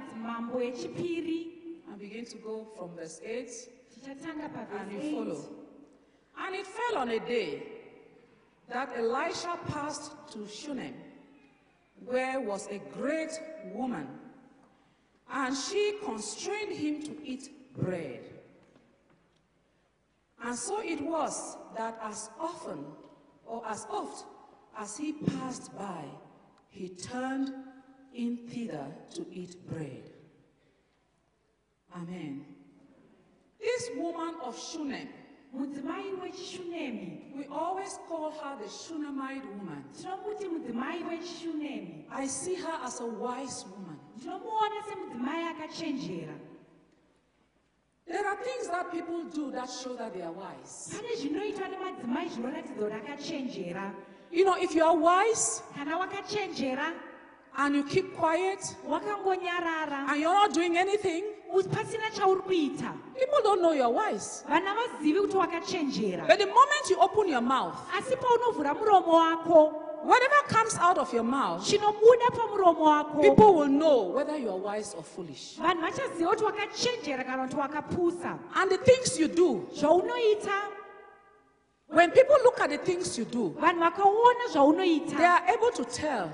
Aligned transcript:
madzimambo 0.00 0.60
echipiri 0.60 1.48
and 1.88 1.98
begin 1.98 2.24
to 2.24 2.38
go 2.38 2.66
from 2.76 2.90
verse 2.96 3.20
8 3.24 3.48
tichatanga 3.92 4.50
and 4.80 4.92
you 4.92 5.16
follow. 5.16 5.48
And 6.38 6.54
it 6.54 6.66
fell 6.66 6.98
on 6.98 7.10
a 7.10 7.20
day 7.20 7.62
that 8.68 8.96
Elisha 8.96 9.58
passed 9.66 10.12
to 10.32 10.46
Shunem, 10.46 10.94
where 12.04 12.40
was 12.40 12.68
a 12.68 12.78
great 12.96 13.32
woman, 13.74 14.06
and 15.32 15.56
she 15.56 15.98
constrained 16.04 16.72
him 16.72 17.02
to 17.02 17.16
eat 17.24 17.50
bread. 17.76 18.20
And 20.42 20.56
so 20.56 20.80
it 20.80 21.00
was 21.00 21.56
that 21.76 21.98
as 22.02 22.30
often 22.40 22.84
or 23.44 23.62
as 23.66 23.86
oft 23.90 24.24
as 24.78 24.96
he 24.96 25.12
passed 25.12 25.76
by, 25.76 26.04
he 26.68 26.88
turned 26.88 27.52
in 28.14 28.36
thither 28.48 28.86
to 29.14 29.26
eat 29.32 29.56
bread. 29.68 30.10
Amen. 31.96 32.44
This 33.60 33.90
woman 33.96 34.34
of 34.44 34.56
Shunem, 34.56 35.08
mudzimai 35.54 36.14
wechishunemi 36.22 37.34
we 37.36 37.44
always 37.46 37.98
call 38.08 38.30
her 38.30 38.56
the 38.62 38.68
Shunammite 38.68 39.44
woman. 39.58 39.84
tinomuti 39.96 40.46
mudzimai 40.48 41.02
wechishunemi 41.04 42.04
I 42.10 42.26
see 42.26 42.54
her 42.54 42.78
as 42.84 43.00
a 43.00 43.06
wise 43.06 43.64
woman. 43.70 43.98
ndinomuona 44.18 44.82
semudzimai 44.88 45.44
akachenjera 45.48 46.34
There 48.06 48.26
are 48.26 48.36
things 48.42 48.66
that 48.68 48.90
people 48.90 49.22
do 49.24 49.52
that 49.52 49.70
show 49.70 49.94
that 49.96 50.12
they 50.14 50.22
are 50.22 50.32
wise. 50.32 50.90
pane 50.96 51.16
zvinoitwa 51.16 51.68
nemadzimai 51.68 52.28
zvinoratidza 52.28 52.74
kuti 52.74 52.94
akachenjera 52.94 53.94
You 54.32 54.44
know, 54.44 54.54
if 54.56 54.74
you 54.76 54.84
are 54.84 54.96
wise 54.96 55.62
kana 55.74 55.98
wakachenjera 55.98 56.92
and 57.58 57.74
you 57.74 57.84
keep 57.84 58.16
quiet. 58.16 58.60
Wakangonyarara. 58.88 60.08
And 60.10 60.20
you're 60.20 60.32
not 60.32 60.52
doing 60.54 60.76
anything, 60.76 61.24
u- 61.54 61.62
pasina 61.64 62.10
chauri 62.14 62.40
kuita 62.42 62.92
people 63.18 63.38
don't 63.42 63.60
know 63.62 63.72
you're 63.72 63.88
wise. 63.90 64.44
vana 64.48 64.74
vazivi 64.74 65.20
kuti 65.20 65.36
wakachenjera. 65.36 66.26
But 66.26 66.38
the 66.38 66.46
moment 66.46 66.88
you 66.88 66.96
open 67.00 67.28
your 67.28 67.40
mouth, 67.42 67.76
asi 67.96 68.14
paunovhura 68.16 68.74
muromo 68.74 69.12
wako. 69.12 69.86
whatever 70.02 70.42
comes 70.48 70.76
out 70.78 70.96
of 70.96 71.12
your 71.12 71.22
mouth, 71.24 71.62
chinobuda 71.62 72.28
pamuromo 72.32 72.80
wako. 72.80 73.20
people 73.22 73.54
will 73.54 73.68
know 73.68 74.02
whether 74.04 74.36
you 74.38 74.48
are 74.50 74.56
wise 74.56 74.94
or 74.94 75.02
foolish. 75.02 75.56
vanhu 75.58 75.80
vachaziva 75.82 76.30
kuti 76.30 76.44
wakachenjera 76.44 77.24
kana 77.24 77.46
kuti 77.48 77.56
wakapusa 77.56 78.38
And 78.54 78.70
the 78.70 78.78
things 78.78 79.18
you 79.18 79.28
do, 79.28 79.66
when 81.92 82.10
people 82.12 82.36
look 82.44 82.60
at 82.60 82.70
the 82.70 82.78
things 82.78 83.18
you 83.18 83.24
do, 83.24 83.54
they 83.58 85.24
are 85.24 85.42
able 85.48 85.70
to 85.72 85.84
tell 85.84 86.28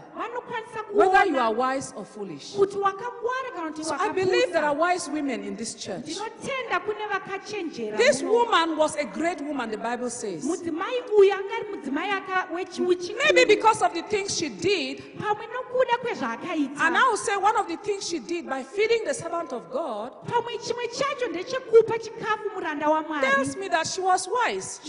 whether 0.93 1.25
you 1.27 1.39
are 1.39 1.53
wise 1.53 1.93
or 1.97 2.05
foolish. 2.05 2.53
kuti 2.55 2.77
wakangwara 2.77 3.51
kana 3.55 3.73
kuti 3.73 3.85
So 3.85 3.95
I 3.99 4.11
believe 4.13 4.53
there 4.53 4.65
are 4.65 4.75
wise 4.75 5.09
women 5.09 5.45
in 5.45 5.57
this 5.57 5.75
church. 5.75 6.05
ndinotenda 6.05 6.81
kune 6.85 7.07
vakachenjera 7.11 7.97
This 7.97 8.23
woman 8.23 8.77
was 8.77 8.97
a 8.97 9.05
great 9.05 9.41
woman, 9.41 9.71
the 9.71 9.79
Bible 9.79 10.11
says. 10.11 10.45
mudzimai 10.45 11.03
uyu 11.19 11.33
anga 11.33 11.55
ari 11.55 11.65
mudzimai 11.77 12.11
aka- 12.11 12.49
wechiuchi 12.55 13.15
Maybe 13.25 13.45
because 13.55 13.83
of 13.83 13.95
the 13.95 14.03
things 14.03 14.37
she 14.37 14.49
did, 14.49 15.03
and 15.19 16.97
I 16.97 17.09
will 17.09 17.17
say 17.17 17.37
one 17.37 17.57
of 17.57 17.69
the 17.69 17.77
things 17.79 18.09
she 18.09 18.19
did 18.19 18.47
by 18.49 18.63
feeding 18.63 19.05
the 19.05 19.15
servant 19.15 19.53
of 19.53 19.71
God 19.71 20.13
pamwe 20.27 20.59
chimwe 20.59 20.89
chacho 20.89 21.27
ndechekupa 21.29 21.99
chikafu 21.99 22.51
muranda 22.55 22.89
wamwari 22.89 23.21
tells 23.35 23.57
me 23.57 23.69
that 23.69 23.87
she 23.87 24.01
was 24.01 24.29
wise. 24.29 24.81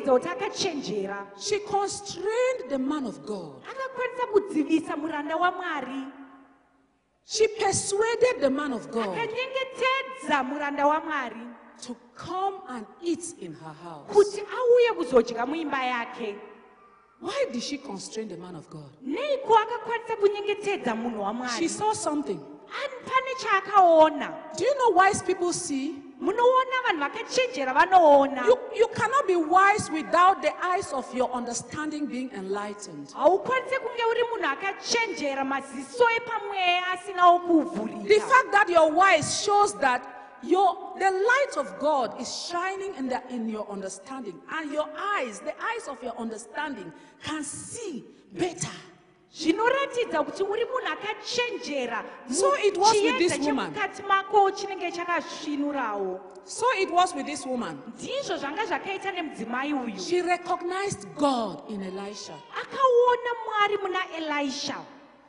Zvinoratidza 0.00 0.12
kuti 0.12 0.28
akachenjera 0.28 1.26
She 1.38 1.58
constrained 1.60 2.68
the 2.70 2.78
man 2.78 3.06
of 3.06 3.18
God. 3.26 3.62
akakwanisa 3.70 4.26
kudzivisa 4.32 4.96
muranda 4.96 5.36
wamwari 5.36 6.04
She 7.26 7.48
persuaded 7.48 8.40
the 8.40 8.50
man 8.50 8.72
of 8.72 8.90
God 8.90 9.08
akanyengetedza 9.08 10.42
muranda 10.44 10.86
wamwari 10.86 11.46
to 11.86 11.96
come 12.14 12.60
and 12.68 12.86
eat 13.02 13.24
in 13.40 13.52
her 13.52 13.74
house. 13.84 14.12
kuti 14.12 14.40
auye 14.40 14.92
kuzodya 14.96 15.46
muimba 15.46 15.84
yake 15.84 16.36
Why 17.20 17.46
did 17.52 17.62
she 17.62 17.78
constrain 17.78 18.28
the 18.28 18.36
man 18.36 18.56
of 18.56 18.68
God? 18.70 18.90
neiko 19.02 19.54
akakwanisa 19.58 20.16
kunyengetedza 20.16 20.94
munhu 20.94 21.16
She 21.18 21.22
wamwari 21.24 21.68
saw 21.68 21.92
something. 21.92 22.40
Ani- 22.64 23.04
pane 23.04 23.34
chaakaona 23.38 24.34
Do 24.58 24.64
you 24.64 24.74
know 24.74 24.90
wise 24.90 25.22
people 25.22 25.52
see? 25.52 25.94
Munoona 26.20 26.76
vanhu 26.86 27.00
vakachenjera 27.00 27.72
vanoona 27.74 28.46
You, 28.46 28.58
you 28.76 28.88
cannot 28.88 29.26
be 29.26 29.36
wise 29.36 29.90
without 29.90 30.42
the 30.42 30.52
eyes 30.62 30.92
of 30.92 31.14
your 31.14 31.30
understanding 31.32 32.06
being 32.06 32.30
enlightened. 32.34 33.08
haukwanisi 33.12 33.76
kunge 33.78 34.04
uri 34.10 34.22
munhu 34.32 34.46
akachenjera 34.46 35.44
maziso 35.44 36.04
epamweya 36.16 36.86
asinawo 36.92 37.64
The 38.08 38.20
fact 38.20 38.52
that 38.52 38.68
you're 38.68 38.92
wise 38.92 39.44
shows 39.44 39.74
that 39.80 40.02
your, 40.42 40.76
the 40.98 41.10
light 41.10 41.56
of 41.56 41.78
God 41.80 42.20
is 42.20 42.28
shining 42.50 42.94
in, 42.96 43.08
the, 43.08 43.22
in 43.30 43.48
your 43.48 43.66
understanding, 43.70 44.38
and 44.52 44.70
your 44.70 44.86
eyes, 45.16 45.40
the 45.40 45.54
eyes 45.54 45.88
of 45.88 46.02
your 46.02 46.12
understanding, 46.18 46.92
can 47.22 47.42
see 47.42 48.04
better. 48.32 48.68
Zvinoratidza 49.34 50.22
kuti 50.24 50.42
uri 50.42 50.64
munhu 50.64 50.88
akachenjera 50.92 52.04
So 52.30 52.54
it 52.54 52.76
was 52.78 52.92
with 52.92 53.18
this 53.18 53.38
woman. 53.38 53.72
chemukati 53.74 54.02
mako 54.08 54.50
chinenge 54.50 54.92
chakasvinurawo 54.92 56.20
So 56.46 56.66
it 56.76 56.90
was 56.92 57.14
with 57.14 57.26
this 57.26 57.46
woman. 57.46 57.78
ndizvo 57.94 58.36
zvanga 58.36 58.66
zvakaita 58.66 59.12
nemudzimai 59.12 59.72
uyu 59.74 59.98
She 59.98 60.22
recognized 60.22 61.08
God 61.16 61.62
in 61.68 61.82
Elisha. 61.82 62.34
akaona 62.62 63.30
mwari 63.46 63.76
muna 63.78 63.98
elisha 64.16 64.76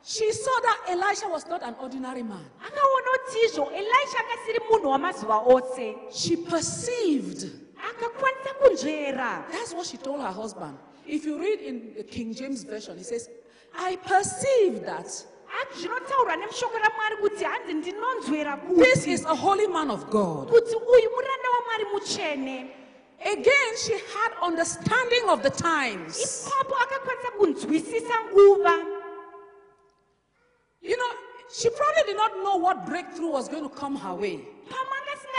She 0.07 0.31
saw 0.33 0.59
that 0.61 0.79
Elisha 0.87 1.27
was 1.27 1.47
not 1.47 1.63
an 1.63 1.75
ordinary 1.81 2.23
man. 2.23 2.45
akaona 2.61 3.09
kuti 3.25 3.39
izvo 3.45 3.71
elisha 3.71 4.19
akasiri 4.19 4.59
munhu 4.71 4.89
wamazuva 4.89 5.37
ose 5.45 5.95
She 6.11 6.35
perceived. 6.37 7.49
That's 9.51 9.73
what 9.73 9.85
she 9.87 9.97
told 9.97 10.21
her 10.21 10.31
husband. 10.31 10.77
If 11.07 11.23
you 11.25 11.39
read 11.39 11.59
in 11.59 11.93
the 11.97 12.03
King 12.03 12.33
James 12.33 12.63
Version, 12.63 12.97
he 12.97 13.03
says, 13.03 13.29
I 13.77 13.95
perceive 13.97 14.85
that 14.85 15.07
zvinotaurwa 15.77 16.35
nemushoko 16.35 16.77
ramwari 16.77 17.17
kuti 17.21 17.43
hanzi 17.43 17.73
ndinonzwera 17.73 18.59
this 18.77 19.07
is 19.07 19.25
a 19.25 19.35
holy 19.35 19.67
man 19.67 19.89
of 19.91 20.09
God. 20.09 20.49
kuti 20.49 20.75
uyu 20.75 21.09
muranda 21.09 21.49
wamwari 21.49 21.85
mutsvene 21.93 22.71
Again, 23.25 23.77
she 23.83 23.93
had 23.93 24.31
understanding 24.43 25.29
of 25.29 25.41
the 25.41 25.49
times. 25.49 26.47
ipapo 26.47 26.75
akakwanisa 26.75 27.31
kunzwisisa 27.37 28.13
nguva 28.31 28.85
You 30.81 30.95
know, 30.97 31.11
she 31.51 31.69
probably 31.69 32.03
did 32.05 32.17
not 32.17 32.31
know 32.43 32.57
what 32.57 32.85
breakthrough 32.85 33.31
was 33.31 33.47
going 33.49 33.63
to 33.63 33.69
come 33.75 33.95
her 33.95 34.13
way 34.13 34.39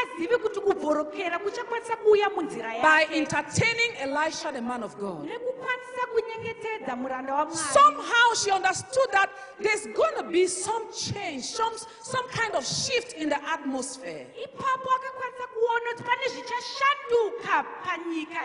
pamanga 0.05 0.39
kuti 0.39 0.61
kubvorokera 0.61 1.39
kuchakwanisa 1.39 1.97
kuuya 1.97 2.31
munzira 2.31 2.71
by 2.83 3.01
yake 3.01 3.15
entertaining 3.17 3.93
Elisha, 4.01 4.53
the 4.53 4.61
man 4.61 4.83
of 4.83 4.97
God. 4.99 5.25
nekukwanisa 5.27 6.07
kunyengetedza 6.13 6.97
muranda 6.97 7.35
wamwari 7.35 7.57
Somehow 7.57 8.35
she 8.35 8.51
understood 8.51 9.11
that 9.13 9.31
there's 9.61 9.87
going 9.87 10.17
to 10.17 10.25
be 10.25 10.47
some 10.47 10.85
change, 10.93 11.43
some, 11.45 11.73
some 12.03 12.29
kind 12.29 12.55
of 12.55 12.65
shift 12.67 13.13
in 13.15 13.29
the 13.29 13.39
atmosphere, 13.51 14.27
ipapo 14.45 14.89
akakwanisa 14.97 15.47
kuona 15.55 15.91
kuti 15.93 16.03
pane 16.03 16.16
zvichashanduka 16.16 16.16
panyika 16.16 16.16
iyi 16.16 16.16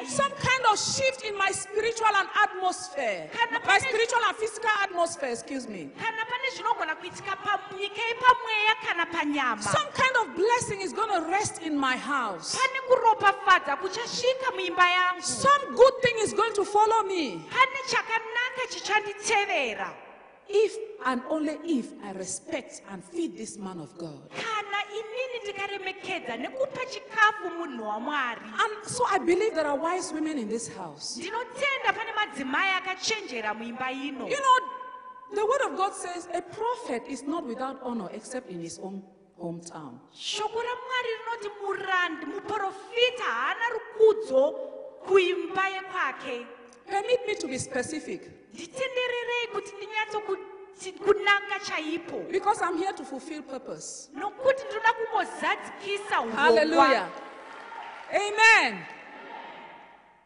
some 0.08 0.32
kind 0.32 0.64
of 0.72 0.78
shift 0.80 1.24
in 1.24 1.38
my 1.38 1.52
spiritual 1.52 2.08
and 2.20 2.28
atmosphere, 2.44 3.30
my 3.66 3.78
spiritual 3.80 4.20
and 4.28 4.38
physical 4.38 4.70
atmosphere, 4.84 5.30
excuse 5.30 5.68
me. 5.68 5.90
kana 6.00 6.24
pane 6.26 6.48
zvinogona 6.56 6.96
kuitika 6.96 7.36
panyika 7.46 8.02
yepamweya 8.10 8.76
kana 8.88 9.06
panyama 9.06 9.62
Some 9.62 9.92
kind 9.94 10.16
of 10.22 10.36
blessing 10.36 10.82
is 10.82 10.94
going 10.94 11.12
to 11.14 11.30
rest 11.30 11.62
in 11.62 11.78
my 11.78 11.96
house. 11.98 12.56
pane 12.58 12.80
kuropafadza 12.90 13.78
kuchasvika 13.78 14.52
muimba 14.56 14.90
yangu 14.90 15.22
Some 15.22 15.76
good 15.76 15.94
thing 16.02 16.16
is 16.24 16.34
going 16.34 16.54
to 16.54 16.66
follow 16.66 17.04
me 17.04 17.42
pane 17.50 17.80
chakanaka 17.88 18.64
chichanditevera 18.70 19.94
if 20.50 20.76
and 21.06 21.22
only 21.30 21.58
if 21.64 21.94
I 22.04 22.12
respect 22.12 22.82
and 22.92 23.02
feed 23.04 23.38
this 23.38 23.58
man 23.58 23.80
of 23.80 23.98
God. 23.98 24.20
Kana 25.42 25.74
inini 25.74 25.94
ndikaremekedza 25.94 26.38
nekupa 26.38 26.86
chikafu 26.86 27.50
munhu 27.58 27.84
wamwari 27.88 28.42
And 28.42 28.86
so 28.88 29.06
I 29.12 29.20
believe 29.20 29.54
there 29.56 29.68
are 29.68 29.78
wise 29.80 30.14
women 30.14 30.38
in 30.40 30.50
this 30.50 30.70
house. 30.78 31.20
ndinotenda 31.20 31.94
pane 31.94 32.12
madzimai 32.14 32.72
akachenjera 32.72 33.54
muimba 33.54 33.92
ino 33.92 34.28
You 34.28 34.38
know, 34.38 34.60
the 35.36 35.46
word 35.46 35.62
of 35.72 35.78
God 35.78 35.94
says 35.94 36.28
a 36.34 36.42
prophet 36.42 37.04
is 37.08 37.24
not 37.24 37.46
without 37.46 37.78
honor 37.84 38.10
except 38.14 38.50
in 38.50 38.60
his 38.62 38.80
own 38.80 39.02
hometown. 39.40 40.00
shoko 40.14 40.60
ramwari 40.62 41.10
rinoti 41.20 41.50
murandi 41.66 42.26
muprofita 42.26 43.24
haana 43.24 43.66
rukudzo 43.74 44.52
kuimba 45.08 45.70
yekwake 45.70 46.46
Permit 46.88 47.28
me 47.28 47.36
to 47.36 47.48
be 47.48 47.58
specific 47.60 48.22
nditendererei 50.78 50.92
kuti 50.92 50.92
ndinyatsokuti 50.92 50.92
kunaka 50.92 51.60
chaipo 51.66 52.18
because 52.32 52.62
I'm 52.62 52.78
here 52.78 52.94
to 52.94 53.04
fulfill 53.04 53.42
purpose. 53.44 54.10
nokuti 54.14 54.64
ndinoda 54.66 54.94
kumbozadzikisa 54.94 56.16
Hallelujah. 56.36 57.08
Amen. 58.14 58.86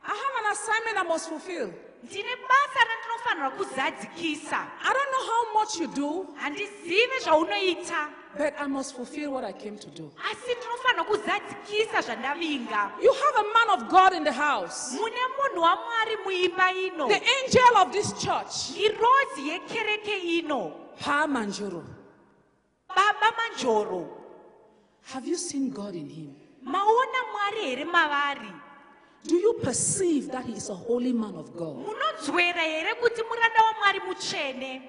I 0.08 0.14
have 0.14 0.46
an 0.46 0.52
assignment 0.52 0.98
I 0.98 1.04
must 1.04 1.30
fulfill. 1.30 1.74
Ndine 2.06 2.36
basa 2.50 2.80
randinofanira 2.90 3.50
kuzadzikisa 3.50 4.68
I 4.84 4.94
don't 4.94 5.12
know 5.12 5.26
how 5.32 5.60
much 5.60 5.76
you 5.80 5.88
do, 5.88 6.28
handizive 6.36 7.20
zvaunoita 7.24 8.10
but 8.38 8.54
I 8.60 8.68
must 8.68 8.96
fulfill 8.96 9.32
what 9.32 9.44
I 9.46 9.54
came 9.54 9.78
to 9.78 9.88
do. 9.90 10.12
asi 10.32 10.52
ndinofanira 10.56 11.04
kuzadzikisa 11.04 12.02
zvandavinga 12.02 12.92
You 13.02 13.14
have 13.14 13.36
a 13.40 13.44
man 13.54 13.70
of 13.80 13.90
God 13.90 14.14
in 14.14 14.24
the 14.24 14.32
house. 14.34 14.92
mune 14.98 15.22
munhu 15.38 15.62
wamwari 15.62 16.18
muimba 16.26 16.72
ino 16.72 17.08
The 17.08 17.22
angel 17.44 17.78
of 17.82 17.92
this 17.92 18.14
church, 18.14 18.78
irozi 18.78 19.50
yekereke 19.50 20.18
ino 20.18 20.72
Pa 21.00 21.28
Manjuro. 21.28 21.84
baba 22.88 23.32
manjoro 23.38 24.08
Have 25.14 25.28
you 25.28 25.38
seen 25.38 25.70
God 25.72 25.96
in 25.96 26.10
him? 26.10 26.36
maona 26.64 27.20
mwari 27.32 27.62
here 27.62 27.86
mavari 27.86 28.52
Do 29.28 29.36
you 29.36 29.54
perceive 29.64 30.32
that 30.32 30.46
he 30.46 30.54
is 30.54 30.70
a 30.70 30.76
holy 30.76 31.14
man 31.14 31.36
of 31.36 31.56
God? 31.56 31.76
munonzwera 31.78 32.62
here 32.62 32.94
kuti 33.02 33.22
muranda 33.24 33.62
wamwari 33.64 34.00
mutsvene 34.08 34.82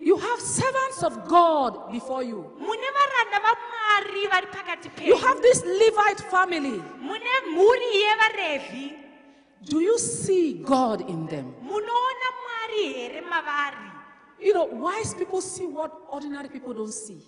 You 0.00 0.16
have 0.16 0.40
servants 0.40 1.02
of 1.02 1.28
God 1.28 1.90
before 1.92 2.22
you. 2.24 2.40
mune 2.58 2.88
varanda 2.96 3.38
vamwari 3.46 4.26
vari 4.30 4.46
pakati 4.46 5.06
You 5.06 5.16
have 5.16 5.40
this 5.42 5.64
Levite 5.64 6.22
family. 6.30 6.82
mune 7.00 7.30
mhuri 7.52 7.88
yevarevhi 8.02 8.92
Do 9.62 9.80
you 9.80 9.98
see 9.98 10.54
God 10.54 11.00
in 11.08 11.26
them? 11.26 11.54
munoona 11.62 12.28
mwari 12.42 12.92
here 12.92 13.20
mavari 13.20 13.90
You 14.40 14.52
know, 14.52 14.64
wise 14.66 15.14
people 15.14 15.40
see 15.40 15.66
what 15.66 15.90
ordinary 16.10 16.48
people 16.50 16.74
don't 16.74 16.92
see. 16.92 17.18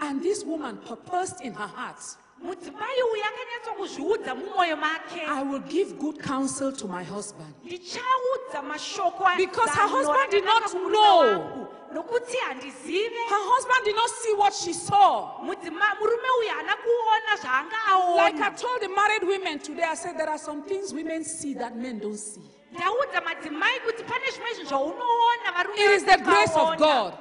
And 0.00 0.22
this 0.22 0.44
woman 0.44 0.76
purposed 0.78 1.40
in 1.40 1.52
her 1.54 1.66
heart, 1.66 2.00
mudzimai 2.42 3.02
uyu 3.12 3.22
akanyatsokuzviudza 3.30 4.34
mumwoyo 4.34 4.76
make 4.76 5.22
I 5.26 5.42
will 5.42 5.60
give 5.60 5.98
good 5.98 6.20
counsel 6.22 6.72
to 6.72 6.86
my 6.88 7.04
husband. 7.04 7.54
Because 7.62 7.94
her 9.70 9.88
husband 9.88 10.30
did 10.30 10.44
not 10.44 10.74
know. 10.74 11.22
wangu. 11.22 11.66
nokuti 11.94 12.36
handizive 12.48 13.12
Her 13.28 13.44
husband 13.54 13.84
did 13.84 13.94
not 13.96 14.10
see 14.10 14.34
what 14.34 14.52
she 14.52 14.72
saw. 14.72 15.38
Mudzima- 15.44 15.94
murume 16.00 16.28
uyu 16.40 16.50
haana 16.50 16.76
kuona 16.82 17.36
zvaanga 17.40 18.16
Like 18.16 18.40
I 18.40 18.50
told 18.50 18.80
the 18.82 18.88
married 18.88 19.22
women 19.22 19.58
today, 19.60 19.84
I 19.84 19.94
said 19.94 20.18
there 20.18 20.28
are 20.28 20.38
some 20.38 20.62
things 20.64 20.92
women 20.92 21.22
see 21.24 21.54
that 21.54 21.76
men 21.76 22.00
don't 22.00 22.18
see. 22.18 22.42
ndaudza 22.72 23.20
madzimai 23.20 23.80
kuti 23.86 24.02
pane 24.02 24.30
zvimwe 24.30 24.54
zvinhu 24.54 24.68
zvaunoona 24.68 25.52
varume 25.56 25.76
It 25.78 25.90
is 25.90 26.04
the 26.04 26.18
grace 26.18 26.56
of. 26.56 26.76
God. 26.78 27.14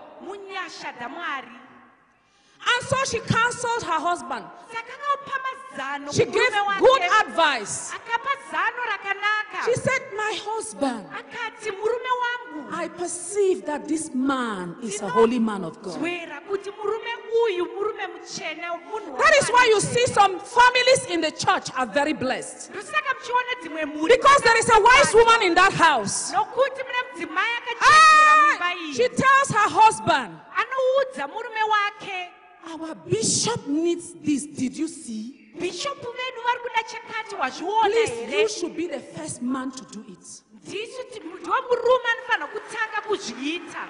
And 2.65 2.87
so 2.87 2.97
she 3.05 3.19
counseled 3.19 3.83
her 3.83 3.99
husband. 3.99 4.45
saka 4.71 4.93
akapa 4.93 5.35
mazano 5.45 6.13
She 6.13 6.25
gave 6.25 6.53
good 6.79 7.01
advice. 7.21 7.91
akapa 7.91 8.31
zano 8.51 8.81
rakanaka 8.91 9.65
She 9.65 9.75
said, 9.75 10.01
My 10.15 10.33
husband, 10.45 11.05
akati 11.09 11.69
murume 11.71 12.11
wangu 12.23 12.73
I 12.73 12.87
perceive 12.87 13.65
that 13.65 13.87
this 13.87 14.13
man 14.13 14.75
is 14.81 15.01
a 15.01 15.09
holy 15.09 15.39
man 15.39 15.63
of 15.63 15.81
God. 15.81 15.99
zwera 15.99 16.39
kuti 16.49 16.69
murume 16.71 17.13
uyu 17.45 17.65
murume 17.75 18.07
mutsvene 18.13 18.67
munhu 18.89 19.17
That 19.17 19.35
is 19.41 19.49
why 19.49 19.65
you 19.69 19.79
see 19.81 20.05
some 20.07 20.39
families 20.39 21.05
in 21.09 21.21
the 21.21 21.31
church 21.31 21.69
are 21.75 21.85
very 21.85 22.13
blessed. 22.13 22.71
ndosaka 22.71 23.13
muchiona 23.19 23.53
dzimwe 23.61 23.85
mhuri 23.85 24.15
Because 24.17 24.41
there 24.41 24.57
is 24.57 24.69
a 24.69 24.79
wise 24.79 25.13
woman 25.13 25.41
in 25.43 25.53
that 25.55 25.73
house. 25.73 26.31
nokuti 26.33 26.81
mune 26.87 27.01
mudzimai 27.11 27.51
akachenjera 27.59 28.33
muimba 28.41 28.65
Ah, 28.65 28.93
she 28.95 29.07
tells 29.09 29.49
her 29.49 29.69
husband, 29.81 30.39
anoudza 30.61 31.27
murume 31.27 31.63
wake 31.75 32.31
Our 32.71 32.95
bishop 32.95 33.67
needs 33.67 34.13
this. 34.23 34.45
Did 34.45 34.77
you 34.77 34.87
see? 34.87 35.39
bhishopu 35.59 36.07
vedu 36.17 36.41
vari 36.45 36.59
kuda 36.59 36.83
chakati 36.83 37.35
wazviona 37.35 37.89
Please, 37.89 38.09
you 38.21 38.25
here 38.27 38.49
should 38.49 38.75
be 38.75 38.87
the 38.87 38.99
first 38.99 39.41
man 39.41 39.71
to 39.71 39.83
do 39.91 39.99
it. 40.11 40.43
ndiwo 40.67 41.55
murume 41.69 42.09
anofanira 42.13 42.47
kutanga 42.47 43.01
kuzviita 43.07 43.87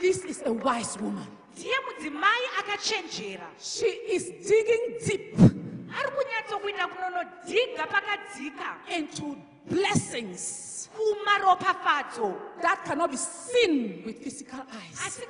This 0.00 0.24
is 0.24 0.42
a 0.46 0.52
wise 0.52 0.98
woman. 1.00 1.26
ndiye 1.56 1.74
mudzimai 1.86 2.40
akachenjera 2.58 3.50
She 3.60 3.86
is 3.86 4.24
digging 4.24 4.98
deep 5.06 5.34
ari 5.98 6.10
kunyatsokuita 6.16 6.88
kunonodhiga 6.88 7.86
pakadzika 7.86 8.76
into 8.98 9.36
blessings. 9.68 10.72
That 12.62 12.84
cannot 12.84 13.10
be 13.10 13.16
seen 13.16 14.02
with 14.04 14.18
physical 14.22 14.60
eyes. 14.60 15.20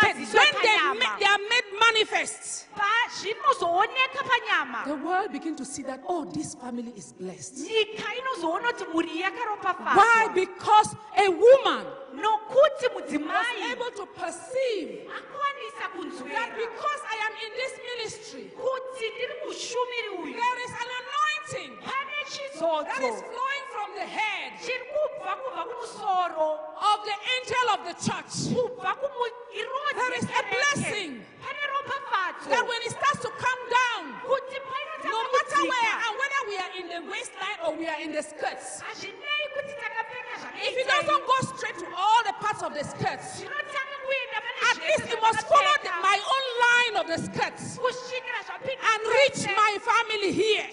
But 0.00 0.14
when 0.16 0.24
they, 0.62 0.72
they 1.20 1.26
are 1.26 1.38
made 1.38 1.68
manifest, 1.80 2.66
Pa- 2.74 3.08
zvinozooneka 3.08 4.22
panyama 4.26 4.84
the 4.86 4.96
world 4.96 5.32
begin 5.32 5.54
to 5.56 5.64
see 5.64 5.82
that, 5.82 6.00
oh, 6.08 6.24
this 6.24 6.54
family 6.54 6.92
is 6.96 7.12
blessed. 7.12 7.58
nyika 7.58 8.14
inozoona 8.14 8.72
kuti 8.72 8.84
mhuri 8.84 9.22
Why? 9.94 10.28
Because 10.34 10.96
a 11.16 11.30
woman 11.30 11.86
was 12.12 12.86
able 13.72 13.90
to 13.90 14.06
perceive 14.06 15.08
that 16.32 16.50
because 16.56 17.00
I 17.08 17.16
am 17.26 17.32
in 17.44 17.52
this 17.56 17.74
ministry, 17.90 18.50
kuti 18.56 19.04
ndiri 19.10 19.34
mushumiri 19.46 20.08
uyu. 20.18 20.32
there 20.34 20.64
is 20.64 20.70
an 20.70 20.90
anointing 21.00 21.25
pane 21.52 21.78
that 21.80 23.02
is 23.02 23.18
flowing 23.22 23.66
from 23.70 23.88
the 23.94 24.06
head. 24.06 24.52
Chiri 24.58 24.86
kubva 24.90 25.32
kubva 25.42 25.62
kumusoro 25.70 26.58
of 26.76 26.98
the 27.06 27.16
angel 27.34 27.66
of 27.74 27.80
the 27.86 27.94
church. 28.02 28.32
There 29.96 30.14
is 30.18 30.24
a 30.24 30.42
blessing. 30.50 31.22
That 32.50 32.62
when 32.62 32.80
it 32.82 32.90
starts 32.90 33.20
to 33.22 33.30
come 33.30 33.62
down, 33.70 34.02
no 34.22 35.18
matter 35.34 35.60
where 35.66 35.96
and 36.06 36.14
whether 36.18 36.42
we 36.46 36.56
are 36.58 36.72
in 36.78 36.86
the 36.88 37.10
waistline 37.10 37.58
or 37.64 37.74
we 37.74 37.86
are 37.88 38.00
in 38.00 38.12
the 38.12 38.22
skirts, 38.22 38.82
hazvinei 38.86 39.44
kuti 39.54 39.74
takapfeka 39.82 40.36
if 40.62 40.74
it 40.76 40.86
doesn't 40.86 41.26
go 41.26 41.36
straight 41.56 41.78
to 41.78 41.86
all 41.96 42.22
the 42.24 42.32
parts 42.40 42.62
of 42.62 42.74
the 42.74 42.84
skirts, 42.84 43.40
zvinotanga 43.40 43.96
kuenda 44.04 44.38
pane 44.44 44.58
at 44.70 44.76
least 44.86 45.12
it 45.12 45.20
must 45.22 45.46
follow 45.46 45.76
the, 45.82 45.90
my 46.02 46.18
own 46.34 46.46
line 46.66 46.94
of 47.02 47.06
the 47.10 47.18
skirts 47.18 47.78
and 47.78 49.00
reach 49.18 49.46
my 49.56 49.78
family 49.82 50.32
here. 50.32 50.66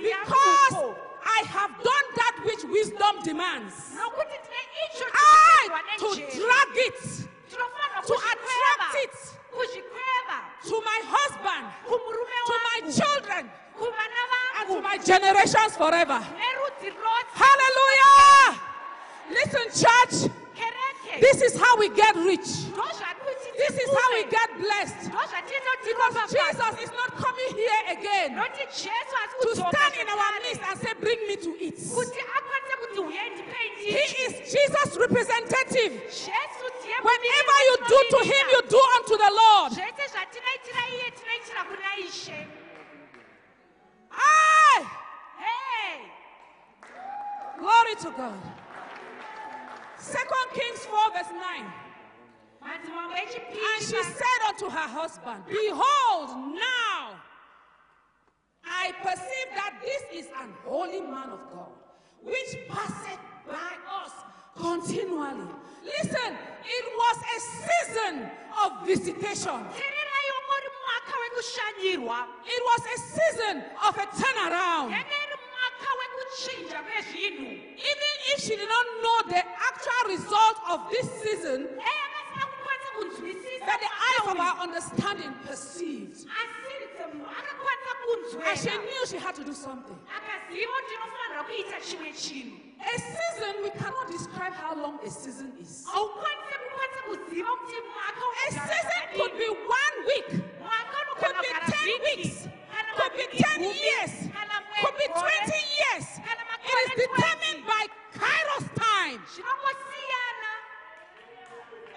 Kusvikira 0.00 0.18
anobata 0.20 0.70
mhuri 0.70 0.94
Because 0.94 0.96
I 1.24 1.42
have 1.48 1.72
done 1.82 2.06
that 2.16 2.34
which 2.44 2.64
wisdom 2.64 3.14
demands. 3.22 3.74
nokuti 3.96 4.36
tine 4.46 4.64
icho 4.84 5.06
I 5.12 5.68
to 5.98 6.08
drag 6.16 6.76
it 6.86 7.00
to 8.06 8.14
attract 8.14 8.94
it 9.04 9.14
to 10.68 10.80
my 10.84 11.00
husband, 11.04 11.64
to 12.46 12.54
my 12.68 12.78
children, 12.90 13.50
and 14.58 14.68
to 14.68 14.80
my 14.80 14.96
generations 14.98 15.76
forever. 15.76 16.20
Hallelujah! 17.32 18.60
Listen, 19.30 19.66
church, 19.84 20.30
this 21.20 21.42
is 21.42 21.58
how 21.60 21.76
we 21.78 21.88
get 21.90 22.14
rich. 22.16 22.48
This 23.56 23.74
is 23.78 23.88
how 23.90 24.08
we 24.14 24.24
get 24.30 24.48
blessed. 24.58 25.10
Because 25.10 26.30
Jesus 26.30 26.74
is 26.82 26.90
not 26.92 27.10
coming 27.16 27.50
here 27.56 27.82
again 27.90 28.34
noti 28.36 28.64
jesu 28.70 29.14
asi 29.22 29.36
to 29.42 29.54
stand 29.56 29.94
in 30.00 30.08
our 30.08 30.32
midst 30.42 30.62
and 30.68 30.78
say, 30.80 30.92
Bring 31.00 31.20
me 31.28 31.36
to 31.36 31.50
eat. 31.60 31.76
kuti 31.76 32.20
akwanise 32.36 32.74
kuti 32.82 33.00
uyai 33.00 33.30
ndipei 33.30 33.68
He 33.80 34.24
is 34.26 34.32
Jesus' 34.52 34.96
representative. 34.96 35.92
Whenever 37.02 37.58
you 37.68 37.76
do 37.88 37.98
to 38.10 38.18
him, 38.24 38.44
you 38.54 38.62
do 38.68 38.80
unto 38.96 39.16
the 39.16 39.30
Lord. 39.40 39.72
zvese 39.72 40.04
zvatinoitira 40.12 40.82
iye 40.92 41.10
tinoitira 41.10 41.64
kuna 41.64 41.96
ishe 42.08 42.46
Aye! 44.12 44.86
hey 45.38 45.98
Glory 47.58 47.94
to 48.02 48.10
God. 48.16 48.40
Second 49.98 50.46
Kings 50.54 50.80
4, 50.86 51.12
verse 51.12 51.32
9. 51.32 51.64
And 52.62 53.80
she 53.80 54.02
said 54.02 54.40
unto 54.48 54.68
her 54.68 54.88
husband, 54.88 55.44
Behold, 55.48 56.54
now 56.54 57.16
I 58.64 58.92
perceive 59.02 59.48
that 59.56 59.74
this 59.82 60.24
is 60.24 60.30
an 60.42 60.52
holy 60.64 61.00
man 61.00 61.30
of 61.30 61.40
God, 61.52 61.72
which 62.22 62.56
passeth 62.68 63.18
by 63.46 63.72
us 64.04 64.12
continually. 64.56 65.48
Listen, 65.84 66.36
it 66.64 66.84
was 66.96 67.16
a 67.16 67.40
season 67.40 68.30
of 68.64 68.86
visitation. 68.86 69.64
tererai 69.72 70.26
ongori 70.36 70.68
mwaka 70.80 71.12
wekushanyirwa 71.22 72.26
It 72.46 72.62
was 72.70 72.82
a 72.94 72.98
season 72.98 73.64
of 73.88 73.96
a 73.96 74.06
turnaround. 74.06 74.90
yanga 74.92 75.16
iri 75.24 75.36
mwaka 75.50 75.88
wekuchinja 76.00 76.82
kwezvinhu 76.82 77.50
Even 77.76 78.14
if 78.34 78.40
she 78.44 78.56
did 78.56 78.68
not 78.68 78.86
know 79.00 79.18
the 79.32 79.42
actual 79.68 80.02
result 80.08 80.56
of 80.70 80.90
this 80.90 81.08
season, 81.22 81.68
that 83.66 83.78
the 83.80 83.90
eyes 83.90 84.26
of 84.32 84.38
our 84.40 84.56
understanding 84.62 85.32
perceived. 85.46 86.26
And 88.46 88.58
she 88.58 88.70
knew 88.70 89.06
she 89.06 89.16
had 89.16 89.34
to 89.34 89.44
do 89.44 89.52
something. 89.52 89.96
A 92.80 92.98
season, 92.98 93.62
we 93.62 93.70
cannot 93.70 94.10
describe 94.10 94.52
how 94.54 94.74
long 94.74 94.98
a 95.04 95.10
season 95.10 95.52
is. 95.60 95.86
A 95.86 95.98
season 98.50 99.02
could 99.14 99.38
be 99.38 99.48
one 99.48 99.96
week, 100.06 100.28
could 101.18 101.36
be 101.42 101.50
10 101.72 102.16
weeks, 102.16 102.48
could 102.96 103.12
be 103.16 103.26
10 103.36 103.60
years, 103.62 104.12
could 104.82 104.96
be 104.96 105.06
20 105.06 105.22
years. 105.80 106.06
It 106.64 106.76
is 106.84 106.90
determined 107.06 107.66
by 107.66 107.86
Kairos 108.14 108.66
time. 108.74 109.20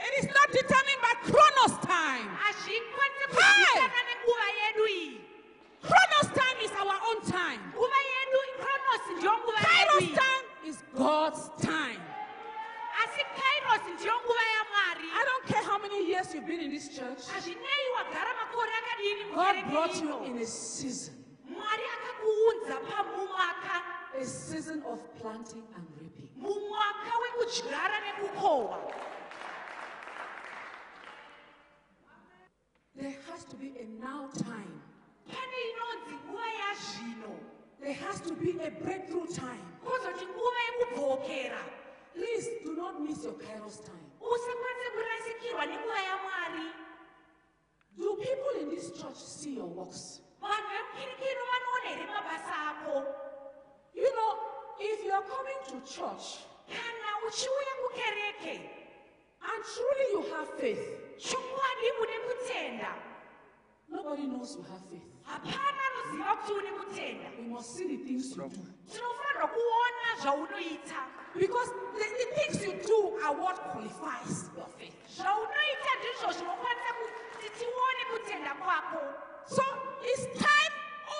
It 0.03 0.13
is 0.23 0.27
not 0.27 0.47
determined 0.51 1.01
by 1.01 1.13
Chronos 1.23 1.75
time. 1.85 2.27
Hey! 3.31 3.79
Chronos 5.81 6.29
time 6.37 6.57
is 6.63 6.71
our 6.71 6.97
own 7.09 7.21
time. 7.25 7.59
Kairos 9.63 10.15
time 10.15 10.45
is 10.67 10.83
God's 10.95 11.49
time. 11.61 11.99
I 15.13 15.23
don't 15.25 15.45
care 15.47 15.63
how 15.63 15.77
many 15.79 16.07
years 16.07 16.33
you've 16.33 16.45
been 16.47 16.59
in 16.59 16.71
this 16.71 16.89
church. 16.95 17.19
God 19.35 19.55
brought 19.71 19.95
you 20.01 20.23
in 20.25 20.37
a 20.37 20.45
season. 20.45 21.13
A 24.21 24.25
season 24.25 24.83
of 24.87 24.99
planting 25.19 25.63
and 25.75 25.85
reaping. 25.99 26.29
There 32.95 33.15
has 33.31 33.43
to 33.45 33.55
be 33.55 33.73
a 33.79 33.85
now 34.03 34.29
time. 34.37 34.81
pane 35.27 35.59
inonzi 35.71 36.15
nguva 36.25 36.47
yazvino 36.61 37.33
There 37.81 37.93
has 37.93 38.21
to 38.21 38.33
be 38.35 38.51
a 38.51 38.69
breakthrough 38.71 39.27
time. 39.27 39.65
kwozoti 39.83 40.25
nguva 40.25 40.59
yekubhokera 40.67 41.61
Please 42.15 42.47
do 42.63 42.75
not 42.75 43.01
miss 43.01 43.23
your 43.23 43.33
Kairos 43.33 43.79
time. 43.85 44.05
usakwanise 44.21 44.89
kurasikirwa 44.95 45.65
nenguva 45.65 45.99
yamwari 46.09 46.67
Do 47.97 48.15
people 48.15 48.61
in 48.61 48.69
this 48.69 48.91
church 49.01 49.15
see 49.17 49.55
your 49.55 49.67
works? 49.67 50.21
vanhu 50.41 50.69
vemukereke 50.69 51.31
ino 51.31 51.43
vanoona 51.51 51.89
here 51.89 52.05
mabasa 52.13 52.55
ako 52.71 53.05
You 53.95 54.09
know, 54.15 54.31
if 54.79 55.05
you're 55.05 55.21
coming 55.35 55.59
to 55.69 55.75
church 55.95 56.25
kana 56.67 57.09
uchiuya 57.27 57.73
kukereke 57.81 58.69
and 59.49 59.59
truly 59.73 60.05
you 60.13 60.21
have 60.35 60.49
faith, 60.59 60.83
chokwadi 61.17 61.87
une 62.01 62.17
kutenda 62.27 62.91
nobody 63.89 64.23
knows 64.27 64.55
you 64.57 64.63
have 64.71 64.81
faith. 64.89 65.07
hapana 65.23 65.81
anoziva 65.89 66.35
kuti 66.35 66.51
une 66.53 66.71
kutenda 66.79 67.27
We 67.39 67.45
must 67.49 67.75
see 67.75 67.87
the 67.87 67.97
things 68.03 68.29
you 68.37 68.43
do. 68.43 68.61
tinofanirwa 68.91 69.47
kuona 69.55 70.09
zvaunoita. 70.21 71.01
Because 71.39 71.69
the, 71.97 72.05
the 72.21 72.27
things 72.37 72.55
you 72.65 72.73
do 72.87 73.19
are 73.25 73.33
what 73.35 73.57
qualifies 73.71 74.49
your 74.57 74.67
faith. 74.77 74.95
zvaunoita 75.17 75.91
ndizvo 75.99 76.31
zvinokwanisa 76.31 76.93
kuti 76.99 77.49
tione 77.59 78.03
kutenda 78.11 78.53
kwako. 78.55 79.01
So 79.47 79.63
it's 80.03 80.25
time 80.39 80.73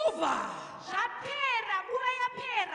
over. 0.07 0.39
Zvapera. 0.89 0.93
nguva 0.93 0.99
yapera 0.99 1.52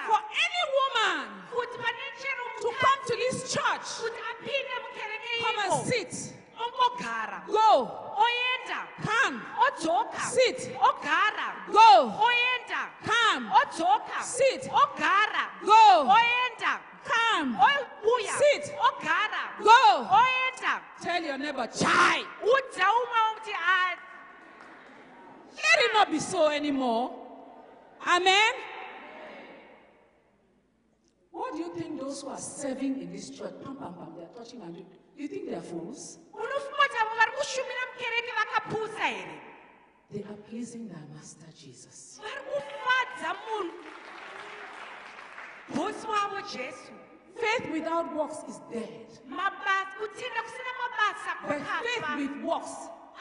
for 0.09 0.21
any 0.45 0.63
woman 0.79 1.25
kuti 1.53 1.77
pane 1.85 2.07
chero 2.21 2.45
to 2.63 2.69
come 2.83 3.01
to 3.09 3.15
this 3.23 3.39
church. 3.53 3.87
kuti 4.03 4.21
apinde 4.31 4.75
mukereke 4.85 5.33
Come 5.45 5.59
and 5.65 5.73
sit. 5.87 6.13
Go. 7.47 7.71
Come. 9.05 9.43
Sit. 10.21 10.59
Go. 11.73 12.13
Come. 13.05 13.53
Sit. 14.23 14.63
Go. 15.65 16.13
Come. 17.05 17.59
Sit. 18.41 18.65
Go. 19.63 20.09
Tell 21.03 21.23
your 21.23 21.39
neighbor, 21.39 21.67
chai. 21.69 22.25
udza 22.43 22.87
umwe 22.99 23.55
"Ah, 23.55 23.95
Let 25.55 25.85
it 25.85 25.93
not 25.95 26.11
be 26.11 26.19
so 26.19 26.49
anymore. 26.49 27.11
Amen. 28.07 28.53
What 31.39 31.53
do 31.55 31.59
you 31.63 31.71
think 31.75 32.01
those 32.01 32.23
who 32.23 32.29
are 32.29 32.39
serving 32.41 33.01
in 33.03 33.13
this 33.13 33.31
church, 33.31 33.55
pam, 33.65 33.77
pam, 33.77 33.95
pam, 33.95 34.09
they 34.17 34.25
are 34.25 34.35
touching 34.37 34.61
and 34.63 34.75
doing? 34.75 34.87
Do 35.17 35.23
you 35.23 35.29
think 35.29 35.47
they 35.49 35.55
are 35.55 35.63
fools? 35.73 36.19
unofunga 36.35 36.77
kuti 36.83 36.97
avo 37.03 37.15
vari 37.19 37.33
kushumira 37.39 37.83
mukereke 37.91 38.33
vakapusa 38.39 39.05
here 39.07 39.35
They 40.11 40.23
are 40.31 40.37
pleasing 40.49 40.89
their 40.89 41.07
master 41.15 41.47
Jesus. 41.63 42.21
vari 42.23 42.41
kufadza 42.51 43.31
munhu 43.47 43.73
bhosi 45.75 46.07
wavo 46.07 46.41
jesu 46.53 46.93
Faith 47.39 47.71
without 47.73 48.15
works 48.17 48.39
is 48.49 48.59
dead. 48.73 49.07
mabasa 49.29 49.87
kutenda 49.99 50.41
kusina 50.43 50.73
mabasa 50.83 51.31
But 51.49 51.61
faith 51.87 52.17
with 52.19 52.45
works 52.45 52.75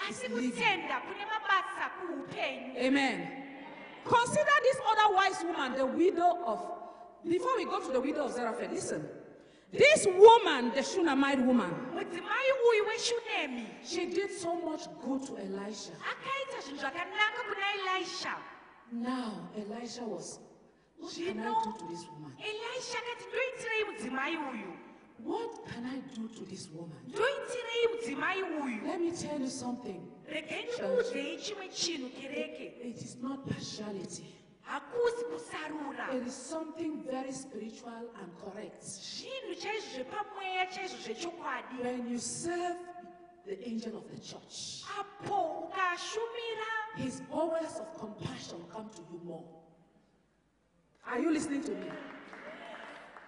is 0.09 0.23
living. 0.23 0.51
kutenda 0.51 0.99
kune 1.05 1.25
mabasa 1.25 1.85
kuupenyu 1.99 2.87
Amen. 2.87 3.27
Consider 4.05 4.55
this 4.63 4.77
other 4.91 5.15
wise 5.15 5.43
woman, 5.43 5.73
the 5.75 5.85
widow 5.85 6.37
of. 6.45 6.59
Before 7.27 7.57
we 7.57 7.65
go 7.65 7.79
to 7.79 7.91
the 7.91 7.99
widow 8.01 8.25
of 8.25 8.31
Zarephath, 8.33 8.71
listen. 8.71 9.05
This 9.71 10.05
woman, 10.07 10.71
the 10.73 10.81
Shunammite 10.81 11.45
woman, 11.45 11.69
mudzimai 11.93 12.47
uyu 12.69 12.85
weshunemi 12.87 13.65
she 13.83 14.05
did 14.05 14.31
so 14.31 14.55
much 14.55 14.83
good 15.03 15.25
to 15.27 15.37
Elisha. 15.37 15.91
akaita 15.91 16.61
zvinhu 16.61 16.79
zvakanaka 16.79 17.41
kuna 17.49 17.97
elisha 17.99 18.35
Now, 18.93 19.49
Elisha 19.57 20.03
was, 20.05 20.39
what 20.97 21.13
can 21.13 21.39
I 21.41 21.43
do 21.63 21.73
to 21.79 21.85
this 21.89 22.05
woman? 22.13 22.31
elisha 22.39 22.97
akati 22.97 23.25
ndoitirei 23.29 23.83
mudzimai 23.91 24.37
uyu 24.37 24.73
What 25.23 25.65
can 25.67 25.85
I 25.85 25.99
do 26.15 26.27
to 26.29 26.45
this 26.45 26.69
woman? 26.73 26.97
ndoitirei 27.07 27.87
mudzimai 27.93 28.41
uyu 28.43 28.87
Let 28.87 29.01
me 29.01 29.11
tell 29.11 29.41
you 29.41 29.49
something. 29.49 30.01
regai 30.27 30.63
ndikuudzei 30.63 31.37
chimwe 31.37 31.69
chinhu 31.69 32.09
kereke 32.09 32.73
It 32.83 33.01
is 33.01 33.17
not 33.21 33.45
partiality. 33.49 34.23
Hakusi 34.67 35.25
kusarura 35.25 36.13
It 36.17 36.27
is 36.27 36.49
something 36.49 37.03
very 37.11 37.31
spiritual 37.33 38.03
and 38.21 38.29
correct. 38.43 38.83
zvinhu 38.83 39.55
chaizvo 39.55 39.89
zvepamweya 39.95 40.65
chaizvo 40.65 40.97
zvechokwadi 40.97 41.75
When 41.83 42.11
you 42.11 42.19
serve 42.19 42.77
the 43.45 43.57
angel 43.69 43.97
of 43.97 44.03
the 44.11 44.19
church, 44.19 44.83
apo 44.99 45.37
ukashumira 45.63 46.71
his 46.95 47.21
bowels 47.21 47.79
of 47.79 47.87
compassion 47.99 48.59
come 48.73 48.89
to 48.89 49.01
you 49.11 49.19
more. 49.23 49.43
Are 51.05 51.19
you 51.19 51.31
listening 51.31 51.63
to 51.63 51.71
me? 51.71 51.89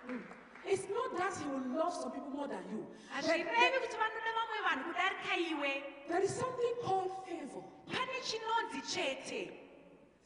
Mm. 0.09 0.21
It's 0.65 0.87
not 0.89 1.17
that 1.17 1.33
he 1.41 1.45
will 1.49 1.77
love 1.79 1.93
some 1.93 2.11
people 2.11 2.29
more 2.31 2.47
than 2.47 2.63
you. 2.71 2.85
Hazvirevi 3.15 3.79
kuti 3.79 3.97
vanoda 3.97 4.31
vamwe 4.37 4.59
vanhu 4.67 4.83
kudarika 4.83 5.37
iwe 5.37 5.83
there 6.07 6.23
is 6.25 6.35
something 6.35 6.73
called 6.85 7.11
favor. 7.25 7.63
pane 7.87 8.21
chinonzi 8.23 8.81
chete 8.93 9.51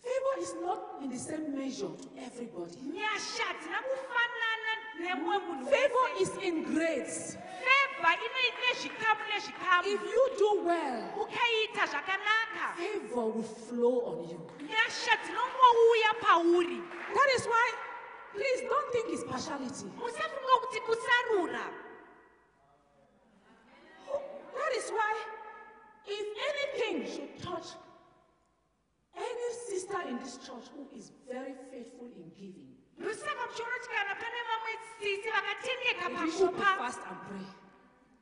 Favor 0.04 0.36
is 0.42 0.54
not 0.62 0.80
in 1.02 1.10
the 1.10 1.18
same 1.18 1.56
measure 1.56 1.88
to 2.04 2.08
everybody. 2.26 2.76
nyasha 2.94 3.44
hadzina 3.44 3.80
kufanana 3.88 4.74
nemumwe 5.00 5.38
mm. 5.38 5.66
Favor 5.66 6.08
is 6.22 6.32
in 6.44 6.64
grades. 6.64 7.38
fevha 7.64 8.12
ine 8.26 8.74
zvikamu 8.82 9.24
If 9.86 10.02
you 10.02 10.30
do 10.38 10.64
well, 10.66 11.28
favor 12.78 13.26
will 13.26 13.44
flow 13.44 14.02
on 14.06 14.30
you. 14.30 14.40
nyasha 14.68 15.16
dzinongouya 15.24 16.14
pauri 16.22 16.82
That 17.16 17.30
is 17.36 17.46
why, 17.46 17.72
please 18.34 18.62
don't 18.70 18.92
think 18.92 19.06
it's 19.10 19.24
partiality. 19.24 19.86
musafunga 19.98 20.56
kuti 20.62 20.80
kusarura 20.80 21.66
That 24.56 24.74
is 24.78 24.90
why, 24.92 25.14
if 26.08 26.28
anything 26.50 27.06
should 27.14 27.42
touch 27.44 27.68
in 30.14 30.20
this 30.24 30.38
church 30.46 30.68
who 30.76 30.84
is 30.98 31.12
very 31.28 31.54
faithful 31.72 32.08
in 32.20 32.30
giving, 32.40 32.70
ndosaka 32.98 33.42
muchiona 33.48 33.76
kuti 33.82 33.90
pane 34.22 34.40
vamwe 34.50 34.72
tsitsi 34.84 35.30
vakatendeka 35.36 36.06
bishop 36.10 36.40
will 36.42 36.50
pakupa 36.62 36.78
fast 36.84 37.02
and 37.10 37.20
pray. 37.28 37.48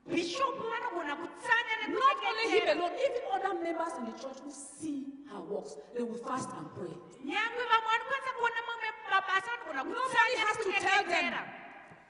bhishopu 0.07 0.63
vanogona 0.71 1.15
kutsanya 1.15 1.75
Not 1.88 2.17
only 2.29 2.45
him 2.55 2.65
alone, 2.77 2.95
even 3.05 3.21
other 3.36 3.53
members 3.63 3.93
in 4.00 4.05
the 4.05 4.15
church 4.21 4.39
who 4.43 4.51
see 4.51 5.00
her 5.31 5.41
works, 5.41 5.75
they 5.93 6.03
will 6.03 6.21
fast 6.29 6.50
and 6.57 6.67
pray. 6.75 6.93
nyangwe 7.25 7.63
vamwe 7.71 7.88
vanokwanisa 7.91 8.31
kuona 8.38 8.62
mamwe 8.67 8.88
mabasa 9.12 9.51
vanogona 9.51 9.83
Nobody 9.83 10.01
kutsanya 10.01 10.38
has 10.48 10.57
to 10.65 10.71
tell 10.88 11.03
them. 11.13 11.33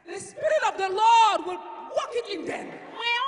The 0.05 0.19
Spirit 0.19 0.63
of 0.69 0.75
the 0.77 0.89
Lord 0.89 1.39
will 1.47 1.61
work 1.97 2.13
it 2.21 2.27
in 2.35 2.45
them. 2.45 2.67
mweya 2.95 3.20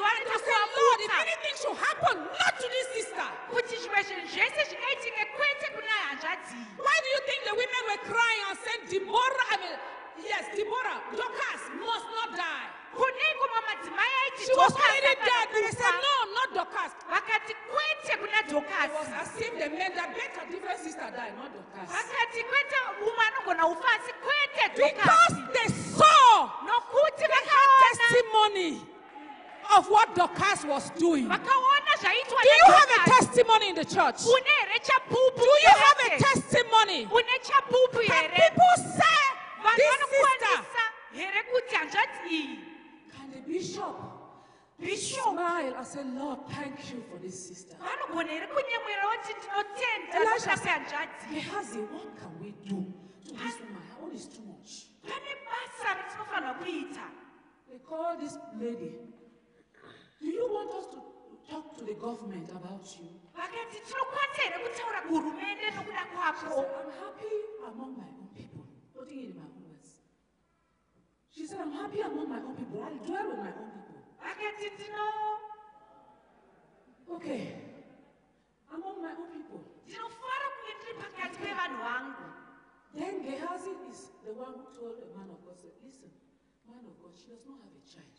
wamwari 0.00 0.24
To 0.24 0.30
ndiwanoita 0.30 0.38
say, 0.44 0.58
Lord, 0.78 1.00
if 1.06 1.12
anything 1.24 1.54
should 1.62 1.78
happen, 1.86 2.16
not 2.40 2.54
to 2.60 2.66
this 2.74 2.88
sister. 2.96 3.28
kuti 3.50 3.74
zvimwe 3.76 4.02
zvinhu 4.02 4.26
zvese 4.34 4.60
zvingaitike 4.68 5.24
kwete 5.36 5.66
kuna 5.74 5.92
hanzvadzi 6.08 6.54
Why 6.84 6.96
do 7.04 7.08
you 7.14 7.20
think 7.28 7.40
the 7.48 7.54
women 7.62 7.82
were 7.90 8.02
crying 8.10 8.42
and 8.50 8.58
said, 8.64 8.80
Deborah, 8.90 9.46
I 9.52 9.56
mean, 9.62 9.76
yes, 10.30 10.44
Deborah, 10.56 10.98
Dorcas 11.16 11.62
must 11.86 12.06
not 12.18 12.30
die? 12.36 12.68
kuneiko 12.98 13.44
mamadzimai 13.54 14.12
aiti 14.22 14.42
She 14.46 14.54
was 14.54 14.72
already 14.74 15.14
dead, 15.30 15.46
they 15.54 15.70
said, 15.80 15.96
no, 16.06 16.14
not 16.38 16.48
Dorcas. 16.56 16.92
vakati 17.10 17.54
kwete 17.70 18.12
kuna 18.20 18.38
It 18.44 18.92
was 18.98 19.08
as 19.20 19.30
if 19.40 19.52
they 19.58 19.68
meant 19.68 19.94
that 19.96 20.10
better 20.14 20.42
different 20.50 20.80
sister 20.80 21.08
died, 21.16 21.34
not 21.38 21.50
Dorcas. 21.54 21.88
vakati 21.94 22.40
kwete 22.50 22.76
umwe 23.02 23.24
anogona 23.28 23.66
kufa 23.66 23.88
asi 23.96 24.12
kwete 24.24 24.62
Because 24.76 25.34
they 25.56 25.68
saw 25.98 26.48
nokuti 26.66 27.24
vakaona 27.32 27.76
testimony 27.90 28.86
of 29.76 29.88
what 29.88 30.14
Dorcas 30.14 30.64
was 30.64 30.90
doing. 30.90 31.24
Do 31.24 31.30
you 31.30 32.72
have 32.72 32.90
a 33.06 33.10
testimony 33.10 33.68
in 33.70 33.74
the 33.74 33.84
church? 33.84 34.24
Do 34.24 34.30
une 34.36 34.44
here 34.44 34.80
chapupu 34.82 35.42
you 35.62 35.74
have 35.86 36.00
a 36.06 36.18
testimony? 36.18 37.06
Can 37.06 38.30
people 38.30 38.74
say 38.76 39.24
this 39.76 39.90
sister? 39.90 40.24
vanokwanisa 40.34 40.84
here 41.12 41.42
kuti 41.52 41.74
hanzvadzi 41.74 42.28
iyi 42.30 42.58
Can 43.16 43.30
the 43.30 43.40
bishop 43.52 43.96
bishop 44.80 45.22
smile 45.32 45.74
and 45.76 45.86
say, 45.86 46.02
Lord, 46.04 46.38
thank 46.50 46.90
you 46.92 47.02
for 47.10 47.18
this 47.18 47.48
sister? 47.48 47.76
vanogona 47.76 48.30
here 48.30 48.46
kunyemwera 48.46 49.04
kuti 49.12 49.34
ndinotenda 49.38 50.16
Elisha 50.16 50.50
nokuda 50.50 50.56
said, 50.56 50.82
Gehazi, 51.32 51.78
what 51.92 52.16
can 52.20 52.32
we 52.40 52.50
do 52.68 52.84
to 53.24 53.32
this 53.32 53.56
woman? 53.60 53.82
Her 53.90 54.04
own 54.04 54.12
is 54.14 54.26
too 54.26 54.42
much. 54.42 54.86
pane 55.02 55.32
basa 55.46 55.94
ratinofanira 55.94 56.54
kuita 56.54 57.06
they 57.70 57.78
called 57.78 58.20
this 58.20 58.38
lady. 58.60 58.92
Do 60.20 60.26
you 60.28 60.46
want 60.52 60.70
us 60.78 60.86
to 60.94 60.98
talk 61.50 61.76
to 61.78 61.84
the 61.84 61.94
government 61.94 62.48
about 62.50 62.84
you? 63.00 63.08
vakati 63.36 63.80
tinokwanisa 63.86 64.42
here 64.42 64.58
kutaura 64.68 65.00
kuhurumende 65.02 65.70
nokuda 65.70 65.98
She 66.04 66.16
kwako 66.16 66.54
said, 66.54 66.68
I'm 66.80 66.90
happy 67.02 67.34
among 67.68 67.96
my 67.98 68.08
own 68.20 68.28
people. 68.36 68.64
Putting 68.94 69.18
it 69.20 69.30
in 69.30 69.34
my 69.36 69.42
own 69.42 69.62
words. 69.68 69.90
She 71.30 71.46
said, 71.46 71.60
I'm 71.60 71.72
happy 71.72 72.00
among 72.00 72.28
my 72.28 72.38
own 72.46 72.54
people. 72.56 72.82
I'll 72.82 73.06
dwell 73.06 73.28
with 73.28 73.38
my 73.38 73.52
own 73.62 73.70
people. 73.76 74.00
vakati 74.22 74.70
ndino 74.74 75.04
Okay. 77.16 77.52
Among 78.74 79.02
my 79.02 79.12
own 79.20 79.28
people. 79.36 79.60
ndinofara 79.86 80.46
kunge 80.54 80.72
ndiri 80.78 80.94
pakati 81.02 81.38
pevanhu 81.38 81.78
vangu 81.84 82.24
Then 82.94 83.22
Gehazi 83.22 83.70
is 83.90 84.10
the 84.24 84.32
one 84.32 84.54
who 84.54 84.64
told 84.78 84.96
the 85.02 85.10
man 85.18 85.28
of 85.30 85.42
God, 85.44 85.58
said, 85.58 85.72
listen, 85.84 86.10
man 86.68 86.84
of 86.86 86.94
God, 87.02 87.10
she 87.18 87.26
does 87.26 87.42
not 87.44 87.58
have 87.58 87.74
a 87.74 87.82
child. 87.90 88.18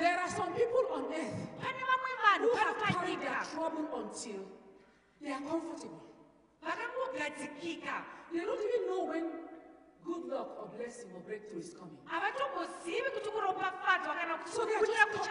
There 0.00 0.18
are 0.18 0.28
some 0.28 0.52
people 0.54 0.84
on 0.92 1.04
earth 1.12 1.38
who 2.42 2.50
have 2.56 2.76
carried 2.98 3.20
their 3.20 3.30
trouble 3.54 3.86
until 4.02 4.42
they 5.22 5.32
are 5.32 5.40
comfortable. 5.50 6.02
They 8.32 8.40
don't 8.44 8.60
even 8.68 8.82
know 8.90 9.04
when 9.04 9.24
good 10.04 10.24
luck 10.32 10.48
or 10.60 10.66
blessing 10.76 11.10
or 11.14 11.20
breakthrough 11.20 11.60
is 11.60 11.72
coming. 11.78 11.98
So 14.50 14.64
they 14.66 14.74
are 14.74 14.80
just, 14.86 15.24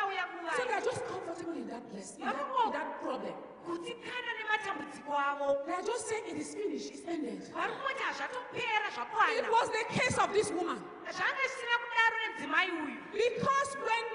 so 0.58 0.64
they 0.68 0.74
are 0.74 0.82
just 0.92 1.02
comfortable 1.08 1.54
in 1.62 1.68
that 1.68 1.84
blessing, 1.92 2.22
in 2.22 2.28
that, 2.38 2.48
in 2.66 2.72
that 2.72 3.02
problem. 3.04 3.34
Kudzikana 3.66 4.32
nematambudziko 4.40 5.12
avo 5.30 5.48
They 5.66 5.74
are 5.74 5.82
just 5.84 6.08
saying 6.08 6.26
it 6.32 6.38
is 6.38 6.54
finished, 6.56 6.90
it's 6.94 7.08
ended. 7.08 7.42
vari 7.54 7.72
kungoti 7.74 8.04
hazvatopera 8.04 8.88
It 8.90 8.94
zvakwana 8.96 9.52
was 9.52 9.70
the 9.70 9.86
case 9.98 10.18
of 10.24 10.30
this 10.34 10.50
woman. 10.52 10.78
zvanga 11.18 11.44
zvisina 11.52 11.76
kudaro 11.84 12.16
nedzimai 12.24 12.70
uyu 12.72 12.98
Because 13.14 13.72
when 13.88 14.06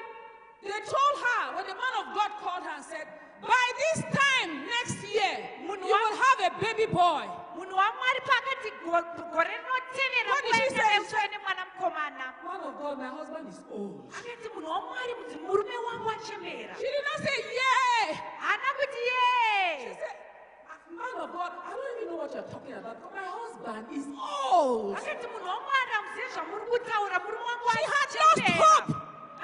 they 0.62 0.80
told 0.94 1.14
her, 1.26 1.42
when 1.56 1.64
the 1.66 1.74
man 1.82 1.94
of 2.02 2.06
God 2.14 2.30
called 2.42 2.64
her 2.68 2.74
and 2.76 2.84
said, 2.84 3.06
by 3.40 3.66
this 3.82 3.98
time 4.12 4.50
next 4.68 5.00
year, 5.08 5.34
you 5.64 5.68
will 5.72 6.16
have 6.26 6.38
a 6.48 6.50
baby 6.60 6.86
boy. 6.86 7.24
munhu 7.56 7.74
wamwari 7.76 8.20
paakati 8.28 8.70
go- 8.84 9.08
gore 9.32 9.48
rinotevera 9.52 10.30
What 10.32 10.42
did 10.44 10.54
she 10.54 10.68
say? 10.68 10.76
kuvaeuswa 10.76 11.20
nemwana 11.32 11.62
mukomana 11.70 12.26
Man 12.44 12.60
of 12.68 12.74
God, 12.80 12.98
my 12.98 13.08
husband 13.08 13.48
is 13.48 13.60
old. 13.72 14.12
akati 14.18 14.48
munhu 14.54 14.70
wamwari 14.70 15.12
kuti 15.14 15.36
murume 15.46 15.76
wangu 15.86 16.10
achembera 16.10 16.74
She 16.76 16.88
did 16.94 17.04
not 17.08 17.18
say, 17.26 17.38
yay. 17.60 18.14
haana 18.44 18.68
kuti 18.80 19.00
ye 19.10 19.94
said, 19.96 20.16
man 21.00 21.14
of 21.24 21.32
God, 21.32 21.52
I 21.66 21.70
don't 21.72 21.96
even 21.96 22.08
know 22.08 22.09
what 22.20 22.34
you're 22.34 22.42
talking 22.52 22.74
about, 22.76 22.96
but 23.00 23.12
my 23.16 23.24
husband 23.24 23.86
is 23.96 24.04
old. 24.52 24.96
akati 24.96 25.26
munhu 25.32 25.46
wamwari 25.48 25.90
hamuzivi 25.96 26.28
zvamuri 26.34 26.64
kutaura 26.70 27.18
murume 27.24 27.44
wangu 27.44 27.70
She 27.72 27.84
had 27.94 28.10
lost 28.20 28.52
hope. 28.62 28.94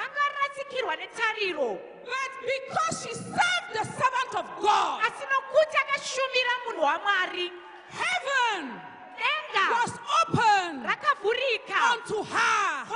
anga 0.02 0.20
arasikirwa 0.28 0.96
netariro 0.96 1.78
But 2.04 2.32
because 2.52 2.94
she 3.02 3.12
served 3.14 3.70
the 3.72 3.84
servant 3.98 4.32
of 4.40 4.46
God, 4.62 5.00
asi 5.06 5.24
nokuti 5.32 5.76
akashumira 5.82 6.52
munhu 6.66 6.82
wamwari 6.82 7.52
heaven 8.00 8.80
was 9.72 9.92
open 10.20 10.86
unto 11.92 12.22
her. 12.22 12.86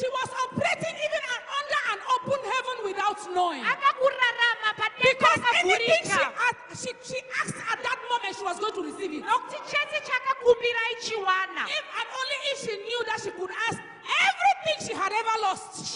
She 0.00 0.08
was 0.08 0.30
operating 0.44 0.96
even 1.06 1.22
under 1.58 1.80
an 1.92 2.00
open 2.14 2.40
heaven 2.52 2.76
without 2.84 3.18
knowing. 3.34 3.64
anga 3.64 3.90
kurarama 4.00 4.70
padenga 4.80 5.02
Because 5.02 5.40
anything 5.62 6.04
she, 6.04 6.22
asked, 6.46 6.82
she, 6.82 6.90
she 7.02 7.18
asked 7.42 7.60
at 7.72 7.78
that 7.82 7.98
moment, 8.10 8.34
she 8.36 8.42
was 8.44 8.58
going 8.58 8.74
to 8.74 8.82
receive 8.82 9.12
it. 9.14 9.22
nokuti 9.24 9.58
chese 9.70 9.98
chakakumbira 10.08 10.82
ichiwana 10.98 11.64
If 11.70 11.84
and 11.98 12.08
only 12.18 12.38
if 12.52 12.56
she 12.66 12.74
knew 12.76 13.00
that 13.06 13.18
she 13.22 13.30
could 13.30 13.50
ask 13.70 13.78
everything 13.78 14.78
she 14.86 14.94
had 14.94 15.12
ever 15.12 15.36
lost, 15.42 15.86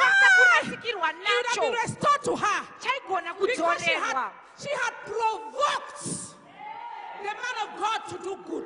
Ah! 0.00 0.60
it 0.70 0.94
would 0.96 1.04
have 1.04 1.60
been 1.60 1.72
restored 1.72 2.22
to 2.24 2.36
her. 2.36 2.60
Because 3.40 3.82
she 3.82 3.90
had, 3.92 4.30
she 4.58 4.68
had 4.70 4.92
provoked 5.06 6.02
the 7.22 7.32
man 7.42 7.56
of 7.64 7.80
God 7.80 8.00
to 8.10 8.18
do 8.22 8.36
good. 8.48 8.64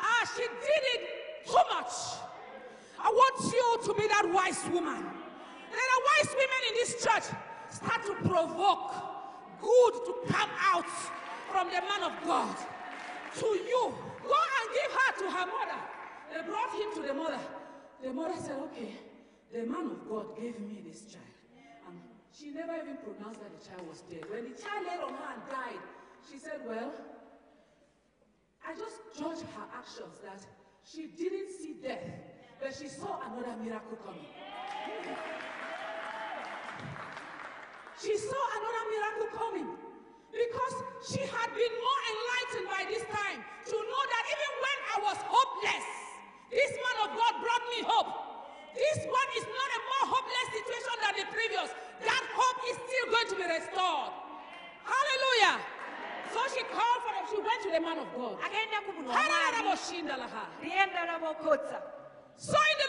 Ah, 0.00 0.30
she 0.36 0.42
did 0.42 0.84
it 0.94 1.46
too 1.46 1.64
much. 1.70 1.92
I 3.00 3.08
want 3.10 3.52
you 3.52 3.78
to 3.86 4.00
be 4.00 4.08
that 4.08 4.28
wise 4.32 4.64
woman. 4.72 5.02
There 5.02 5.88
are 5.94 6.02
wise 6.10 6.30
women 6.32 6.60
in 6.68 6.74
this 6.74 7.04
church. 7.04 7.24
Start 7.70 8.04
to 8.06 8.14
provoke 8.28 8.92
good 9.64 9.94
to 10.04 10.12
come 10.28 10.50
out 10.60 10.90
from 11.50 11.68
the 11.68 11.80
man 11.80 12.02
of 12.04 12.14
God 12.24 12.56
to 13.40 13.46
you. 13.46 13.82
Go 14.22 14.38
and 14.60 14.66
give 14.76 14.90
her 14.92 15.10
to 15.20 15.26
her 15.32 15.46
mother. 15.46 15.80
They 16.32 16.40
brought 16.44 16.72
him 16.74 16.88
to 16.96 17.02
the 17.08 17.14
mother. 17.14 17.40
The 18.02 18.12
mother 18.12 18.36
said, 18.36 18.56
Okay, 18.68 18.92
the 19.52 19.64
man 19.64 19.86
of 19.86 20.08
God 20.08 20.36
gave 20.36 20.60
me 20.60 20.82
this 20.86 21.02
child. 21.02 21.24
And 21.88 21.98
she 22.32 22.50
never 22.50 22.74
even 22.76 22.98
pronounced 22.98 23.40
that 23.40 23.52
the 23.58 23.62
child 23.66 23.88
was 23.88 24.02
dead. 24.02 24.24
When 24.28 24.44
the 24.44 24.56
child 24.60 24.84
laid 24.86 25.00
on 25.00 25.14
her 25.14 25.28
and 25.32 25.42
died, 25.48 25.82
she 26.30 26.38
said, 26.38 26.60
Well, 26.66 26.92
I 28.66 28.74
just 28.74 28.96
judged 29.16 29.48
her 29.56 29.66
actions 29.76 30.20
that 30.24 30.40
she 30.84 31.06
didn't 31.06 31.50
see 31.50 31.76
death, 31.82 32.04
but 32.60 32.74
she 32.74 32.88
saw 32.88 33.20
another 33.26 33.56
miracle 33.62 33.96
coming. 34.04 34.26
She 38.00 38.16
saw 38.18 38.42
another 38.58 38.84
miracle 38.90 39.28
coming 39.38 39.68
because 40.32 40.74
she 41.06 41.20
had 41.24 41.48
been 41.54 41.74
more 41.78 42.00
enlightened 42.12 42.66
by 42.68 42.82
this 42.90 43.04
time 43.08 43.38
to 43.70 43.76
know 43.76 44.02
that 44.12 44.24
even 44.34 44.52
when 44.64 44.78
I 44.92 44.96
was 45.08 45.18
hopeless, 45.24 45.86
this 46.50 46.72
man 46.74 46.96
of 47.06 47.10
God 47.16 47.32
brought 47.40 47.64
me 47.70 47.80
hope. 47.86 48.10
This 48.74 48.98
one 49.06 49.28
is 49.38 49.46
not 49.46 49.68
a 49.70 49.80
more 49.86 50.04
hopeless 50.18 50.48
situation 50.58 50.96
than 51.06 51.14
the 51.22 51.26
previous. 51.30 51.70
That 52.02 52.24
hope 52.34 52.58
is 52.66 52.76
still 52.82 53.06
going 53.14 53.28
to 53.30 53.36
be 53.38 53.46
restored. 53.46 54.10
Hallelujah. 54.82 55.62
So 56.34 56.40
she 56.50 56.62
called 56.66 57.00
for 57.06 57.12
him. 57.14 57.24
She 57.30 57.38
went 57.38 57.60
to 57.62 57.70
the 57.70 57.80
man 57.80 57.98
of 58.02 58.10
God. 58.18 58.36
akaenda 58.42 58.80
kumunhu 58.86 59.08
wamwari 59.10 59.30
Hararabosindalaha. 59.30 60.42
rienda 60.62 61.00
ravokotsa 61.06 61.78
So 62.36 62.58
in 62.58 62.76
the 62.82 62.88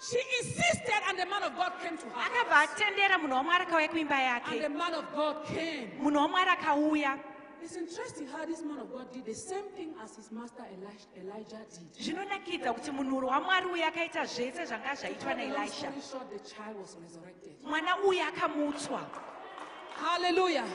she 0.00 0.18
insisted, 0.40 1.00
and 1.08 1.18
the 1.18 1.26
man 1.26 1.42
of 1.42 1.56
God 1.56 1.72
came 1.82 1.96
to 1.96 2.04
her. 2.06 2.20
akabva 2.20 2.66
atendera 2.66 3.18
munhu 3.18 3.34
wamwari 3.34 3.64
akauya 3.66 3.88
kuimba 3.88 4.14
And 4.14 4.60
the 4.60 4.68
yake 4.68 4.76
man 4.76 4.94
of 4.94 5.04
God 5.14 5.44
came. 5.46 5.90
munhu 6.00 6.18
wamwari 6.18 6.50
akauya 6.50 7.18
It's 7.62 7.76
interesting 7.76 8.26
how 8.26 8.44
this 8.44 8.60
man 8.62 8.78
of 8.78 8.92
God 8.92 9.10
did 9.10 9.24
the 9.24 9.32
same 9.34 9.64
thing 9.74 9.94
as 10.04 10.16
his 10.16 10.30
master 10.30 10.64
Elijah, 10.76 11.08
Elijah 11.16 11.64
did. 11.70 12.04
zvinonakidza 12.04 12.72
kuti 12.74 12.90
munhu 12.90 13.26
wamwari 13.26 13.66
uyu 13.66 13.84
akaita 13.84 14.24
zvese 14.26 14.64
zvanga 14.66 14.94
zvaitwa 14.94 15.30
Long 15.34 15.38
naelisha 15.38 15.72
story 15.72 16.02
short, 16.10 16.30
the 16.30 16.54
child 16.54 16.76
was 16.80 16.96
resurrected. 17.02 17.52
mwana 17.62 17.96
uyu 18.02 18.22
akamutswa 18.22 19.00
Hallelujah. 19.96 20.66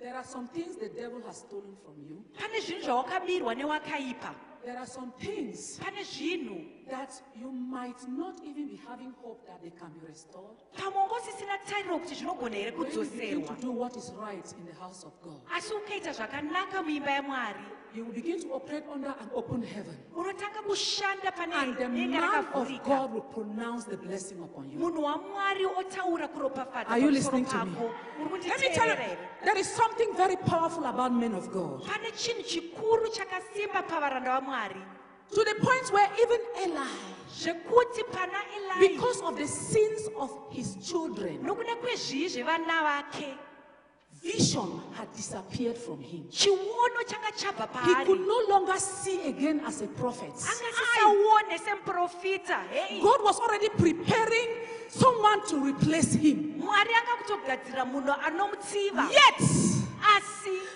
There 0.00 0.14
are 0.14 0.24
some 0.24 0.46
things 0.48 0.76
the 0.76 0.88
devil 0.90 1.20
has 1.26 1.38
stolen 1.38 1.76
from 1.84 1.94
you. 2.08 2.22
pane 2.38 2.60
zvinhu 2.60 2.82
zvawakabirwa 2.82 3.54
newakaipa 3.54 4.34
There 4.64 4.76
are 4.78 4.86
some 4.86 5.12
things 5.18 5.78
pane 5.78 6.02
zvinhu 6.04 6.64
that 6.90 7.12
you 7.40 7.50
might 7.52 8.00
not 8.08 8.34
even 8.44 8.66
be 8.68 8.80
having 8.88 9.12
hope 9.22 9.46
that 9.46 9.60
they 9.62 9.70
can 9.70 9.90
be 10.00 10.06
restored. 10.06 10.56
pamwe 10.76 11.02
ungosisina 11.02 11.58
tariro 11.68 11.98
kuti 11.98 12.14
zvinogona 12.14 12.56
here 12.56 12.72
When 12.76 12.92
you 12.92 13.04
begin 13.04 13.46
to 13.46 13.54
do 13.62 13.72
what 13.72 13.96
is 13.96 14.12
right 14.20 14.46
in 14.58 14.64
the 14.66 14.74
house 14.80 15.04
of 15.06 15.12
God, 15.22 15.40
asi 15.56 15.74
ukaita 15.74 16.12
zvakanaka 16.12 16.82
muimba 16.82 17.10
yamwari 17.10 17.64
you 17.94 18.04
will 18.04 18.12
begin 18.12 18.38
to 18.40 18.52
operate 18.52 18.84
under 18.94 19.08
an 19.08 19.30
open 19.34 19.62
heaven. 19.62 19.96
unotanga 20.16 20.62
kushanda 20.66 21.32
pane 21.36 21.52
And 21.54 21.76
the 21.76 21.84
denga 21.84 22.20
man 22.20 22.24
of 22.24 22.44
rakavhurika 22.54 22.84
God 22.84 23.12
will 23.12 23.20
pronounce 23.22 23.84
the 23.84 23.96
blessing 23.96 24.42
upon 24.42 24.70
you. 24.70 24.78
munhu 24.78 25.02
wamwari 25.02 25.66
otaura 25.66 26.28
kuropafadza 26.28 26.90
Are 26.90 26.98
you 27.00 27.06
pamusoro 27.08 27.14
listening 27.14 27.44
to 27.46 27.64
me? 27.64 27.72
pako 27.74 27.90
uri 28.20 28.40
Let 28.48 28.60
me 28.60 28.68
tell 28.68 28.88
you, 28.88 28.94
kunditeerera 28.94 29.04
here 29.04 29.18
there 29.44 29.58
is 29.60 29.68
something 29.76 30.12
very 30.16 30.36
powerful 30.36 30.84
about 30.86 31.12
men 31.12 31.34
of 31.34 31.50
God. 31.52 31.84
pane 31.86 32.10
chinhu 32.12 32.42
chikuru 32.42 33.08
chakasimba 33.08 33.82
pavaranda 33.82 34.40
vamwari 34.40 34.80
To 35.34 35.44
the 35.44 35.54
point 35.60 35.92
where 35.92 36.08
even 36.22 36.40
Eli, 36.62 36.86
zvekuti 37.30 38.02
pana 38.10 38.38
elai 38.56 38.80
because 38.88 39.20
of 39.22 39.36
the 39.36 39.46
sins 39.46 40.08
of 40.18 40.30
his 40.50 40.76
children, 40.76 41.38
nokuda 41.44 41.76
kwezvii 41.76 42.28
zvevana 42.28 42.82
vake 42.82 43.34
vision 44.22 44.80
had 44.94 45.12
disappeared 45.14 45.76
from 45.76 46.00
him. 46.00 46.24
chiono 46.30 47.02
changa 47.06 47.30
chabva 47.36 47.68
He 47.84 48.04
could 48.06 48.20
no 48.26 48.42
longer 48.48 48.78
see 48.78 49.28
again 49.28 49.60
as 49.66 49.82
a 49.82 49.86
prophet. 49.86 50.32
angasisaone 50.32 51.58
semuprofita 51.58 52.62
hei. 52.70 53.00
God 53.02 53.22
was 53.22 53.38
already 53.38 53.68
preparing 53.68 54.48
someone 54.88 55.46
to 55.48 55.56
replace 55.64 56.14
him. 56.14 56.54
mwari 56.58 56.90
anga 56.94 57.16
kutogadzira 57.22 57.84
Yet, 59.10 59.38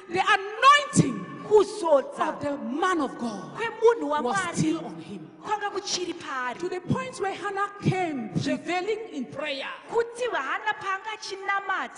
the 0.08 0.22
anointing 0.36 1.21
of 1.46 2.40
the 2.40 2.56
man 2.58 3.00
of 3.00 3.18
God 3.18 4.22
was 4.22 4.38
still 4.58 4.84
on 4.84 5.00
him. 5.00 5.28
kwanga 5.42 5.70
kuchiri 5.70 6.14
paari 6.14 6.58
To 6.58 6.68
the 6.68 6.80
point 6.80 7.20
where 7.20 7.34
Hannah 7.34 7.70
came 7.82 8.30
prevailing 8.30 9.08
in 9.12 9.24
prayer. 9.26 9.68
kuti 9.90 10.30
hana 10.32 10.74
paanga 10.80 11.12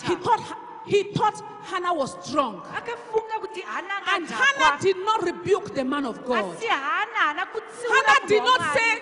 He 0.02 0.14
thought, 0.16 0.40
he 0.87 1.02
thought 1.14 1.42
Hannah 1.62 1.94
was 1.94 2.14
drunk. 2.30 2.64
And 4.14 4.26
Hannah 4.28 4.78
did 4.80 4.96
not 4.98 5.22
rebuke 5.22 5.74
the 5.74 5.85
man 5.85 6.04
of 6.04 6.24
God. 6.24 6.57
Hannah 6.62 8.28
did 8.28 8.42
not 8.42 8.61
say, 8.74 9.00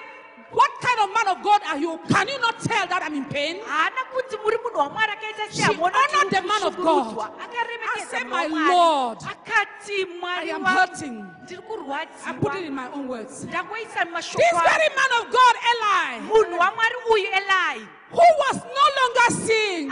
What 0.52 0.70
kind 0.80 1.00
of 1.00 1.08
man 1.16 1.28
of 1.36 1.42
God 1.42 1.62
are 1.66 1.78
you? 1.78 1.98
Can 2.08 2.28
you 2.28 2.38
not 2.40 2.60
tell 2.60 2.86
that 2.86 3.02
I'm 3.02 3.14
in 3.14 3.24
pain? 3.24 3.56
haana 3.64 4.02
kuti 4.12 4.36
muri 4.44 4.56
munhu 4.58 4.78
wamwari 4.78 5.12
akaita 5.16 5.48
She 5.50 5.62
honored 5.64 6.30
the 6.30 6.42
man 6.42 6.62
of 6.62 6.76
God. 6.76 7.32
And 7.40 7.52
said, 8.08 8.26
"My. 8.26 8.46
Lord, 8.46 9.18
I 9.22 10.50
am 10.54 10.64
hurting. 10.64 11.24
ndiri 11.44 11.62
I 12.26 12.32
put 12.34 12.54
it 12.56 12.64
in 12.64 12.74
my 12.74 12.88
own 12.92 13.08
words. 13.08 13.46
This 13.46 13.50
very 13.50 14.88
man 15.00 15.12
of 15.20 15.24
God, 15.38 15.54
Eli, 15.72 16.20
munhu 16.28 16.58
wamwari 16.58 16.96
uyu 17.10 17.28
elai 17.40 17.88
who 18.10 18.26
was 18.44 18.56
no 18.78 18.84
longer 18.98 19.28
seeing, 19.46 19.90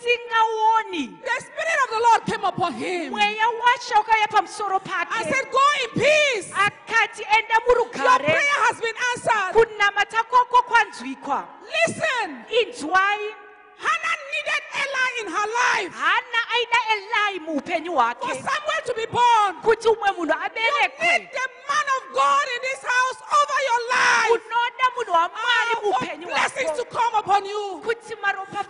the 0.00 1.40
Spirit 1.40 1.78
of 1.84 1.90
the 1.90 2.00
Lord 2.00 2.26
came 2.26 2.44
upon 2.44 2.72
him. 2.74 3.12
Mweya 3.12 3.46
washa 3.48 4.00
ukauya 4.00 4.26
pamusoro 4.28 4.76
and 4.76 4.84
pake. 4.84 5.34
Said, 5.34 5.50
Go 5.50 5.58
in 5.84 5.90
peace. 6.00 6.52
akati 6.52 7.22
enda 7.22 7.56
Your 7.66 7.76
murugare 7.76 8.24
prayer 8.24 8.58
has 8.68 8.80
been 8.80 8.94
answered. 9.12 9.52
kunamata 9.54 10.22
kwako 10.24 10.62
kwanzwikwa 10.62 11.46
Listen, 11.86 12.44
inzwai. 12.60 13.34
Hannah 13.78 14.16
needed 14.32 14.62
Eli 14.72 15.20
in 15.20 15.28
her 15.32 15.46
life. 15.46 15.92
Hana 15.94 16.40
aida 16.56 16.78
elai 16.94 17.38
muupenyu 17.40 17.92
for 17.92 18.02
hwake 18.02 18.34
Samuel 18.34 18.82
to 18.86 18.94
be 18.94 19.06
born. 19.06 19.54
kuti 19.62 19.88
umwe 19.88 20.10
munhu 20.16 20.32
You 20.32 20.44
aberekwe 20.44 21.18
need 21.18 21.28
the 21.32 21.48
man 21.68 21.86
of 21.96 22.02
God 22.14 22.46
in 22.56 22.62
this 22.62 22.82
house 22.82 23.20
over 23.20 23.58
your 23.68 23.80
life. 23.88 24.30
unoda 24.32 24.86
munhu 24.96 25.12
wamwari 25.12 25.72
Ah, 25.72 25.76
for 25.76 25.82
muupenyu 25.92 26.26
blessings 26.26 26.72
to 26.78 26.84
upon 27.26 27.42
you. 27.44 27.82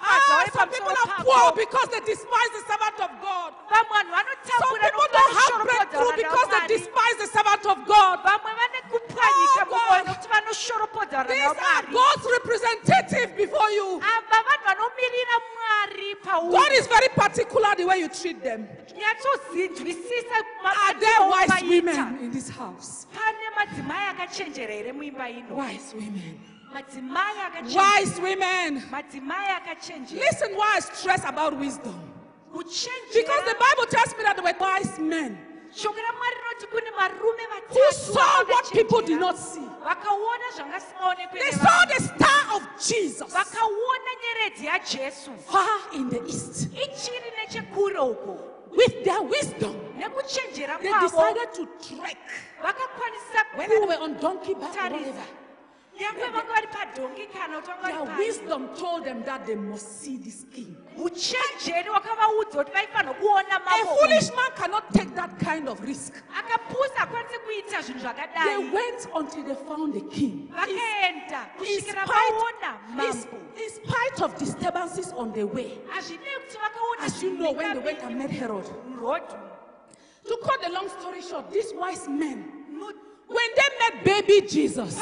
Ah, 0.01 0.49
some 0.53 0.69
people 0.73 0.89
are 0.89 1.13
poor 1.21 1.53
because 1.53 1.89
they 1.93 2.01
despise 2.01 2.51
the 2.57 2.63
servant 2.65 2.97
of 3.05 3.11
God. 3.21 3.53
Some 3.69 4.79
people 4.81 5.09
don't 5.13 5.33
have 5.37 5.55
breakthrough 5.69 6.17
because 6.17 6.49
they 6.49 6.65
despise 6.77 7.17
the 7.21 7.29
servant 7.29 7.65
of 7.69 7.79
God. 7.87 8.17
vamwe 8.25 8.51
vane 8.59 8.81
kupwanyika 8.91 9.61
Oh, 9.61 9.69
God. 9.69 9.77
mumwoyo 9.77 10.05
nokuti 10.05 10.29
vanoshoropodzwa 10.29 11.25
These 11.25 11.59
are 11.73 11.83
God's 11.93 12.27
representative 12.39 13.37
before 13.37 13.71
you. 13.71 14.01
ava 14.01 14.39
vanhu 14.49 14.65
vanomirira 14.67 15.37
mwari 15.53 16.17
God 16.51 16.73
is 16.73 16.87
very 16.87 17.09
particular 17.09 17.75
the 17.77 17.85
way 17.85 17.99
you 18.01 18.09
treat 18.09 18.43
them. 18.43 18.69
Are 20.65 20.95
there 21.01 21.21
wise 21.29 21.63
women 21.63 22.19
in 22.21 22.31
this 22.33 22.49
house? 22.49 23.07
pane 23.13 23.51
madzimai 23.57 24.09
akachenjera 24.11 24.73
here 24.73 24.93
muimba 24.93 25.29
ino 25.31 25.55
Wise 25.57 25.95
women. 25.95 26.41
Wise 27.75 28.21
women. 28.21 28.75
Listen 30.13 30.53
why 30.55 30.75
I 30.77 30.81
stress 30.81 31.25
about 31.25 31.59
wisdom. 31.59 32.01
Because 32.53 33.45
the 33.45 33.57
Bible 33.59 33.87
tells 33.91 34.17
me 34.17 34.23
that 34.25 34.35
there 34.37 34.45
were 34.45 34.59
wise 34.59 34.99
men 34.99 35.39
shoko 35.77 36.01
ramwari 36.01 36.37
rinoti 36.41 36.67
kune 36.71 36.91
varume 36.97 37.45
who 37.69 37.93
saw 37.93 38.45
what 38.45 38.73
people 38.73 39.03
did 39.03 39.21
not 39.21 39.39
see. 39.39 39.61
They 39.61 41.51
saw 41.53 41.85
the 41.85 42.03
star 42.03 42.57
of 42.57 42.63
Jesus 42.81 43.33
vakaona 43.33 44.13
nyeredzi 44.23 44.67
yajesu 44.67 45.37
far 45.39 45.79
in 45.93 46.09
the 46.09 46.25
east. 46.27 46.69
ichiri 46.73 47.31
nechekure 47.37 47.99
uko 47.99 48.39
With 48.71 49.05
their 49.05 49.23
wisdom, 49.23 49.75
they 50.83 50.93
decided 51.01 51.49
to 51.55 51.67
trek. 51.89 52.19
Whether 53.55 53.81
they 53.81 53.87
were 53.87 53.99
on 54.03 54.19
donkey 54.21 54.53
back 54.53 54.77
or 54.77 54.91
whatever. 54.91 55.23
Their 57.85 58.19
wisdom 58.19 58.69
told 58.77 59.05
them 59.05 59.23
that 59.25 59.47
they 59.47 59.55
must 59.55 60.01
see 60.01 60.17
this 60.19 60.45
king. 60.55 60.77
uchenjeri 60.99 61.91
wakavaudza 61.91 62.65
kuti 62.65 62.73
vaifanira 62.73 63.15
kuona 63.15 63.61
A 63.67 63.87
foolish 63.87 64.31
man 64.37 64.51
cannot 64.57 64.85
take 64.93 65.15
that 65.15 65.39
kind 65.39 65.69
of 65.69 65.81
risk. 65.81 66.15
akapusa 66.39 66.97
akwanisi 66.99 67.39
kuita 67.39 67.83
zvinhu 67.83 68.15
They 68.45 68.59
went 68.59 69.07
until 69.15 69.43
they 69.45 69.55
found 69.55 69.95
the 69.95 70.01
king. 70.15 70.49
vakaenda 70.53 71.47
In 71.61 71.81
spite, 71.81 73.29
in, 73.63 73.71
spite 73.71 74.23
of 74.23 74.39
disturbances 74.39 75.13
on 75.13 75.33
the 75.33 75.45
way, 75.45 75.79
hazvinei 75.89 76.39
kuti 76.47 76.57
vakaona 76.59 77.07
as 77.07 77.23
you 77.23 77.31
know, 77.39 77.53
when 77.53 77.75
they 77.77 77.85
went 77.85 78.03
and 78.03 78.19
met 78.19 78.31
Herod. 78.31 78.65
To 80.29 80.37
cut 80.43 80.61
the 80.63 80.71
long 80.73 80.89
story 80.89 81.23
short, 81.23 81.53
these 81.53 81.73
wise 81.75 82.09
men, 82.09 82.45
when 83.29 83.49
they 83.57 83.69
met 83.81 84.05
baby 84.05 84.47
Jesus, 84.47 84.99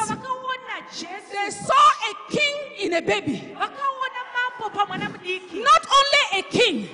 they 1.33 1.51
saw 1.51 1.89
a 2.11 2.31
king 2.31 2.57
in 2.81 2.95
a 2.95 3.03
baby. 3.03 3.55
vakaona 3.55 4.23
mambo 4.35 4.71
pamwana 4.79 5.09
mudiki 5.13 5.63
Not 5.63 5.87
only 5.99 6.41
a 6.41 6.43
king, 6.51 6.89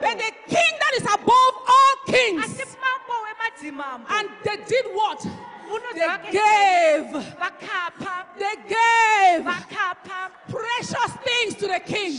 but 0.00 0.20
a 0.20 0.32
king 0.48 0.72
that 0.80 0.92
is 0.96 1.02
above 1.04 1.54
all 1.74 1.94
kings. 2.06 2.44
asi 2.44 2.64
mambo 2.84 3.14
wemadzimambo 3.24 4.06
And 4.10 4.28
they 4.44 4.56
did 4.64 4.86
what? 4.92 5.26
They 5.94 6.32
gave, 6.32 7.12
they 8.38 8.56
gave 8.68 9.44
precious 10.48 11.12
things 11.24 11.54
to 11.56 11.66
the 11.66 11.80
king 11.84 12.12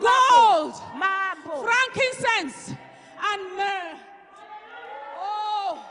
Gold. 0.00 0.74
frankincense 1.62 2.74
and 3.24 3.56
myrrh. 3.56 3.96
Oh, 5.20 5.84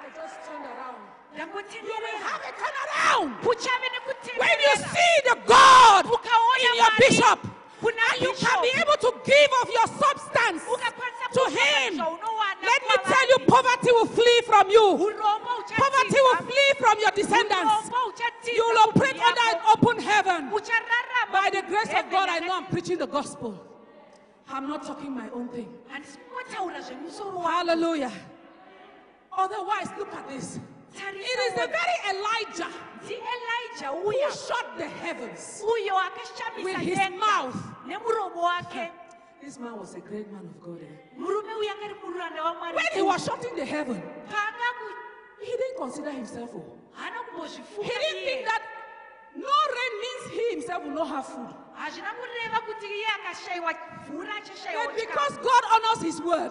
I 0.00 0.08
just 0.16 0.34
turned 0.46 0.64
around. 0.64 0.96
You 1.36 1.46
will 1.50 2.18
have 2.22 2.40
a 2.40 2.52
turnaround 2.54 3.44
when 3.44 4.56
you 4.60 4.76
see 4.76 5.14
the 5.24 5.36
God 5.46 6.06
in 6.06 6.76
your 6.76 6.90
bishop. 6.98 7.40
you 8.20 8.32
can 8.38 8.62
be 8.62 8.70
able 8.78 8.96
to 9.00 9.12
give 9.24 9.50
of 9.62 9.68
your 9.70 9.86
substance 9.98 10.62
to 11.32 11.50
him. 11.50 11.98
Let 11.98 12.82
me 12.82 12.96
tell 13.04 13.28
you, 13.28 13.38
poverty 13.46 13.90
will 13.92 14.06
flee 14.06 14.40
from 14.46 14.70
you. 14.70 15.12
Poverty 15.74 16.18
will 16.22 16.36
flee 16.36 16.72
from 16.78 17.00
your 17.00 17.10
descendants. 17.10 17.90
You 18.46 18.64
will 18.68 18.88
operate 18.88 19.18
under 19.20 19.56
an 19.56 19.60
open 19.72 19.98
heaven. 19.98 20.50
By 21.32 21.50
the 21.52 21.62
grace 21.66 21.92
of 21.94 22.10
God, 22.12 22.28
I 22.28 22.38
know 22.38 22.56
I'm 22.58 22.66
preaching 22.66 22.98
the 22.98 23.06
gospel. 23.08 23.58
I'm 24.48 24.68
not 24.68 24.86
talking 24.86 25.10
my 25.10 25.28
own 25.30 25.48
thing. 25.48 25.68
handisi 25.90 26.18
kungotaura 26.18 26.80
zvemusoro 26.80 27.38
wako 27.38 27.48
Hallelujah. 27.48 28.12
Otherwise, 29.32 29.90
look 29.98 30.14
at 30.14 30.28
this. 30.28 30.60
It 30.96 31.38
is 31.46 31.52
the 31.54 31.66
very 31.66 31.98
Elijah 32.12 32.70
who 34.02 34.12
shut 34.30 34.66
the 34.78 34.86
heavens. 34.88 35.62
With 36.62 36.76
his 36.76 36.98
mouth. 37.18 37.56
This 39.42 39.58
man 39.58 39.78
was 39.78 39.94
a 39.94 40.00
great 40.00 40.30
man 40.32 40.44
of 40.46 40.60
God. 40.62 40.80
eh? 40.80 41.18
murume 41.18 41.52
uyu 41.60 41.70
akari 41.70 41.94
muranda 42.02 42.42
wamwari 42.42 42.74
When 42.76 42.86
he 42.94 43.02
was 43.02 43.24
shutting 43.24 43.54
the 43.56 43.64
heaven, 43.66 44.02
he 45.40 45.50
didn't 45.52 45.76
consider 45.76 46.10
himself. 46.10 46.50
oh. 46.54 46.64
He 47.82 47.88
didn't 47.88 48.24
think 48.24 48.46
that 48.46 48.62
no 49.36 49.56
rain 49.76 49.94
means 50.04 50.24
he 50.38 50.43
himself 50.54 50.82
will 50.84 50.94
not 51.00 51.08
have 51.08 51.26
food. 51.26 51.50
hazvina 51.74 52.10
kureva 52.18 52.60
kuti 52.66 52.86
iye 52.86 53.06
akashayiwa 53.16 53.74
mvura 54.08 54.34
achashayiwa 54.36 54.84
But 54.84 54.96
because 54.96 55.34
God 55.38 55.62
honors 55.74 56.02
his 56.02 56.20
word, 56.22 56.50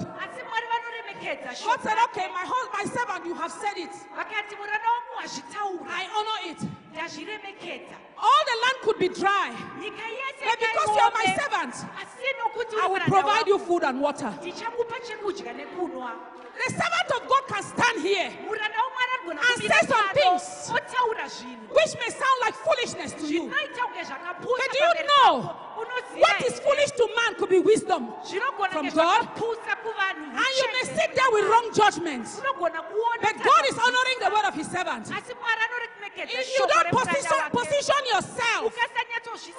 God 1.65 1.79
said, 1.81 1.97
Okay, 2.05 2.27
my 2.39 2.45
husband, 2.45 2.73
my 2.79 2.85
servant, 2.95 3.25
you 3.25 3.33
have 3.35 3.51
said 3.51 3.77
it. 3.77 3.91
vakati 4.17 4.55
muranda 4.55 4.89
wangu 4.95 5.11
wazvitaura 5.17 5.87
I 6.01 6.05
honor 6.17 6.51
it. 6.51 6.61
All 6.95 8.41
the 8.45 8.57
land 8.61 8.77
could 8.83 8.99
be 8.99 9.09
dry. 9.09 9.51
But 9.51 10.59
because 10.59 10.89
you 10.95 11.01
are 11.01 11.11
my 11.11 11.25
servant, 11.35 11.75
I 12.81 12.87
will 12.87 12.99
provide 12.99 13.47
you 13.47 13.59
food 13.59 13.83
and 13.83 14.01
water. 14.01 14.33
ndichakupa 14.41 14.99
chekudya 14.99 15.53
nekunwa 15.53 16.11
The 16.55 16.69
servant 16.69 17.11
of 17.21 17.27
God 17.27 17.47
can 17.47 17.63
stand 17.63 18.01
here, 18.01 18.29
muranda 18.45 18.77
wamwari 18.77 19.11
anogona 19.17 19.41
And 19.41 19.61
say 19.63 19.87
some 19.87 20.09
things. 20.13 20.71
which 21.71 21.93
may 21.99 22.09
sound 22.09 22.39
like 22.41 22.53
foolishness 22.53 23.13
to 23.13 23.25
you. 23.33 23.49
But 23.49 23.75
do 24.71 24.77
you 24.79 25.07
know 25.07 25.55
What 26.15 26.41
is 26.45 26.59
foolish 26.59 26.91
to 26.91 27.07
man 27.15 27.35
could 27.35 27.49
be 27.49 27.59
wisdom. 27.59 28.13
from 28.71 28.89
God? 28.89 29.27
And 29.27 30.53
you 30.59 30.67
may 30.73 30.85
sit 30.85 31.15
there 31.15 31.29
with 31.31 31.45
wrong 31.45 31.69
judgments. 31.73 32.39
But 32.39 33.35
God 33.43 33.63
is 33.69 33.77
honoring 33.77 34.19
the 34.19 34.29
word 34.33 34.45
of 34.47 34.53
his 34.53 34.67
servant. 34.67 35.05
asi 35.11 35.33
mwari 35.33 35.61
anoremekedza 35.65 36.39
If 36.39 36.59
you 36.59 36.67
don't 36.67 36.89
position, 36.91 37.39
position 37.51 38.01
yourself 38.13 38.73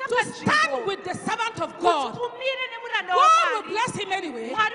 to 0.09 0.25
stand 0.35 0.87
with 0.87 1.05
the 1.05 1.15
servant 1.15 1.61
of 1.61 1.79
God, 1.81 2.15
God 2.15 3.53
will 3.55 3.71
bless 3.71 3.97
him 3.97 4.13
anyway. 4.13 4.53
And 4.53 4.75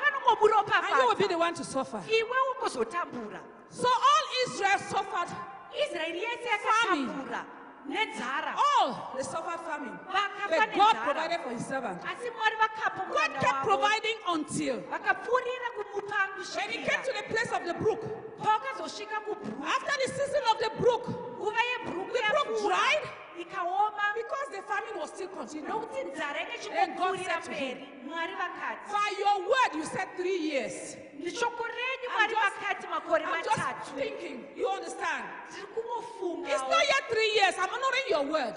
you 0.99 1.07
will 1.07 1.15
be 1.15 1.27
the 1.27 1.37
one 1.37 1.53
to 1.53 1.63
suffer. 1.63 2.01
So 3.69 3.87
all 3.87 4.25
Israel 4.45 4.79
suffered. 4.79 5.29
yese 5.73 5.99
Famine. 6.87 7.58
Yakatambura 7.89 8.05
nenzara 8.05 8.53
All 8.55 8.91
oh, 8.91 9.11
they 9.15 9.23
suffered 9.23 9.59
famine. 9.61 9.99
But 10.49 10.73
God 10.75 10.95
provided 11.03 11.39
for 11.41 11.49
his 11.49 11.65
servant. 11.65 12.01
asi 12.03 12.29
mwari 12.29 12.55
vakapa 12.61 13.11
God 13.11 13.31
kept 13.39 13.63
providing 13.63 14.17
until 14.27 14.75
when 16.55 16.69
he 16.69 16.77
came 16.77 17.01
to 17.03 17.13
the 17.13 17.23
place 17.33 17.51
of 17.51 17.65
the 17.65 17.73
brook. 17.73 18.01
After 18.41 18.83
the 18.83 20.09
season 20.09 20.43
of 20.51 20.57
the 20.59 20.71
brook, 20.79 21.05
nguva 21.39 21.61
The 21.85 21.91
brook 21.91 22.13
yapfuura 22.15 22.67
dried. 22.67 23.03
because 24.15 24.47
the 24.51 24.61
famine 24.63 24.95
was 24.97 25.09
still 25.09 25.27
continuing. 25.27 25.71
nokuti 25.71 26.15
Then 26.15 26.95
God 26.97 27.19
said 27.19 27.43
to 27.43 27.51
him, 27.51 27.77
mberi 27.77 28.07
mwari 28.07 28.33
vakati 28.35 28.91
By 28.91 29.09
your 29.19 29.39
word, 29.49 29.75
you 29.75 29.85
said 29.85 30.07
three 30.17 30.37
years. 30.37 30.95
I'm 33.25 33.43
just- 33.43 33.91
thinking. 33.95 34.47
You 34.55 34.67
understand? 34.69 35.23
It's 35.51 36.61
not 36.61 36.83
yet 36.93 37.03
three 37.09 37.31
years. 37.35 37.55
I'm 37.57 37.69
honoring 37.69 38.07
your 38.09 38.23
word. 38.23 38.55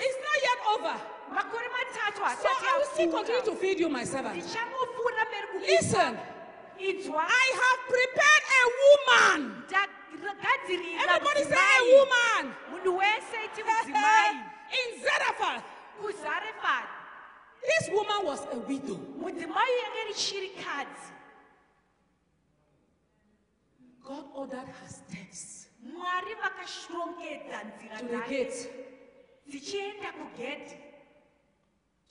It's 0.00 0.18
not 0.26 0.38
yet 0.48 0.58
over. 0.74 0.96
So 1.30 2.48
I 2.48 2.78
will 2.78 2.86
still 2.86 3.10
continue 3.12 3.42
to 3.42 3.54
feed 3.56 3.78
you 3.80 3.88
my 3.88 4.04
servant. 4.04 4.36
Listen, 5.60 6.18
I 6.78 7.46
have 7.62 7.80
prepared 7.88 8.44
a 8.60 8.64
woman. 8.86 9.64
Everybody 11.06 11.42
say 11.44 11.56
a 11.56 11.82
woman. 11.96 12.54
munhu 12.70 12.96
wese 12.96 13.36
iti 13.44 13.62
mudzimai 13.62 14.30
In 14.72 15.02
Zarephath. 15.02 15.62
This 17.62 17.88
woman 17.90 18.24
was 18.24 18.46
a 18.52 18.58
widow. 18.58 18.98
Mudzimai 24.10 24.16
yanga 24.16 24.16
richirikadzi 24.16 24.16
God 24.16 24.24
ordered 24.34 24.68
her 24.68 24.88
steps 24.88 25.68
mwari 25.82 26.34
vakashongedza 26.34 27.58
nzira 27.64 27.98
to 27.98 28.06
the 28.06 28.16
gate 28.28 28.70
dzichienda 29.46 30.12
kugedhi 30.12 30.76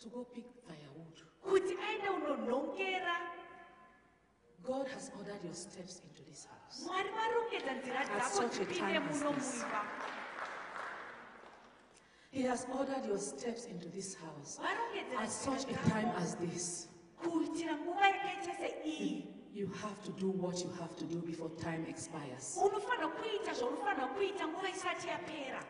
to 0.01 0.09
go 0.09 0.23
pick 0.25 0.45
firewood. 0.67 1.17
kuti 1.43 1.77
aende 1.87 2.09
unonhongera 2.09 3.15
God 4.63 4.87
has 4.87 5.11
ordered 5.19 5.43
your 5.43 5.55
steps 5.55 6.01
into 6.03 6.23
this 6.23 6.47
house. 6.47 6.85
mwari 6.85 7.09
varongedza 7.09 7.73
nzira 7.73 7.99
At 7.99 8.07
dzako 8.07 8.29
such 8.37 8.45
a 8.61 8.65
dzipinde 8.65 8.79
time 8.79 9.09
as 9.09 9.23
muno 9.23 9.33
this. 9.35 9.53
muimba 9.53 9.85
He 12.31 12.43
has 12.43 12.67
ordered 12.79 13.05
your 13.05 13.19
steps 13.19 13.65
into 13.65 13.89
this 13.89 14.15
house 14.17 14.59
at 15.23 15.29
such 15.31 15.63
a 15.71 15.89
time 15.89 16.11
as 16.17 16.35
this. 16.37 16.87
kuitira 17.23 17.75
nguva 17.75 18.07
yakaita 18.07 18.53
seiyi 18.57 19.38
You 19.51 19.67
have 19.81 20.01
to 20.03 20.11
do 20.11 20.29
what 20.29 20.59
you 20.63 20.69
have 20.79 20.95
to 20.97 21.05
do 21.05 21.17
before 21.21 21.49
time 21.61 21.85
expires. 21.89 22.57
unofanira 22.63 23.07
kuita 23.07 23.53
zvaunofanira 23.53 24.07
kuita 24.07 24.47
nguva 24.47 24.69
isati 24.69 25.07
yapera 25.07 25.63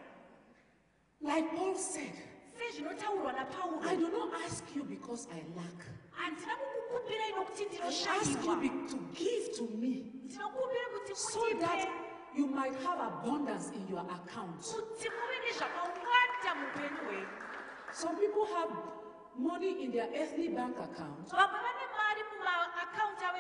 Like 1.22 1.56
Paul 1.58 1.76
said, 1.76 2.14
I 3.86 3.96
do 3.96 4.10
not 4.10 4.34
ask 4.46 4.64
you 4.76 4.84
because 4.84 5.28
I 5.32 5.42
lack. 5.56 5.86
I 6.18 6.32
ask 8.20 8.46
you 8.46 8.56
be- 8.62 8.70
to 8.90 8.98
give 9.16 9.56
to 9.58 9.64
me 9.78 10.12
so 11.16 11.42
that 11.60 11.88
you 12.36 12.48
might 12.48 12.76
have 12.76 13.00
abundance 13.00 13.72
in 13.76 13.88
your 13.88 14.00
account. 14.02 14.62
kuti 14.62 15.10
muve 15.10 15.38
nezvakawanda 15.46 16.56
muupenyu 16.56 17.04
hwenyu 17.06 17.28
Some 17.94 18.16
people 18.18 18.46
have 18.56 18.72
money 19.36 19.84
in 19.84 19.92
their 19.92 20.10
earthly 20.16 20.50
bank 20.50 20.78
account 20.78 21.32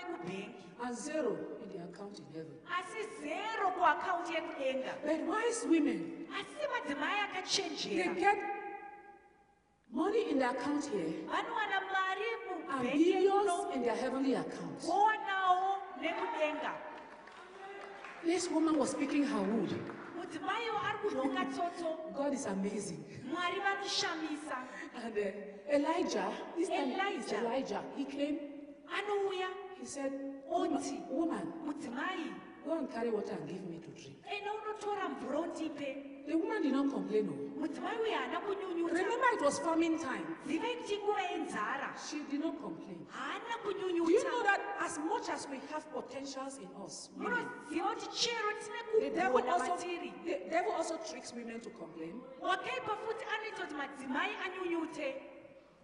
vamwe 0.02 0.18
vane 0.18 0.40
mari 0.40 0.50
mumaakaunti 0.50 0.50
avo 0.50 0.50
ekubhengi 0.50 0.56
and 0.82 0.96
zero 0.98 1.38
in 1.64 1.70
their 1.70 1.84
account 1.90 2.20
in 2.20 2.26
heaven. 2.34 2.56
asi 2.80 3.00
zero 3.22 3.68
yekudenga 4.32 4.94
But 5.06 5.20
wise 5.28 5.66
women, 5.70 6.00
asi 6.32 6.64
madzimai 6.74 7.16
they 7.16 7.42
akachenjera 7.42 8.16
get 8.20 8.38
money 9.92 10.30
in 10.32 10.40
their 10.40 10.52
account 10.52 10.86
here 10.86 11.14
vanowana 11.28 11.80
mari 11.94 12.30
and 12.72 12.82
billions 12.94 13.76
in 13.76 13.82
their 13.84 13.96
heavenly 13.96 14.34
account. 14.36 14.80
vowanawo 14.82 15.78
nekudenga 16.02 16.74
This 18.26 18.50
woman 18.52 18.78
was 18.78 18.94
picking 18.96 19.24
her 19.26 19.42
wood. 19.42 19.72
mudzimaiwo 20.18 20.78
ari 20.88 20.98
kunhonga 21.04 21.46
tsotso 21.46 21.90
God 22.16 22.34
is 22.34 22.46
amazing. 22.46 23.04
mwari 23.32 23.60
vanoshamisa 23.60 24.58
And 25.06 25.18
uh, 25.18 25.76
Elijah, 25.76 26.32
this 26.58 26.68
time 26.68 26.92
Elijah. 26.92 27.38
Elijah, 27.40 27.82
he 27.96 28.04
came, 28.06 28.38
anouya 28.92 29.48
he 29.80 29.86
said, 29.86 30.12
oh, 30.50 30.64
Oti. 30.76 31.00
Woman, 31.10 31.54
mudzimai 31.66 32.34
go 32.66 32.78
and 32.78 32.92
carry 32.92 33.10
water 33.10 33.32
and 33.40 33.48
give 33.48 33.64
me 33.64 33.78
to 33.80 33.88
drink. 34.02 34.18
Eh, 34.28 34.38
enda 34.40 34.52
unotora 34.54 35.10
mvura 35.10 35.40
undipe 35.40 36.06
The 36.28 36.36
woman 36.38 36.62
did 36.62 36.74
not 36.74 36.92
complain. 36.94 37.26
No. 37.26 37.34
mudzimai 37.62 37.98
uyu 38.04 38.14
haana 38.14 38.40
kunyunyuta 38.40 38.94
Remember, 38.94 39.28
it 39.34 39.42
was 39.42 39.60
famine 39.60 39.98
time. 39.98 40.26
zivai 40.48 40.76
kuti 40.76 40.98
nguva 40.98 41.22
yenzara 41.22 41.90
She 42.10 42.20
did 42.32 42.42
not 42.42 42.62
complain. 42.62 43.06
Do 43.64 44.12
you 44.12 44.24
know 44.24 44.44
that 44.44 44.62
as 44.82 44.98
much 45.00 45.30
as 45.30 45.48
we 45.50 45.60
have 45.72 45.84
potentials 45.92 46.58
in 46.58 46.70
us, 46.86 47.10
women, 47.18 47.46
munoziva 47.70 47.96
kuti 47.96 48.08
chero 48.12 48.50
the 49.00 49.10
devil 49.10 49.42
also, 49.50 49.78
the 49.78 50.40
devil 50.50 50.72
also 50.72 50.98
tricks 51.10 51.34
women 51.34 51.60
to 51.62 51.70
complain. 51.70 52.22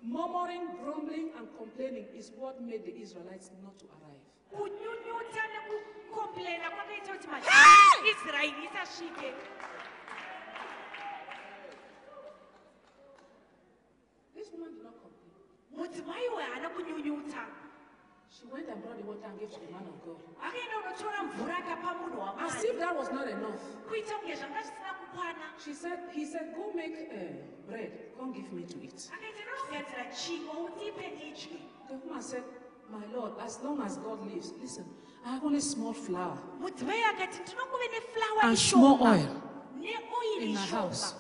Murmuring, 0.06 0.68
grumbling, 0.84 1.30
and 1.38 1.48
complaining 1.58 2.06
is 2.16 2.32
what 2.38 2.62
made 2.62 2.86
the 2.86 2.94
Israelites 3.02 3.50
not 3.64 3.78
to 3.80 3.86
arrive. 3.86 4.22
kunyunyuta 4.52 5.44
nekukomplena 5.54 6.70
kwakaita 6.72 7.12
kuti 7.14 7.28
Hey! 7.28 8.02
maisraeri 8.04 8.66
isasvike 8.66 9.34
This 14.36 14.48
woman 14.54 14.74
did 14.76 14.84
not 14.84 14.96
complain. 15.02 15.34
mudzimai 15.78 16.28
uyu 16.28 16.38
haana 16.38 16.70
kunyunyuta 16.70 17.46
She 18.30 18.46
went 18.52 18.68
and 18.70 18.82
brought 18.84 18.98
the 18.98 19.04
water 19.08 19.26
and 19.30 19.40
gave 19.40 19.52
to 19.54 19.60
the 19.60 19.72
man 19.72 19.86
of 19.88 19.98
God. 20.06 20.20
akaenda 20.42 20.76
unotora 20.78 21.24
mvura 21.24 21.58
akapa 21.58 21.94
munhu 21.94 22.22
As 22.22 22.54
wamwari 22.54 22.70
if 22.70 22.80
that 22.80 22.96
was 22.96 23.12
not 23.12 23.28
enough. 23.28 23.62
kuita 23.88 24.16
kunge 24.20 24.36
zvanga 24.36 24.62
zvisina 24.62 24.94
kukwana 25.00 25.46
She 25.66 25.74
said, 25.74 26.00
he 26.14 26.26
said, 26.26 26.54
go 26.56 26.72
make 26.76 26.96
uh, 27.12 27.18
bread. 27.68 27.92
Come 28.20 28.34
give 28.34 28.52
me 28.54 28.64
to 28.64 28.78
eat. 28.84 29.10
akaita 29.14 29.42
nokugadzira 29.52 30.06
chingwa 30.06 30.56
undipe 30.58 31.08
ndidye 31.16 31.60
The 31.88 31.94
woman 32.08 32.22
said, 32.22 32.44
my 32.90 33.06
Lord, 33.14 33.34
as 33.40 33.60
long 33.64 33.82
as 33.82 33.98
God 33.98 34.26
lives, 34.26 34.54
listen, 34.62 34.86
I 35.26 35.34
have 35.34 35.44
only 35.44 35.62
small 35.62 35.94
flour 35.94 36.38
mudzimai 36.60 37.04
akati 37.04 37.40
ndinongove 37.42 37.88
neflawa 37.88 38.44
and 38.44 38.58
small 38.58 38.98
oil. 39.02 39.42
in 40.42 40.54
my 40.54 40.62
house. 40.62 41.14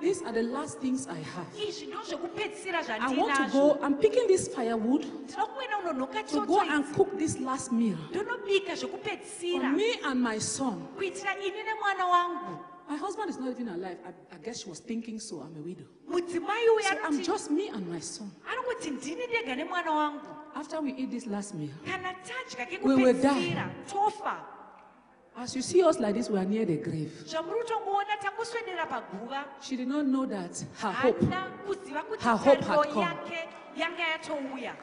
These 0.00 0.22
are 0.22 0.32
the 0.32 0.42
last 0.42 0.78
things 0.78 1.06
I 1.06 1.18
have. 1.18 1.46
izvi 1.68 1.86
ndo 1.86 2.02
zvekupedzisira 2.02 2.80
I 3.00 3.16
want 3.16 3.34
to 3.36 3.52
go, 3.52 3.78
I'm 3.82 3.94
picking 3.94 4.26
this 4.26 4.48
firewood 4.48 5.04
ndinoda 5.04 5.46
kuenda 5.46 5.78
unonhoka 5.78 6.22
to 6.22 6.46
go 6.46 6.60
and 6.60 6.84
cook 6.94 7.18
this 7.18 7.40
last 7.40 7.72
meal 7.72 7.96
for 8.12 9.70
me 9.72 10.00
and 10.04 10.20
my 10.22 10.38
son. 10.38 10.82
Kuitira 12.90 12.96
ini 12.96 12.96
nemwana 12.96 12.96
wangu 12.96 12.96
My 12.96 12.96
husband 12.96 13.30
is 13.30 13.38
not 13.38 13.50
even 13.50 13.68
alive. 13.68 13.98
I, 14.04 14.34
I 14.34 14.38
guess 14.42 14.62
she 14.62 14.68
was 14.68 14.80
thinking 14.80 15.20
so. 15.20 15.40
I'm 15.40 15.56
a 15.56 15.62
widow. 15.62 15.84
So 16.82 16.96
I'm 17.04 17.22
just 17.22 17.50
me 17.50 17.68
and 17.68 17.86
my 17.88 18.00
son. 18.00 18.30
anongoti 18.50 18.90
ndini 18.90 19.26
ndega 19.26 19.54
nemwana 19.56 19.90
wangu 19.90 20.26
After 20.54 20.80
we 20.80 20.90
eat 20.90 21.10
this 21.10 21.26
last 21.26 21.54
meal, 21.54 21.70
We 22.82 22.94
will 22.96 23.14
tofa 23.86 24.40
as 25.36 25.54
you 25.56 25.62
see 25.62 25.82
us 25.82 25.98
like 26.00 26.14
this, 26.14 26.28
we 26.28 26.38
are 26.38 26.44
near 26.44 26.66
the 26.66 26.76
grave. 26.76 27.10
zvamuri 27.26 27.60
kutongoona 27.60 28.16
tangoswedera 28.20 28.86
paguva 28.86 29.44
She 29.62 29.76
did 29.76 29.88
not 29.88 30.04
know 30.06 30.26
that 30.26 30.64
her 30.82 30.92
hope. 30.92 31.20
hana 31.24 31.50
kuziva 31.66 32.02
kuti 32.02 32.22
Her 32.24 32.36
hope 32.36 32.64
had 32.64 32.88
come. 32.90 33.02
yake 33.06 33.48
yanga 33.76 34.02
yatouya 34.02 34.74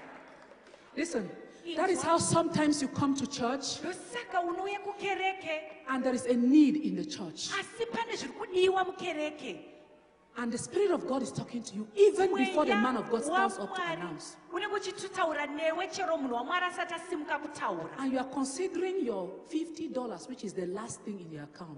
Listen, 0.96 1.30
that 1.76 1.90
is 1.90 2.02
how 2.04 2.18
sometimes 2.20 2.82
you 2.82 2.88
come 2.88 3.16
to 3.16 3.26
church 3.28 3.80
ndosaka 3.80 4.42
unouya 4.42 4.80
kukereke 4.80 5.62
and 5.88 6.04
there 6.04 6.16
is 6.16 6.26
a 6.26 6.34
need 6.34 6.76
in 6.76 6.96
the 6.96 7.06
church. 7.06 7.50
asi 7.60 7.86
pane 7.92 8.16
zviri 8.16 8.34
kudiwa 8.34 8.84
mukereke 8.86 9.74
And 10.40 10.52
the 10.52 10.58
Spirit 10.60 10.92
of 10.92 11.08
God 11.08 11.24
is 11.24 11.32
talking 11.32 11.64
to 11.64 11.76
you 11.76 11.88
even 11.96 12.36
before 12.36 12.64
the 12.64 12.76
man 12.76 12.96
of 12.96 13.10
God 13.10 13.24
stands 13.24 13.58
up 13.58 13.76
to 13.76 13.82
announce. 13.82 14.36
unenge 14.54 14.74
uchitutaura 14.76 15.46
newe 15.48 15.88
chero 15.88 16.18
munhu 16.18 16.36
wamwari 16.36 16.66
asati 16.66 16.94
asimuka 16.94 17.40
kutaura 17.40 17.90
And 17.98 18.14
you 18.14 18.20
are 18.20 18.30
considering 18.34 19.06
your 19.06 19.30
$50, 19.52 20.30
which 20.30 20.44
is 20.44 20.54
the 20.54 20.68
last 20.68 21.02
thing 21.02 21.20
in 21.20 21.32
your 21.32 21.44
account. 21.44 21.78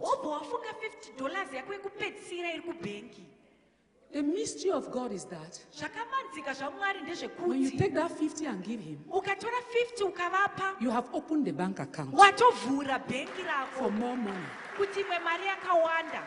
The 4.12 4.24
mystery 4.24 4.72
of 4.72 4.89
God 4.91 5.12
is 5.12 5.26
that 5.26 5.60
zvakamanzika 5.72 6.54
zvamwari 6.56 7.00
when 7.45 7.62
you 7.62 7.72
take 7.72 7.93
that 7.93 8.12
50 8.12 8.45
and 8.45 8.63
give 8.63 8.80
Him, 8.80 8.98
ukatora 9.08 9.62
50 9.95 10.04
ukavapa 10.04 10.82
you 10.82 10.89
have 10.89 11.08
opened 11.13 11.45
the 11.45 11.52
bank 11.54 11.80
account 11.80 12.12
watovhura 12.13 13.00
bhengi 13.08 13.45
for 13.74 13.91
more 13.91 14.17
money. 14.17 14.45
kuti 14.78 15.00
imwe 15.02 15.19
mari 15.24 15.45
yakawanda 15.45 16.24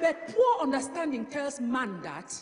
But 0.00 0.34
poor 0.34 0.62
understanding 0.62 1.26
tells 1.26 1.60
man 1.60 2.00
that 2.02 2.32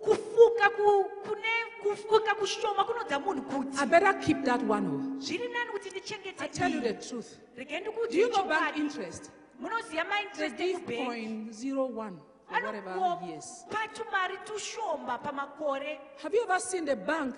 kufunga 0.00 0.70
ku- 0.76 1.10
kune 1.24 1.54
kufunga 1.82 2.34
kushoma 2.34 2.84
kunodza 2.84 3.18
munhu 3.18 3.42
kuti 3.42 3.78
I 3.78 3.86
better 3.86 4.14
keep 4.20 4.44
that 4.44 4.62
one. 4.62 4.86
oh. 4.86 5.20
zviri 5.20 5.48
nani 5.52 5.70
kuti 5.72 6.40
I 6.40 6.46
tell 6.48 6.70
you 6.70 6.80
the 6.80 6.92
truth. 6.94 7.38
Do 7.56 7.62
ndikuti 7.64 8.14
you 8.18 8.30
know 8.30 8.44
bank 8.44 8.76
interest? 8.76 9.30
munoziva 9.60 10.04
mainterest 10.04 10.56
give 10.56 10.78
ekubhengi 10.78 11.50
0.01 11.50 12.12
or 12.12 12.35
whatever 12.50 13.26
years. 13.26 13.64
anokupa 13.70 13.88
tumari 13.94 14.36
tushoma 14.44 15.18
pamakore 15.18 15.98
Have 16.22 16.34
you 16.34 16.42
ever 16.48 16.60
seen 16.60 16.84
the 16.84 16.96
bank? 16.96 17.34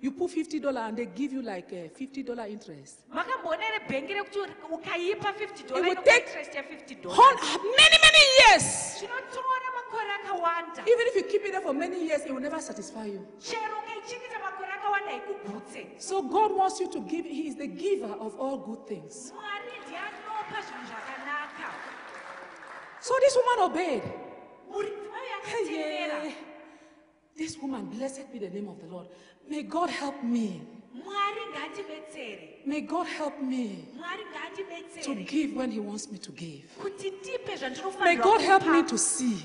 You 0.00 0.10
put 0.10 0.32
$50 0.32 0.76
and 0.88 0.96
they 0.96 1.06
give 1.06 1.32
you 1.32 1.42
like 1.42 1.70
a 1.72 1.88
$50 1.88 2.48
interest. 2.50 2.98
makamboona 3.14 3.62
ere 3.64 3.80
bhengi 3.88 4.14
rekuti 4.14 4.38
ukaipa 4.72 5.32
50 5.32 5.60
It 5.60 5.68
dollar 5.68 5.82
will 5.82 5.94
take 6.02 6.26
interest 6.26 6.54
ya 6.54 6.62
50 6.62 6.94
dollar 7.02 7.16
Hon- 7.16 7.38
uh, 7.38 7.62
many, 7.62 7.98
many 8.02 8.24
years 8.40 8.64
zvinotora 8.98 9.68
makore 9.78 10.10
akawanda 10.24 10.82
Even 10.82 11.06
if 11.06 11.14
you 11.16 11.22
keep 11.22 11.44
it 11.44 11.52
there 11.52 11.60
for 11.60 11.72
many 11.72 12.04
years, 12.08 12.22
it 12.26 12.32
will 12.32 12.40
never 12.42 12.60
satisfy 12.60 13.04
you. 13.06 13.24
chero 13.38 13.78
ukaichengeta 13.78 14.38
makore 14.42 14.72
akawanda 14.72 15.12
ikugutse 15.12 15.86
So 15.98 16.22
God 16.22 16.50
wants 16.56 16.80
you 16.80 16.88
to 16.90 17.00
give, 17.00 17.24
He 17.24 17.46
is 17.48 17.54
the 17.56 17.68
giver 17.68 18.12
of 18.18 18.34
all 18.40 18.58
good 18.58 18.86
things. 18.88 19.32
mwari 19.34 19.72
ndiye 19.86 19.98
anopa 19.98 20.62
zvinhu 20.66 20.86
zvakanaka 20.86 21.70
So 23.00 23.14
this 23.20 23.36
woman 23.36 23.70
obeyed. 23.70 24.02
Murudzimai 24.72 25.26
Hey, 25.44 25.64
akatevera 25.64 26.24
yeah. 26.24 26.32
This 27.36 27.58
woman, 27.58 27.86
blessed 27.86 28.30
be 28.32 28.38
the 28.38 28.50
name 28.50 28.68
of 28.68 28.78
the 28.80 28.86
Lord. 28.86 29.06
May 29.48 29.62
God 29.62 29.90
help 29.90 30.22
me. 30.22 30.62
May 32.66 32.80
God 32.82 33.06
help 33.06 33.40
me 33.40 33.88
to 35.02 35.14
give 35.14 35.54
when 35.56 35.70
He 35.70 35.80
wants 35.80 36.10
me 36.12 36.18
to 36.18 36.32
give. 36.32 36.64
May 38.00 38.16
God 38.16 38.40
help 38.42 38.66
me 38.66 38.82
to 38.82 38.98
see 38.98 39.42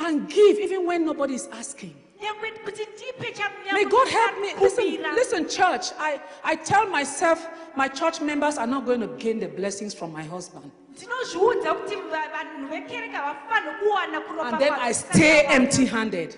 and 0.00 0.28
give 0.28 0.58
even 0.58 0.86
when 0.86 1.04
nobody 1.04 1.34
is 1.34 1.48
asking. 1.52 1.94
Nyangwe 2.22 2.50
kuti 2.64 2.82
ndipe 2.94 3.42
May 3.72 3.84
God 3.84 4.08
help 4.08 4.40
me. 4.40 4.54
Listen, 4.60 5.02
listen, 5.14 5.48
church. 5.48 5.92
I, 5.98 6.20
I 6.44 6.56
tell 6.56 6.86
myself 6.86 7.48
my 7.76 7.88
church 7.88 8.20
members 8.20 8.58
are 8.58 8.66
not 8.66 8.84
going 8.86 9.00
to 9.00 9.08
gain 9.18 9.40
the 9.40 9.48
blessings 9.48 9.94
from 9.94 10.12
my 10.12 10.22
husband. 10.22 10.70
ndinozviudza 10.96 11.74
kuti 11.74 11.96
va- 11.96 12.28
vanhu 12.32 12.68
vekereka 12.68 13.18
vafanira 13.22 13.78
kuwana 13.78 14.52
And 14.52 14.58
then 14.60 14.72
I 14.72 14.92
stay 14.92 15.46
empty 15.46 15.86
handed. 15.86 16.36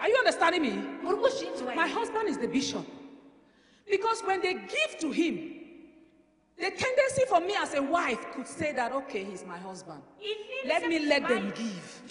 Are 0.00 0.08
you 0.08 0.16
understanding 0.18 0.62
me? 0.62 0.72
My 1.76 1.88
husband 1.88 2.28
is 2.28 2.38
the 2.38 2.48
bishop. 2.48 2.84
Because 3.90 4.22
when 4.26 4.40
they 4.40 4.54
give 4.54 4.98
to 5.00 5.10
him, 5.10 5.63
the 6.56 6.70
tendency 6.70 7.24
for 7.28 7.40
me 7.40 7.54
as 7.58 7.74
a 7.74 7.82
wife 7.82 8.24
could 8.34 8.46
say 8.46 8.72
that, 8.72 8.92
okay, 8.92 9.24
he's 9.24 9.44
my 9.44 9.58
husband. 9.58 10.00
Let 10.66 10.88
me 10.88 11.00
let 11.06 11.26
them 11.28 11.52
give. 11.54 12.02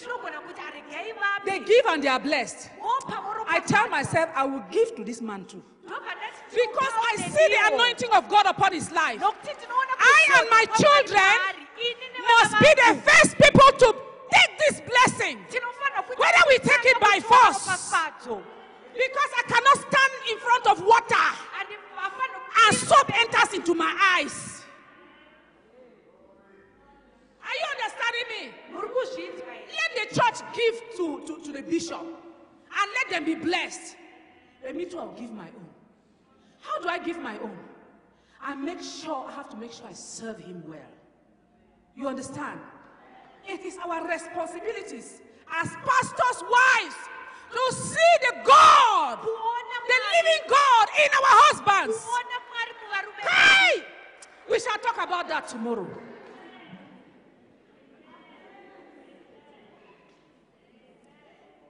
They 1.46 1.58
give 1.60 1.86
and 1.86 2.02
they 2.02 2.08
are 2.08 2.20
blessed. 2.20 2.70
I 3.48 3.60
tell 3.66 3.88
myself 3.88 4.30
I 4.34 4.44
will 4.44 4.64
give 4.70 4.94
to 4.96 5.04
this 5.04 5.20
man 5.22 5.44
too. 5.46 5.62
Because 5.84 6.92
I 6.92 7.16
see 7.16 7.48
the 7.48 7.74
anointing 7.74 8.10
of 8.12 8.28
God 8.28 8.46
upon 8.46 8.72
his 8.72 8.90
life. 8.92 9.20
I 9.22 10.20
and 10.38 10.50
my 10.50 10.64
children 10.76 11.64
Must 12.40 12.58
be 12.60 12.70
the 12.76 13.10
first 13.10 13.36
people 13.38 13.70
to 13.78 13.96
take 14.30 14.58
this 14.58 14.80
blessing. 14.82 15.38
Whether 16.16 16.44
we 16.48 16.58
take 16.58 16.84
it 16.84 17.00
by 17.00 17.18
force. 17.20 17.66
Because 18.94 19.30
I 19.36 19.42
cannot 19.48 19.78
stand 19.78 20.12
in 20.30 20.38
front 20.38 20.66
of 20.68 20.84
water 20.86 21.26
and 22.66 22.76
soap 22.76 23.10
enters 23.18 23.54
into 23.54 23.74
my 23.74 23.92
eyes. 24.16 24.62
Are 27.42 27.56
you 27.60 27.66
understanding 27.76 28.26
me? 28.30 28.64
Let 29.74 30.08
the 30.08 30.14
church 30.14 30.54
give 30.54 30.96
to, 30.96 31.26
to, 31.26 31.44
to 31.44 31.52
the 31.52 31.62
bishop 31.62 32.00
and 32.00 32.90
let 32.94 33.10
them 33.10 33.24
be 33.24 33.34
blessed. 33.34 33.96
Let 34.64 34.76
me 34.76 34.86
too, 34.86 34.98
I'll 34.98 35.12
give 35.12 35.30
my 35.30 35.46
own. 35.46 35.68
How 36.60 36.80
do 36.80 36.88
I 36.88 36.98
give 36.98 37.20
my 37.20 37.38
own? 37.38 37.56
I 38.40 38.54
make 38.54 38.82
sure, 38.82 39.26
I 39.28 39.32
have 39.32 39.48
to 39.50 39.56
make 39.56 39.72
sure 39.72 39.86
I 39.86 39.92
serve 39.92 40.38
him 40.38 40.62
well. 40.66 40.78
You 41.96 42.08
understand? 42.08 42.60
It 43.46 43.60
is 43.60 43.76
our 43.84 44.06
responsibilities 44.08 45.20
as 45.60 45.68
pastors' 45.84 46.42
wives 46.42 46.96
to 47.52 47.74
see 47.76 48.14
the 48.22 48.36
God, 48.44 49.22
the 49.22 49.98
living 50.16 50.42
God 50.48 50.88
in 50.98 51.10
our 51.12 51.30
husbands. 51.44 52.06
Kuona 53.04 53.12
mwari 53.12 53.12
muvarume 53.12 53.30
Hey! 53.30 53.82
We 54.50 54.58
shall 54.60 54.78
talk 54.78 54.98
about 55.02 55.28
that 55.28 55.48
tomorrow. 55.48 55.86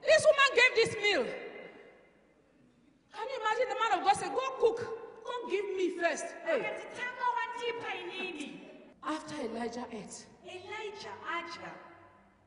This 0.05 0.25
woman 0.25 0.49
gave 0.55 0.75
this 0.75 0.95
meal. 1.01 1.25
Can 3.13 3.27
you 3.29 3.39
imagine 3.41 3.67
the 3.69 3.75
man 3.79 3.99
of 3.99 4.05
God 4.05 4.15
said, 4.17 4.31
Go 4.31 4.49
cook, 4.59 4.79
go 5.23 5.49
give 5.49 5.65
me 5.77 5.97
first. 5.97 6.25
Hey. 6.45 6.59
akati 6.59 6.87
tanga 6.95 7.27
wandipa 7.35 7.91
inini 8.01 8.59
After 9.03 9.35
Elijah 9.41 9.85
ate, 9.91 10.25
Elijah, 10.45 11.15
adya 11.29 11.69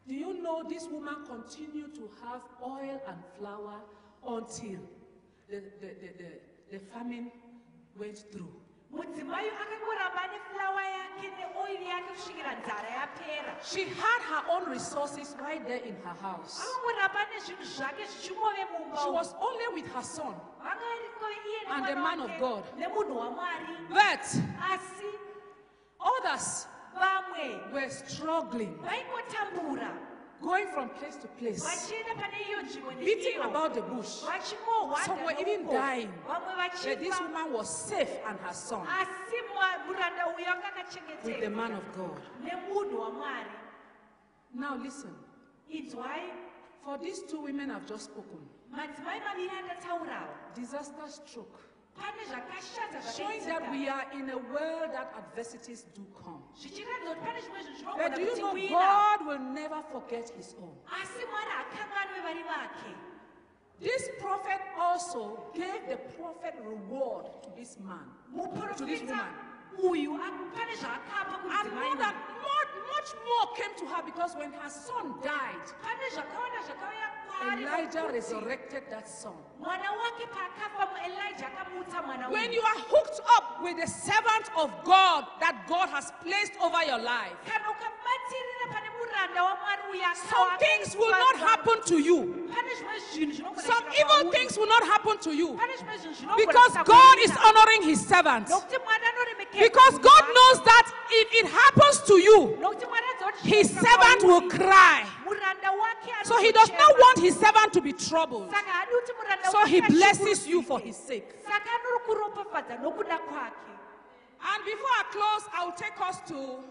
do 0.08 0.14
you 0.14 0.42
know 0.42 0.62
this 0.66 0.86
woman 0.88 1.16
continued 1.26 1.94
to 1.94 2.08
have 2.24 2.40
oil 2.64 2.98
and 3.06 3.18
flour 3.38 3.74
until 4.26 4.80
the, 5.50 5.62
the, 5.80 5.88
the, 6.00 6.08
the, 6.18 6.30
the 6.72 6.78
famine 6.78 7.30
went 7.98 8.18
through? 8.32 8.50
Nefulawa 10.32 10.82
yake 10.82 11.30
neoiri 11.38 11.86
yake 11.88 12.04
kusvikira 12.12 12.52
nzara 12.54 12.88
yapera 12.88 13.54
She 13.62 13.84
had 13.84 14.22
her 14.30 14.42
own 14.50 14.70
resources 14.72 15.36
right 15.40 15.66
there 15.66 15.82
in 15.88 15.96
her 16.04 16.14
house. 16.22 16.60
akangoramba 16.62 17.20
nezvinhu 17.34 17.64
zvake 17.64 18.04
zvichingove 18.06 18.64
mumba 18.72 18.98
She 19.02 19.10
was 19.10 19.34
only 19.40 19.82
with 19.82 19.92
her 19.94 20.02
son. 20.02 20.34
vanga 20.62 20.84
iriko 20.96 21.26
iye 21.30 21.58
And 21.76 21.84
the 21.84 21.90
nemwana 21.92 22.02
man 22.02 22.20
of 22.20 22.40
God. 22.40 22.64
nemunhu 22.78 23.18
wamwari 23.18 23.66
But 23.88 24.24
asi 24.72 25.10
others 26.00 26.66
vamwe 26.94 27.72
were 27.72 27.90
struggling, 27.90 28.78
going 30.42 30.66
from 30.68 30.88
place 30.90 31.16
to 31.16 31.26
place, 31.38 31.64
vachienda 31.64 32.14
pane 32.14 32.38
iyo 32.48 32.62
nzvimbo 32.62 32.90
beating 33.04 33.40
about 33.40 33.74
the 33.74 33.82
bush. 33.82 34.22
Some 35.04 35.24
were 35.24 35.34
even 35.40 35.66
dying. 35.66 36.12
But 36.26 36.98
this 37.00 37.20
woman 37.20 37.52
was 37.52 37.68
safe 37.88 38.20
and 38.28 38.38
her 38.40 38.54
son 38.54 38.86
asi 38.86 39.36
mwa- 39.54 39.86
muranda 39.86 40.26
uyo 40.26 40.46
anga 40.52 41.24
with 41.24 41.40
the 41.40 41.50
man 41.50 41.72
of 41.72 41.84
God. 41.96 42.20
Now 44.54 44.76
listen, 44.76 45.14
inzwai 45.70 46.30
for 46.84 46.98
these 46.98 47.22
two 47.22 47.40
women 47.42 47.70
I've 47.70 47.86
just 47.86 48.04
spoken, 48.04 48.40
madzimai 48.70 49.20
maviri 49.20 49.50
andataurawo 49.50 50.54
disaster 50.54 51.08
struck, 51.08 51.60
showing 53.16 53.44
that 53.46 53.70
we 53.70 53.88
are 53.88 54.04
in 54.12 54.30
a 54.30 54.36
world 54.38 54.92
that 54.92 55.12
adversities 55.18 55.84
do 55.94 56.02
come. 56.22 56.42
zvichiratidza 56.54 57.14
kuti 57.14 57.26
pane 57.26 57.40
zvimwe 57.40 57.62
zvinhu 57.62 57.96
But 57.96 58.14
do 58.14 58.20
you 58.22 58.36
know 58.36 58.54
God 58.68 59.26
will 59.26 59.38
never 59.54 59.82
forget 59.92 60.30
his 60.36 60.54
own? 60.62 60.74
asi 61.02 61.24
mwari 61.30 61.50
hakanganwe 61.50 62.20
vari 62.22 62.42
vake 62.42 62.94
This 63.80 64.10
prophet 64.20 64.60
also 64.80 65.38
gave 65.54 65.86
the 65.88 65.96
prophet 66.18 66.54
reward 66.64 67.26
to 67.42 67.50
this 67.56 67.78
man, 67.78 68.06
to 68.76 68.84
this 68.86 69.00
woman. 69.02 69.34
uyu 69.90 70.14
ak- 70.14 70.54
pane 70.54 70.76
much 72.96 73.10
more 73.28 73.46
came 73.56 73.74
to 73.78 73.86
her 73.86 74.02
because 74.04 74.34
when 74.36 74.52
her 74.52 74.70
son 74.70 75.14
died, 75.22 75.66
pane 75.82 76.06
zvakawanda 76.14 76.60
zvakauya 76.68 77.06
kwaari 77.28 77.62
Elijah 77.62 78.06
resurrected 78.12 78.82
that 78.90 79.08
son. 79.08 79.34
mwana 79.60 79.92
wake 79.92 80.26
paakafa 80.26 80.88
elija 81.06 81.46
akamutsa 81.46 82.02
mwana 82.02 82.28
When 82.30 82.52
you 82.52 82.62
are 82.62 82.78
hooked 82.90 83.20
up 83.36 83.62
with 83.62 83.76
the 83.76 83.86
servant 83.86 84.46
of 84.56 84.70
God 84.84 85.24
that 85.40 85.66
God 85.68 85.88
has 85.88 86.12
placed 86.22 86.52
over 86.60 86.82
your 86.84 86.98
life, 86.98 87.36
kana 87.46 87.70
ukabatirira 87.70 88.66
pane 88.72 88.88
muranda 88.98 89.42
wamwari 89.44 89.82
uya 89.92 90.14
some 90.14 90.58
things 90.58 90.96
will 90.96 91.10
not 91.10 91.36
happen 91.36 91.82
to 91.86 91.98
you. 91.98 92.18
pane 92.54 92.74
zvimwe 92.74 92.98
zvinhu 93.12 93.32
zvinogona 93.34 93.62
Some 93.62 93.84
evil 94.00 94.32
things 94.32 94.58
will 94.58 94.66
not 94.76 94.84
happen 94.84 95.18
to 95.18 95.30
you. 95.34 95.48
pane 95.56 95.76
zvimwe 95.76 95.98
zvinhu 95.98 96.14
zvinogona 96.14 96.46
Because 96.46 96.74
God 96.84 97.16
is 97.18 97.32
honoring 97.36 97.82
his 97.82 98.00
servants. 98.08 98.52
Nokuti 99.60 99.66
mwari 99.66 99.66
anoremekedza 99.66 99.68
Because 99.68 99.98
God 99.98 100.24
knows 100.34 100.64
that 100.64 100.86
if 101.10 101.34
it 101.34 101.46
happens 101.46 102.02
to 102.02 102.14
you, 102.18 102.56
nokuti 102.60 102.86
mwari 102.86 103.06
aziva 103.14 103.32
kuti 103.32 103.48
his 103.48 103.70
servant 103.80 104.22
will 104.22 104.48
cry. 104.50 105.04
So 106.24 106.36
he 106.38 106.52
does 106.52 106.70
not 106.70 106.98
want 106.98 107.18
his 107.20 107.34
servant 107.38 107.72
to 107.72 107.80
be 107.80 107.92
troubled. 107.92 108.50
saka 108.50 108.70
haadi 108.70 108.92
kuti 108.92 109.12
muranda 109.18 109.50
So 109.50 109.64
he 109.66 109.80
blesses 109.80 110.46
you 110.46 110.62
for 110.62 110.80
his 110.80 110.96
sake. 110.96 111.28
saka 111.44 111.70
anori 111.70 111.98
kuropafadza 112.06 112.76
nokuda 112.82 113.18
kwake 113.18 113.72
And 114.40 114.64
before 114.64 114.94
I 115.00 115.04
close, 115.10 115.44
I 115.52 115.64
will 115.64 115.72
take 115.72 116.00
us 116.08 116.20
to 116.28 116.64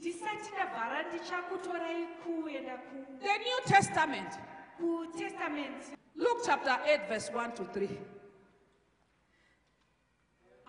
ndisati 0.00 0.50
ndavhara 0.52 1.02
ndichakutorai 1.02 2.06
kuenda 2.24 2.76
ku- 2.76 3.06
the 3.20 3.38
New 3.38 3.60
Testament. 3.66 4.30
Luke 6.16 6.40
chapter 6.46 6.78
8, 6.86 7.08
verse 7.08 7.30
1 7.32 7.52
to 7.56 7.64
3. 7.64 7.88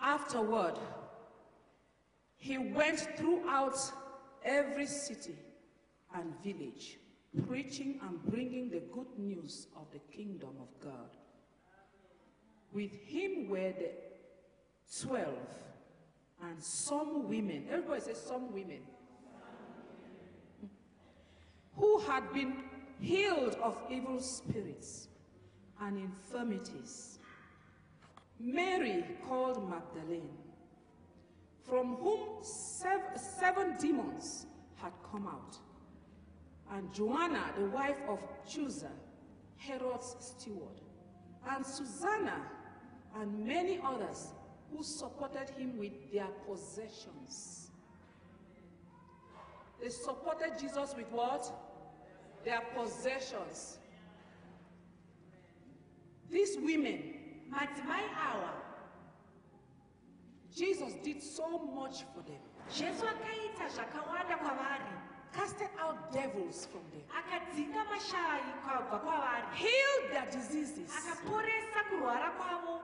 Afterward, 0.02 0.78
he 2.40 2.58
went 2.58 2.98
throughout 3.16 3.78
every 4.44 4.86
city 4.86 5.36
and 6.14 6.32
village, 6.42 6.98
preaching 7.46 8.00
and 8.02 8.20
bringing 8.24 8.70
the 8.70 8.80
good 8.92 9.06
news 9.16 9.68
of 9.76 9.86
the 9.92 10.00
kingdom 10.14 10.50
of 10.60 10.68
God. 10.82 11.10
With 12.72 12.92
him 13.04 13.48
were 13.48 13.72
the 13.72 13.90
twelve 15.02 15.36
and 16.42 16.60
some 16.62 17.28
women. 17.28 17.66
Everybody 17.70 18.00
says 18.00 18.20
some 18.20 18.52
women. 18.52 18.80
Who 21.76 21.98
had 22.00 22.32
been 22.32 22.54
healed 23.00 23.56
of 23.62 23.76
evil 23.90 24.18
spirits 24.20 25.08
and 25.80 25.98
infirmities. 25.98 27.18
Mary 28.38 29.04
called 29.28 29.68
Magdalene, 29.68 30.30
from 31.68 31.96
whom 31.96 32.42
sev- 32.42 33.16
seven 33.16 33.76
demons 33.78 34.46
had 34.76 34.92
come 35.10 35.26
out, 35.26 35.56
and 36.72 36.92
Joanna, 36.92 37.44
the 37.56 37.66
wife 37.66 37.98
of 38.08 38.18
Chuza, 38.48 38.90
Herod's 39.56 40.16
steward, 40.20 40.80
and 41.50 41.64
Susanna, 41.64 42.42
and 43.16 43.46
many 43.46 43.80
others 43.84 44.28
who 44.72 44.82
supported 44.82 45.50
him 45.50 45.78
with 45.78 46.12
their 46.12 46.28
possessions. 46.48 47.70
They 49.82 49.88
supported 49.88 50.58
Jesus 50.58 50.94
with 50.96 51.10
what? 51.10 51.50
Their 52.44 52.60
possessions. 52.76 53.78
These 56.30 56.58
women, 56.58 57.02
madzimai 57.52 58.02
awa 58.16 58.52
Jesus 60.56 60.94
did 61.04 61.22
so 61.22 61.58
much 61.58 62.04
for 62.14 62.22
them, 62.22 62.40
jesu 62.74 63.06
akaita 63.06 63.68
zvakawanda 63.68 64.36
kwavari. 64.36 64.92
Casted 65.32 65.70
out 65.78 66.12
devils 66.12 66.66
from 66.72 66.82
them, 66.90 67.02
akadzinga 67.18 67.84
mashayi 67.84 68.52
kwabva 68.64 68.98
kwavari. 68.98 69.46
Healed 69.54 70.10
their 70.12 70.26
diseases. 70.30 70.90
akaporesa 70.90 71.80
kurwara 71.90 72.30
kwavo. 72.30 72.80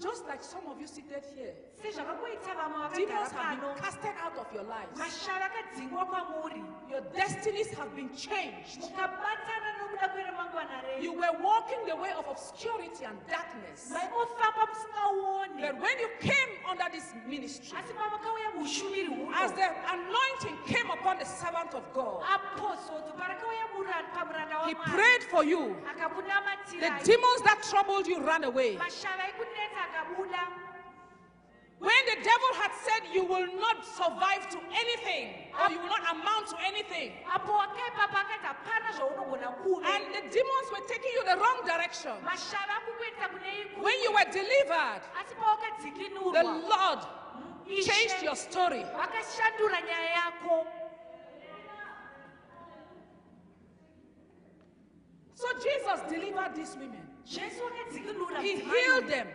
Just 0.00 0.26
like 0.26 0.42
some 0.42 0.66
of 0.66 0.80
you 0.80 0.86
seated 0.86 1.24
here, 1.36 1.54
sezvakakuita 1.82 2.54
vamwe 2.54 2.96
demons 2.96 3.28
vakagara 3.28 3.42
have 3.42 3.60
been 3.60 3.68
pano 3.68 3.76
casted 3.80 4.14
out 4.24 4.36
of 4.38 4.52
your 4.54 4.64
lives. 4.64 4.98
mashavi 4.98 5.44
akadzingwa 5.44 6.06
kwamuri. 6.06 6.64
Your 6.90 7.00
destinies 7.14 7.70
have 7.74 7.94
been 7.94 8.08
changed. 8.16 8.80
mukabatana 8.80 9.70
nokuda 9.78 9.81
kweremangwana 9.81 9.81
You 11.00 11.12
were 11.12 11.32
walking 11.42 11.86
the 11.86 11.96
way 11.96 12.12
of 12.12 12.26
obscurity 12.28 13.04
and 13.04 13.18
darkness. 13.28 13.90
But 13.92 15.74
when 15.80 15.98
you 15.98 16.08
came 16.20 16.48
under 16.68 16.84
this 16.92 17.12
ministry, 17.26 17.76
asi 17.78 17.92
pamakauya 17.92 18.52
muushumiri 18.56 19.28
as 19.34 19.52
the 19.52 19.68
anointing 19.92 20.58
came 20.66 20.90
upon 20.90 21.18
the 21.18 21.24
servant 21.24 21.74
of 21.74 21.82
God, 21.92 22.22
aposodzo 22.22 23.12
parakauya 23.16 23.64
mura- 23.76 24.04
pamuranda 24.14 24.66
he 24.66 24.74
prayed 24.74 25.22
for 25.24 25.44
you. 25.44 25.76
The 26.80 26.90
demons 27.04 27.42
that 27.44 27.62
troubled 27.70 28.06
you 28.06 28.20
ran 28.22 28.44
away. 28.44 28.76
Mashavi 31.82 31.90
aikunetsa 31.90 31.90
akabuda 31.90 31.90
When 31.90 32.02
the 32.06 32.22
devil 32.22 32.52
had 32.54 32.72
said 32.74 33.02
you 33.12 33.24
will 33.24 33.46
not 33.58 33.84
survive 33.84 34.48
to 34.50 34.58
anything 34.70 35.34
or 35.58 35.70
you 35.70 35.78
will 35.78 35.88
not 35.88 36.14
amount 36.14 36.46
to 36.48 36.56
anything, 36.66 37.12
apo 37.34 37.52
wakaipa 37.52 38.08
pakati 38.08 38.46
hapana 38.46 38.92
zvaunogona 38.96 39.48
kuve 39.62 39.86
and 39.86 40.04
the 40.14 40.20
demons 40.30 40.70
were 40.70 40.86
taking 40.86 41.12
you 41.14 41.24
the 41.24 41.36
wrong 41.36 41.60
direction, 41.66 42.12
mashavi 42.24 42.72
akukuendesa 42.78 43.28
kune 43.28 43.48
ikuru 43.62 43.82
when 43.82 44.02
you 44.02 44.12
were 44.12 44.26
delivered, 44.32 45.02
the 46.32 46.42
Lord 46.68 47.00
changed 47.82 48.22
your 48.22 48.36
story. 48.36 48.84
vakashandura 48.84 49.80
nyaya 49.80 50.10
yako. 50.16 50.66
So 55.34 55.48
Jesus 55.58 56.00
delivered 56.08 56.54
these 56.54 56.76
women, 56.76 57.02
He 57.26 58.56
healed 58.60 59.08
them. 59.08 59.26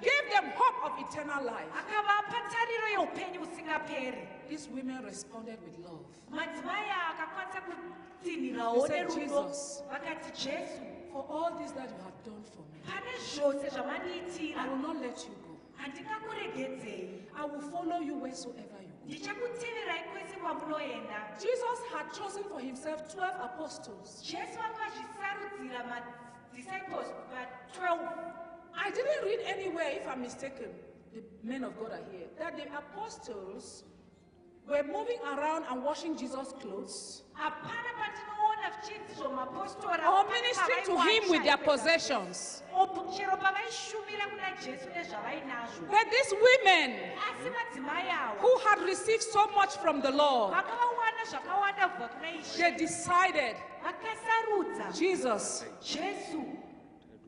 Gave 0.00 0.24
them 0.34 0.44
hope 0.56 0.78
of 0.86 0.92
eternal 0.98 1.44
life. 1.44 1.70
akavapa 1.78 2.38
tariro 2.50 2.88
yeupenyu 2.88 3.40
husingaperi 3.40 4.28
These 4.48 4.68
women 4.70 5.04
responded 5.04 5.58
with 5.64 5.78
love. 5.78 6.04
madzimai 6.30 6.80
aya 6.84 7.08
akakwanisa 7.10 7.60
kutsinhirawo 7.60 8.74
He 8.82 8.86
said, 8.88 9.08
nerudo 9.08 9.20
"Jesus." 9.48 9.82
vakati 9.90 10.32
jesu 10.32 10.82
For 11.12 11.24
all 11.30 11.58
this 11.58 11.70
that 11.72 11.90
you 11.90 11.96
have 12.04 12.18
done 12.24 12.42
for 12.42 12.62
me, 12.72 12.80
pane 12.86 13.18
zvose 13.18 13.66
I 13.66 13.70
zvamandiitira 13.70 14.66
will 14.68 14.76
not 14.88 14.96
let 15.00 15.18
you 15.28 15.34
go. 15.46 15.54
handingakuregedzei 15.82 17.22
I 17.36 17.44
will 17.46 17.60
follow 17.70 18.00
you 18.00 18.14
wheresoever 18.14 18.78
you 18.82 18.88
go. 18.88 19.04
ndichakuteverai 19.06 20.02
kwese 20.12 20.36
kwamunoenda 20.36 21.18
Jesus 21.40 21.78
had 21.92 22.06
chosen 22.12 22.44
for 22.44 22.60
himself 22.60 23.00
12 23.14 23.44
apostles. 23.44 24.22
jesu 24.22 24.58
akazvisarudzira 24.60 25.84
madisciples 25.84 27.06
va12 27.32 28.08
I 28.76 28.90
didn't 28.90 29.24
read 29.24 29.40
anywhere, 29.46 29.90
if 29.92 30.06
I'm 30.08 30.22
mistaken, 30.22 30.70
the 31.14 31.22
men 31.42 31.64
of 31.64 31.78
God 31.78 31.92
are 31.92 32.04
here, 32.10 32.26
that 32.38 32.56
the 32.56 32.64
apostles 32.76 33.84
were 34.68 34.82
moving 34.82 35.18
around 35.36 35.64
and 35.70 35.82
washing 35.84 36.16
Jesus' 36.16 36.52
clothes 36.60 37.22
hapana 37.34 37.90
patinoona 38.00 38.70
zvichiitsi 38.70 39.14
zvomapostora 39.18 40.08
or 40.08 40.24
ministering 40.30 40.84
to 40.86 41.00
him 41.00 41.30
with 41.30 41.42
their 41.44 41.58
possessions. 41.58 42.62
chero 43.16 43.36
pavaishumira 43.36 44.26
kuna 44.30 44.56
jesu 44.64 44.88
nezvavainazvo 44.88 45.86
But 45.90 46.06
these 46.10 46.32
women 46.32 46.90
asi 47.28 47.50
madzimai 47.50 48.08
ava 48.08 48.40
who 48.40 48.58
had 48.66 48.80
received 48.80 49.22
so 49.22 49.46
much 49.48 49.76
from 49.76 50.00
the 50.00 50.10
Lord, 50.10 50.54
vakavawana 50.54 51.24
zvakawanda 51.30 51.88
kubva 51.88 52.08
kuna 52.08 52.28
ishe 52.28 52.56
they 52.58 52.76
decided, 52.76 53.56
Jesus, 54.94 55.64
jesu 55.82 56.42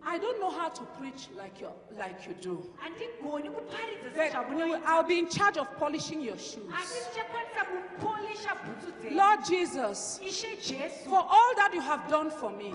I 0.09 0.19
don't 0.19 0.39
know 0.39 0.51
how 0.51 0.69
to 0.69 0.83
preach 1.01 1.29
like 1.37 1.61
you, 1.61 1.69
like 1.99 2.27
you 2.29 2.35
do. 2.41 2.65
I'll 4.87 5.03
be 5.03 5.19
in 5.19 5.29
charge 5.29 5.57
of 5.57 5.67
polishing 5.77 6.21
your 6.21 6.39
shoes. 6.39 6.63
ndichakwanisa 6.63 7.65
kupolisha 7.65 8.55
bhutsu 8.55 8.93
dzenyu 9.01 9.17
Lord 9.17 9.45
Jesus, 9.45 10.21
for 11.09 11.19
all 11.19 11.55
that 11.57 11.75
you 11.75 11.81
have 11.81 12.09
done 12.09 12.31
for 12.31 12.51
me, 12.53 12.73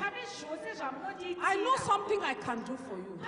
I 1.42 1.56
know 1.56 1.76
something 1.78 2.20
I 2.22 2.34
can 2.34 2.60
do 2.64 2.76
for 2.76 2.98
you. 2.98 3.20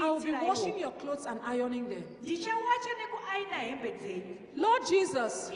I 0.00 0.10
will 0.10 0.20
be 0.20 0.32
washing 0.32 0.78
your 0.78 0.92
clothes 0.92 1.26
and 1.26 1.40
ironing 1.46 1.88
them. 1.88 2.02
ndichawacha 2.22 2.90
nekuaina 2.98 3.56
hembe 3.56 3.92
dzenyu 3.92 4.36
Lord 4.56 4.86
Jesus, 4.86 5.50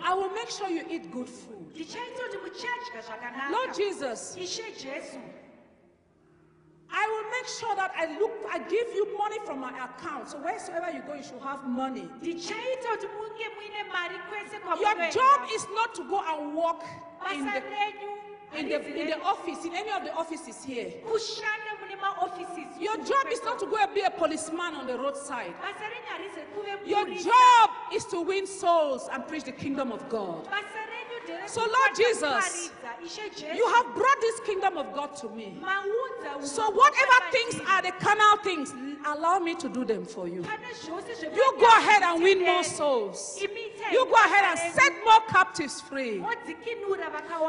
I 0.00 0.14
will 0.14 0.30
make 0.30 0.50
sure 0.50 0.68
you 0.70 0.84
eat 0.88 1.10
good 1.10 1.28
food. 1.28 1.66
ndichaita 1.70 2.22
kuti 2.22 2.36
muchadya 2.36 3.50
Lord 3.50 3.74
Jesus, 3.74 4.36
I 6.90 7.04
will 7.06 7.30
make 7.30 7.48
sure 7.48 7.74
that 7.76 7.92
I 7.96 8.18
look, 8.18 8.32
I 8.50 8.58
give 8.60 8.88
you 8.94 9.16
money 9.18 9.36
from 9.44 9.60
my 9.60 9.70
account. 9.84 10.28
So 10.30 10.38
wheresoever 10.38 10.90
you 10.90 11.02
go, 11.06 11.14
you 11.14 11.22
should 11.22 11.42
have 11.42 11.66
money. 11.68 12.08
ndichaita 12.22 12.88
kuti 12.96 13.06
munge 13.06 13.46
muine 13.56 13.84
mari 13.92 14.18
kwese 14.28 14.80
Your 14.80 15.10
job 15.10 15.40
is 15.54 15.66
not 15.74 15.94
to 15.94 16.04
go 16.04 16.20
and 16.26 16.54
work 16.56 16.82
in 17.34 17.44
the, 17.44 17.62
in 18.58 18.68
the, 18.68 19.00
in 19.00 19.06
the 19.08 19.20
office, 19.22 19.64
in 19.66 19.74
any 19.74 19.90
of 19.90 20.02
the 20.04 20.14
offices 20.14 20.64
here. 20.64 20.90
kushanda 21.04 21.72
mune 21.80 22.00
maoffices 22.00 22.80
Your 22.80 22.96
job 22.96 23.26
is 23.30 23.42
not 23.44 23.58
to 23.58 23.66
go 23.66 23.76
and 23.76 23.94
be 23.94 24.00
a 24.00 24.10
policeman 24.10 24.74
on 24.74 24.86
the 24.86 24.96
roadside. 24.96 25.52
basa 25.60 25.84
renyu 25.84 26.08
harizi 26.08 26.40
kuve 26.54 26.88
Your 26.88 27.04
job 27.06 27.70
is 27.94 28.04
to 28.06 28.22
win 28.22 28.46
souls 28.46 29.08
and 29.12 29.26
preach 29.28 29.44
the 29.44 29.52
kingdom 29.52 29.92
of 29.92 30.08
God. 30.08 30.48
Basa 31.48 31.54
renyu 31.54 31.54
nderekuparidza 31.54 31.54
So, 31.54 31.60
Lord 31.60 31.96
Jesus, 31.96 32.70
You 33.54 33.66
have 33.68 33.94
brought 33.94 34.20
this 34.20 34.40
kingdom 34.40 34.76
of 34.76 34.92
God 34.92 35.16
to 35.16 35.28
me. 35.28 35.60
So 36.42 36.70
whatever 36.70 37.30
things 37.30 37.60
are 37.68 37.82
the 37.82 37.92
carnal 37.92 38.36
things, 38.42 38.74
allow 39.06 39.38
me 39.38 39.54
to 39.56 39.68
do 39.68 39.84
them 39.84 40.04
for 40.04 40.28
you. 40.28 40.44
You 41.34 41.54
go 41.58 41.66
ahead 41.66 42.02
and 42.02 42.22
win 42.22 42.44
more 42.44 42.64
souls. 42.64 43.38
You 43.40 44.04
go 44.06 44.14
ahead 44.14 44.44
and 44.44 44.58
set 44.74 44.92
more 45.04 45.20
captives 45.28 45.80
free. 45.80 46.22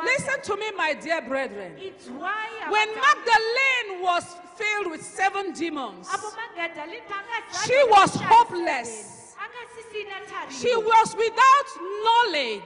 Listen 0.03 0.41
to 0.43 0.57
me, 0.57 0.71
my 0.77 0.93
dear 0.93 1.21
brethren. 1.21 1.73
When. 2.69 2.89
Magdalene 2.99 4.01
was 4.03 4.25
filled 4.55 4.91
with 4.91 5.01
seven 5.01 5.53
demons, 5.53 6.07
apo 6.11 6.27
magadhalini 6.35 7.01
panga 7.07 7.65
she 7.65 7.77
was 7.89 8.11
hopeless. 8.15 9.19
She 10.49 10.75
was 10.75 11.15
without 11.15 11.67
knowledge. 12.03 12.63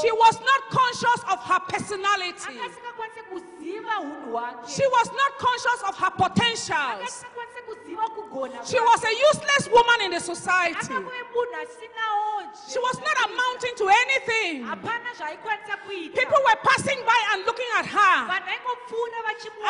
She 0.00 0.10
was 0.12 0.38
not 0.40 0.60
conscious 0.70 1.20
of 1.32 1.38
her 1.50 1.60
personality. 1.68 2.52
angasingakwanisi 2.54 3.22
kuziva 3.30 4.00
unhu 4.00 4.30
hwake 4.32 4.68
She 4.68 4.86
was 4.86 5.08
not 5.12 5.32
conscious 5.38 5.80
of 5.88 5.96
her 5.98 6.10
potentials. 6.10 6.70
angasingakwanisi 6.70 7.60
kuziva 7.68 8.08
kugona 8.08 8.64
She 8.66 8.80
was 8.80 9.04
a 9.04 9.12
useless 9.30 9.68
woman 9.68 10.00
in 10.04 10.10
the 10.12 10.20
society. 10.20 10.74
akakuve 10.94 11.22
munhu 11.34 11.54
asinawo 11.62 12.30
She 12.72 12.78
was 12.78 12.96
not 12.98 13.16
amounting 13.28 13.74
to 13.76 13.88
anything. 13.88 14.64
hapana 14.64 15.10
zvaaikwanisa 15.18 15.76
kuita 15.84 16.14
People 16.20 16.40
were 16.48 16.58
passing 16.62 17.00
by 17.04 17.20
and 17.32 17.46
looking 17.46 17.70
at 17.78 17.86
her. 17.86 18.16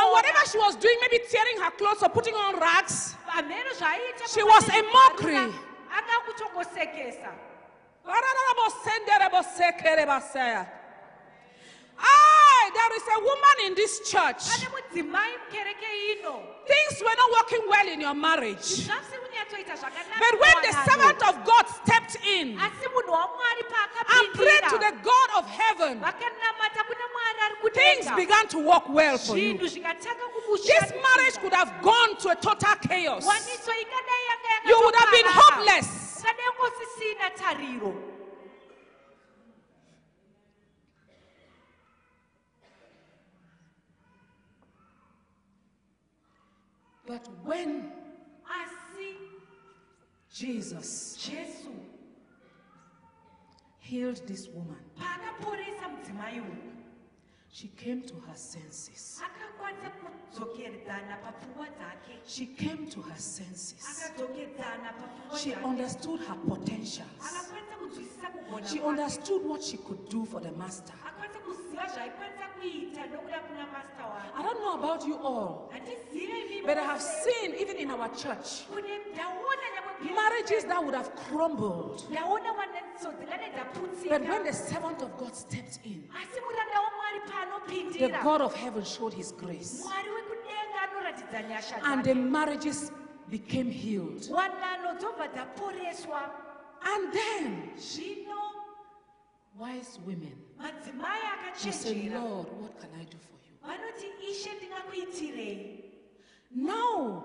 And 0.00 0.12
whatever 0.12 0.42
she 0.50 0.58
was 0.58 0.76
doing, 0.76 0.96
maybe 1.00 1.18
tearing 1.30 1.58
her 1.62 1.70
clothes 1.72 2.02
or 2.02 2.08
putting 2.08 2.34
on 2.34 2.58
rags, 2.60 3.16
she 4.34 4.42
was 4.42 4.68
a 4.68 4.82
mockery. 4.92 5.52
Ah, 12.02 12.70
there 12.72 12.96
is 12.96 13.02
a 13.02 13.18
woman 13.20 13.56
in 13.66 13.74
this 13.74 14.00
church. 14.10 14.40
pane 14.48 14.68
mudzimai 14.72 15.30
mukereke 15.42 15.90
ino 16.12 16.34
Things 16.66 17.02
were 17.02 17.16
not 17.16 17.30
working 17.38 17.62
well 17.68 17.88
in 17.88 18.00
your 18.00 18.14
marriage. 18.14 18.88
But 18.88 20.34
when 20.40 20.56
the 20.62 20.72
servant 20.88 21.20
of 21.28 21.44
God 21.44 21.66
stepped 21.68 22.16
in 22.24 22.58
asi 22.58 22.86
munhu 22.94 23.12
wamwari 23.12 23.64
and 24.16 24.26
prayed 24.34 24.64
to 24.70 24.78
the 24.78 24.92
God 25.02 25.28
of 25.38 25.44
heaven, 25.46 26.00
vakanamata 26.00 26.82
kuna 26.88 27.06
mwari 27.12 27.40
ari 27.44 27.70
things 27.74 28.06
began 28.16 28.48
to 28.48 28.58
work 28.58 28.88
well 28.88 29.18
for 29.18 29.36
you. 29.36 29.58
This 29.58 29.76
marriage 29.76 31.36
could 31.40 31.52
have 31.54 31.72
gone 31.82 32.16
to 32.18 32.30
a 32.30 32.36
total 32.36 32.76
chaos. 32.88 33.26
waniso 33.26 33.72
ikadai 33.82 34.22
yanga 34.30 34.68
You 34.68 34.80
would 34.84 34.94
have 34.94 35.10
been 35.10 35.26
yakatoparara 35.26 36.09
se 36.20 37.08
thariro. 37.36 37.94
But 47.06 47.26
when 47.44 47.90
i 48.46 48.66
see 48.94 49.16
jesus 50.32 51.16
jesus 51.16 51.66
healed 53.80 54.20
this 54.28 54.48
woman 54.48 54.76
she 57.52 57.68
came 57.68 58.02
to 58.02 58.14
her 58.14 58.36
senses. 58.36 59.20
akakwanisa 59.24 59.90
kudzokedzana 59.90 61.16
papfungwa 61.16 61.66
dzake 61.66 62.18
She 62.26 62.46
came 62.46 62.86
to 62.90 63.02
her 63.02 63.16
senses. 63.18 64.12
She 65.42 65.54
understood 65.54 66.20
her 66.20 66.36
potentials. 66.48 67.20
akakwanisa 67.20 67.76
kunzwisisa 67.78 68.26
kugona 68.30 68.68
She 68.68 68.80
understood 68.80 69.42
what 69.46 69.62
she 69.62 69.76
could 69.76 70.08
do 70.08 70.24
for 70.24 70.40
the 70.42 70.52
master. 70.52 70.94
I 74.36 74.42
don't 74.42 74.60
know 74.60 74.78
about 74.78 75.06
you 75.06 75.16
all, 75.16 75.70
but 76.64 76.78
I 76.78 76.82
have 76.82 77.00
seen, 77.00 77.54
even 77.58 77.76
in 77.76 77.90
our 77.90 78.08
church, 78.14 78.64
marriages 80.14 80.64
that 80.64 80.84
would 80.84 80.94
have 80.94 81.14
crumbled. 81.16 82.04
But 84.08 84.22
when 84.28 84.44
the 84.44 84.52
servant 84.52 85.02
of 85.02 85.16
God 85.18 85.34
stepped 85.34 85.80
in, 85.84 86.04
the 87.98 88.08
God 88.22 88.40
of 88.40 88.54
heaven 88.54 88.84
showed 88.84 89.14
his 89.14 89.32
grace. 89.32 89.84
And 91.84 92.04
the 92.04 92.14
marriages 92.14 92.90
became 93.30 93.70
healed. 93.70 94.28
And 96.82 97.12
then, 97.12 97.70
wise 99.58 99.98
women 100.06 100.36
madzimai 100.58 101.20
akachenjera 101.34 102.20
Lord, 102.20 102.46
what 102.60 102.80
can 102.80 102.90
I 103.00 103.04
do 103.04 103.18
for 103.18 103.36
you? 103.44 103.54
vanoti 103.66 104.06
ishe 104.30 104.50
ndingakuitirei 104.54 105.84
Now, 106.52 107.22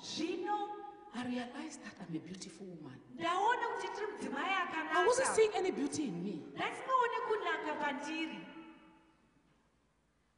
zvino 0.00 0.68
I 1.14 1.24
realized 1.24 1.80
that 1.82 1.94
I'm 2.00 2.14
a 2.16 2.18
beautiful 2.20 2.66
woman. 2.66 2.98
ndaona 3.14 3.66
kuti 3.74 3.88
tiri 3.88 4.06
mudzimai 4.12 4.50
I 4.94 5.06
wasn't 5.06 5.26
seeing 5.28 5.50
any 5.56 5.70
beauty 5.70 6.04
in 6.04 6.22
me. 6.22 6.42
ndasinoone 6.54 7.18
kunaka 7.28 7.74
pandiri 7.84 8.38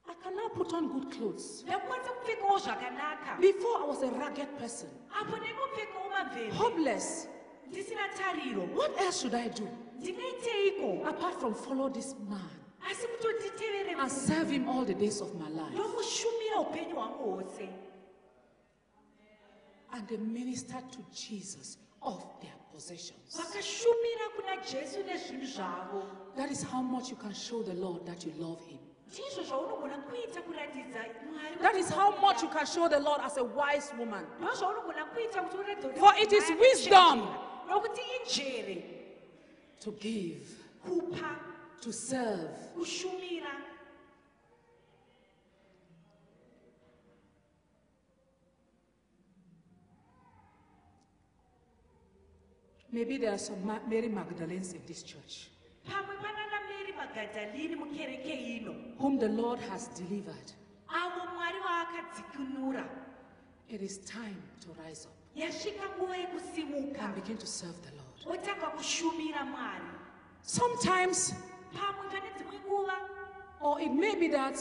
I 0.09 0.14
can 0.22 0.34
now 0.36 0.49
put 0.49 0.72
on 0.72 0.88
good 0.88 1.11
clothes. 1.12 1.64
ndakwanisa 1.64 2.11
kupfekawo 2.12 2.59
zvakanaka 2.59 3.36
Before, 3.41 3.82
I 3.82 3.86
was 3.86 4.03
a 4.03 4.11
ragged 4.11 4.59
person, 4.59 4.88
apo 5.20 5.36
ndaingopfekawo 5.36 6.11
mamvemve 6.11 6.57
hopeless. 6.57 7.28
What 8.74 9.01
else 9.01 9.20
should 9.20 9.34
I 9.34 9.49
do 9.49 9.68
ndingaiteiko 10.01 11.09
apart 11.09 11.38
from 11.40 11.55
follow 11.55 11.90
this 11.90 12.14
man 12.28 12.51
asi 12.90 13.07
kutonditevere 13.07 13.92
and 14.01 14.11
serve 14.11 14.51
him 14.55 14.68
all 14.68 14.84
the 14.86 14.94
days 14.94 15.20
of 15.20 15.34
my 15.34 15.48
life? 15.48 15.74
ndomushumira 15.74 16.61
upenyu 16.61 16.94
hwangu 16.94 17.30
hwose 17.32 17.68
And 19.92 20.07
they 20.09 20.16
ministered 20.18 20.88
to 20.92 20.98
Jesus 21.12 21.78
of 22.03 22.22
their 22.40 22.55
possessions. 22.72 23.36
vakashumira 23.36 24.28
kuna 24.36 24.57
jesu 24.57 25.03
nezvinhu 25.03 25.46
zvavo 25.46 26.03
That 26.36 26.51
is 26.51 26.62
how 26.64 26.82
much 26.82 27.11
you 27.11 27.16
can 27.16 27.34
show 27.34 27.62
the 27.62 27.74
Lord 27.74 28.07
that 28.07 28.24
you 28.24 28.32
love 28.38 28.61
him. 28.68 28.78
ndizvo 29.09 29.42
zvaunogona 29.42 29.98
kuita 29.98 30.42
kuratidza 30.42 30.98
mwari 31.32 31.57
That 31.62 31.74
is 31.76 31.90
how 31.90 32.11
much 32.20 32.42
you 32.42 32.48
can 32.48 32.66
show 32.66 32.88
the 32.88 33.01
Lord 33.01 33.20
as 33.24 33.36
a 33.38 33.42
wise 33.44 33.92
woman. 33.98 34.26
ndo 34.38 34.48
kuita 35.14 35.42
kuti 35.42 35.57
uratidze 35.57 36.01
For 36.01 36.14
it 36.22 36.32
is 36.32 36.44
wisdom. 36.61 37.26
Akachenjera. 39.81 39.81
nokuti 39.81 39.81
injere 39.81 39.85
To 39.85 39.91
give, 39.93 40.47
kupa 40.85 41.37
to 41.83 41.93
serve. 41.93 42.51
kushumira 42.74 43.51
Maybe 52.93 53.18
there 53.18 53.33
are 53.33 53.39
some 53.39 53.64
Ma- 53.64 53.78
Mary 53.89 54.09
Magdalenes 54.09 54.72
in 54.74 54.83
this 54.87 55.03
church 55.03 55.49
pamwe 55.89 56.14
panana 56.24 56.59
mary 56.70 56.93
magadhalini 57.01 57.76
mukereke 57.83 58.35
ino 58.57 58.72
whom 58.99 59.18
the 59.18 59.28
Lord 59.28 59.61
has 59.70 59.89
delivered. 60.01 60.49
avo 60.89 61.20
mwari 61.35 61.59
vaakadzikinura 61.66 62.85
It 63.68 63.83
is 63.83 63.99
time 63.99 64.43
to 64.62 64.68
rise 64.83 65.07
up 65.07 65.14
yasvika 65.37 65.85
nguva 65.97 66.16
yekusimuka 66.16 67.01
and 67.05 67.14
begin 67.14 67.39
to 67.39 67.47
serve 67.47 67.78
the 67.83 67.93
Lord. 68.01 68.09
Otanga 68.26 68.66
kushumira 68.66 69.44
mwari 69.44 69.84
Sometimes, 70.42 71.34
pamwe 71.74 72.08
pane 72.10 72.30
dzimwe 72.36 72.58
nguva 72.66 72.94
or 73.60 73.80
it 73.80 73.92
may 73.92 74.14
be 74.14 74.28
that 74.28 74.56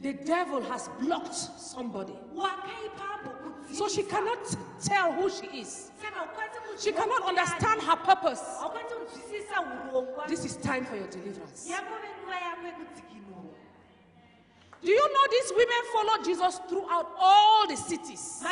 the 0.00 0.12
devil 0.12 0.60
has 0.62 0.88
blocked 1.00 1.34
somebody. 1.34 2.12
So 3.72 3.88
she 3.88 4.02
cannot 4.02 4.38
tell 4.84 5.12
who 5.12 5.30
she 5.30 5.46
is. 5.60 5.90
She 6.78 6.92
cannot 6.92 7.22
understand 7.22 7.80
her 7.82 7.96
purpose. 7.96 8.40
haukwanisi 8.60 8.94
kunzwisisa 8.94 9.60
urongwa 9.60 10.26
This 10.28 10.44
is 10.44 10.56
time 10.56 10.84
for 10.84 10.96
your 10.96 11.08
deliverance. 11.08 11.68
Do 14.82 14.92
you 14.92 15.08
know 15.08 15.26
these 15.30 15.52
women 15.56 15.82
followed 15.92 16.24
Jesus 16.24 16.60
throughout 16.68 17.08
all 17.18 17.66
the 17.66 17.76
cities? 17.76 18.42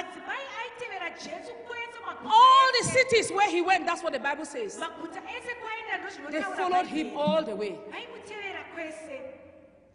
Madzimai 2.07 2.31
aitevera 2.31 2.31
jesu 2.31 2.31
kwese 2.31 2.31
maguta 2.31 2.35
All 2.35 2.73
the 2.79 2.85
cities 2.89 3.31
where 3.33 3.51
he 3.51 3.61
went, 3.61 3.87
that's 3.87 4.03
what 4.03 4.13
the 4.13 4.21
Bible 4.21 4.45
says. 4.45 4.77
maguta 4.79 5.21
ese 5.37 5.55
kwaenda 5.63 6.31
They 6.31 6.43
followed 6.43 6.87
him 6.87 7.17
all 7.17 7.43
the 7.45 7.57
way. 7.57 7.79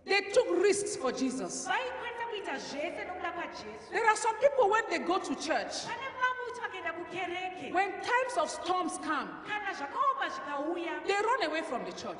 They 0.05 0.21
took 0.33 0.47
risks 0.63 0.95
for 0.95 1.11
Jesus. 1.11 1.67
vaikwanisa 1.67 2.25
kuita 2.29 2.57
zvese 2.59 3.05
nokuda 3.05 3.31
kwajesu 3.31 3.91
There 3.91 4.05
are 4.07 4.15
some 4.15 4.35
people 4.39 4.69
when 4.69 4.83
they 4.89 4.99
go 4.99 5.17
to 5.19 5.35
church, 5.35 5.85
pane 5.85 6.07
vamwe 6.17 6.41
kuti 6.47 6.61
vakaenda 6.61 6.93
kukereke 6.93 7.73
when 7.73 7.91
times 7.91 8.35
of 8.41 8.49
storms 8.49 8.97
come, 9.03 9.29
kana 9.47 9.73
zvakaoma 9.73 10.29
zvikauya 10.29 11.05
they 11.05 11.13
run 11.21 11.43
away 11.43 11.61
from 11.61 11.83
the 11.85 11.91
church. 11.91 12.17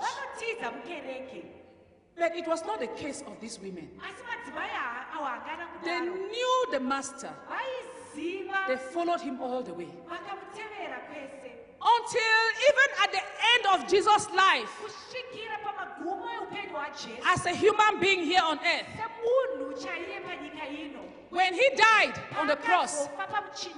But 2.17 2.35
it 2.35 2.47
was 2.47 2.65
not 2.65 2.79
the 2.81 2.87
case 2.87 3.23
of 3.25 3.39
these 3.39 3.59
women. 3.59 3.89
asi 4.03 4.23
madzimai 4.23 4.69
aa- 4.75 5.17
awo 5.17 5.25
hangana 5.25 5.67
They 5.83 5.99
knew 6.01 6.65
the 6.71 6.79
master. 6.79 7.33
They 8.67 8.75
followed 8.77 9.21
him 9.21 9.41
all 9.41 9.63
the 9.63 9.73
way. 9.73 9.87
Until 11.81 12.41
even 12.69 12.89
at 13.03 13.11
the 13.11 13.21
end 13.55 13.81
of 13.81 13.89
Jesus' 13.89 14.27
life, 14.35 14.69
kusvikira 14.83 15.57
pamagumo 15.63 16.27
eupenyu 16.33 16.73
hwajesu. 16.73 17.21
as 17.25 17.45
a 17.45 17.55
human 17.55 17.99
being 18.01 18.23
here 18.25 18.41
on 18.43 18.59
earth, 18.59 18.85
semunhu 18.97 19.73
chaiye 19.73 20.19
panyika 20.19 20.67
ino. 20.69 20.99
when 21.29 21.53
he 21.53 21.69
died 21.75 22.13
on 22.37 22.47
the 22.47 22.57
cross, 22.57 23.07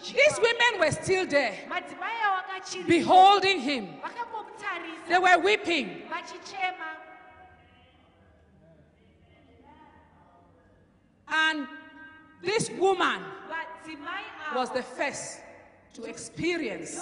these 0.03 0.39
women 0.41 0.79
were 0.79 0.91
still 0.91 1.27
there, 1.27 1.53
madzimai 1.69 2.17
avo 2.25 2.41
akachiripo 2.41 2.87
beholding 2.87 3.59
him. 3.59 3.87
They 5.07 5.19
were 5.19 5.37
weeping. 5.39 6.01
And 11.27 11.67
this 12.43 12.69
woman 12.71 13.21
was 14.55 14.69
the 14.71 14.84
first 14.84 15.39
to 15.93 16.03
experience 16.05 16.99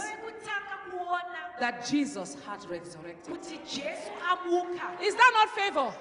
that 1.59 1.85
Jesus 1.85 2.37
had 2.47 2.63
resurrected. 2.69 3.33
kuti 3.35 3.59
jesu 3.65 4.09
amuka 4.31 5.01
Is 5.01 5.15
that 5.15 5.31
not 5.33 5.49
favor? 5.49 5.93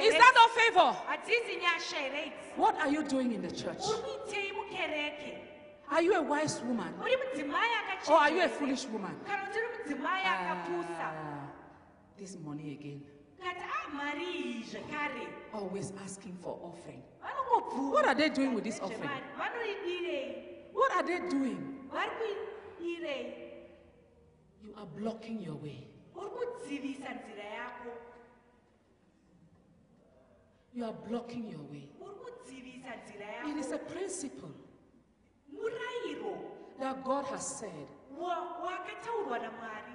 Is 0.00 0.14
that 0.14 0.32
not 0.34 0.50
favor? 0.50 0.96
hadzidzi 1.08 1.56
nyasha 1.60 1.96
here 1.96 2.12
idzi 2.26 2.56
What 2.56 2.76
are 2.80 2.88
you 2.90 3.02
doing 3.04 3.32
in 3.32 3.42
the 3.42 3.50
church? 3.50 3.80
uri 3.88 4.02
kuitei 4.02 4.52
mukereke 4.52 5.38
Are 5.90 6.02
you 6.02 6.14
a 6.14 6.22
wise 6.22 6.60
woman 6.62 6.92
or 8.08 8.14
are 8.16 8.30
you 8.30 8.42
a 8.42 8.48
foolish 8.48 8.86
woman? 8.86 9.14
kana 9.26 9.42
kuti 9.42 9.58
uri 9.58 9.68
mudzimai 9.78 10.22
akapusa 10.24 11.00
Ah, 11.00 11.46
this 12.18 12.36
money 12.44 12.72
again. 12.72 13.02
Kati 13.42 13.64
a 13.64 13.94
mari 13.94 14.64
Always 15.52 15.92
asking 16.04 16.36
for 16.42 16.58
offering. 16.62 17.02
What 17.92 18.06
are 18.06 18.14
they 18.14 18.28
doing 18.28 18.54
with 18.54 18.64
this 18.64 18.80
offering? 18.80 19.10
What 20.72 20.92
are 20.92 21.02
they 21.06 21.20
doing? 21.28 21.80
You 24.62 24.74
are 24.76 24.86
blocking 24.86 25.40
your 25.42 25.54
way. 25.56 25.86
uri 26.16 26.30
kudzivisa 26.30 27.08
nzira 27.14 27.44
yako 27.44 27.90
You 30.74 30.84
are 30.84 30.96
blocking 31.08 31.48
your 31.50 31.62
way. 31.70 31.88
uri 32.00 32.14
kudzivisa 32.24 32.88
nzira 32.96 33.26
It 33.50 33.56
is 33.56 33.72
a 33.72 33.78
principle 33.78 34.50
that 36.80 37.04
God 37.04 37.24
has 37.26 37.58
said 37.58 37.86
wa- 38.18 38.58
wakataurwa 38.64 39.38
namwari 39.38 39.94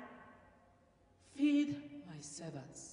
feed 1.35 1.75
my 2.09 2.21
servants. 2.21 2.88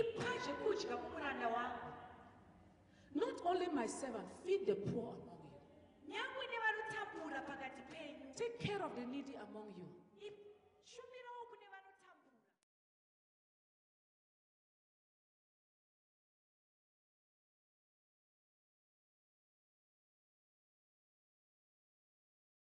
Ipa 0.00 0.28
zvekudya 0.44 0.96
kumuranda 0.96 1.48
wangu 1.48 1.88
Not 3.14 3.36
only 3.44 3.66
my 3.68 3.86
servant, 3.86 4.28
feed 4.44 4.66
the 4.66 4.74
poor 4.74 5.12
among 5.12 5.42
you. 5.52 6.12
nyangwe 6.12 6.44
nevanotapura 6.52 7.40
pakati 7.48 7.82
penyu 7.90 8.34
Take 8.34 8.58
care 8.58 8.82
of 8.86 8.92
the 8.96 9.04
needy 9.06 9.34
among 9.34 9.68
you. 9.78 9.88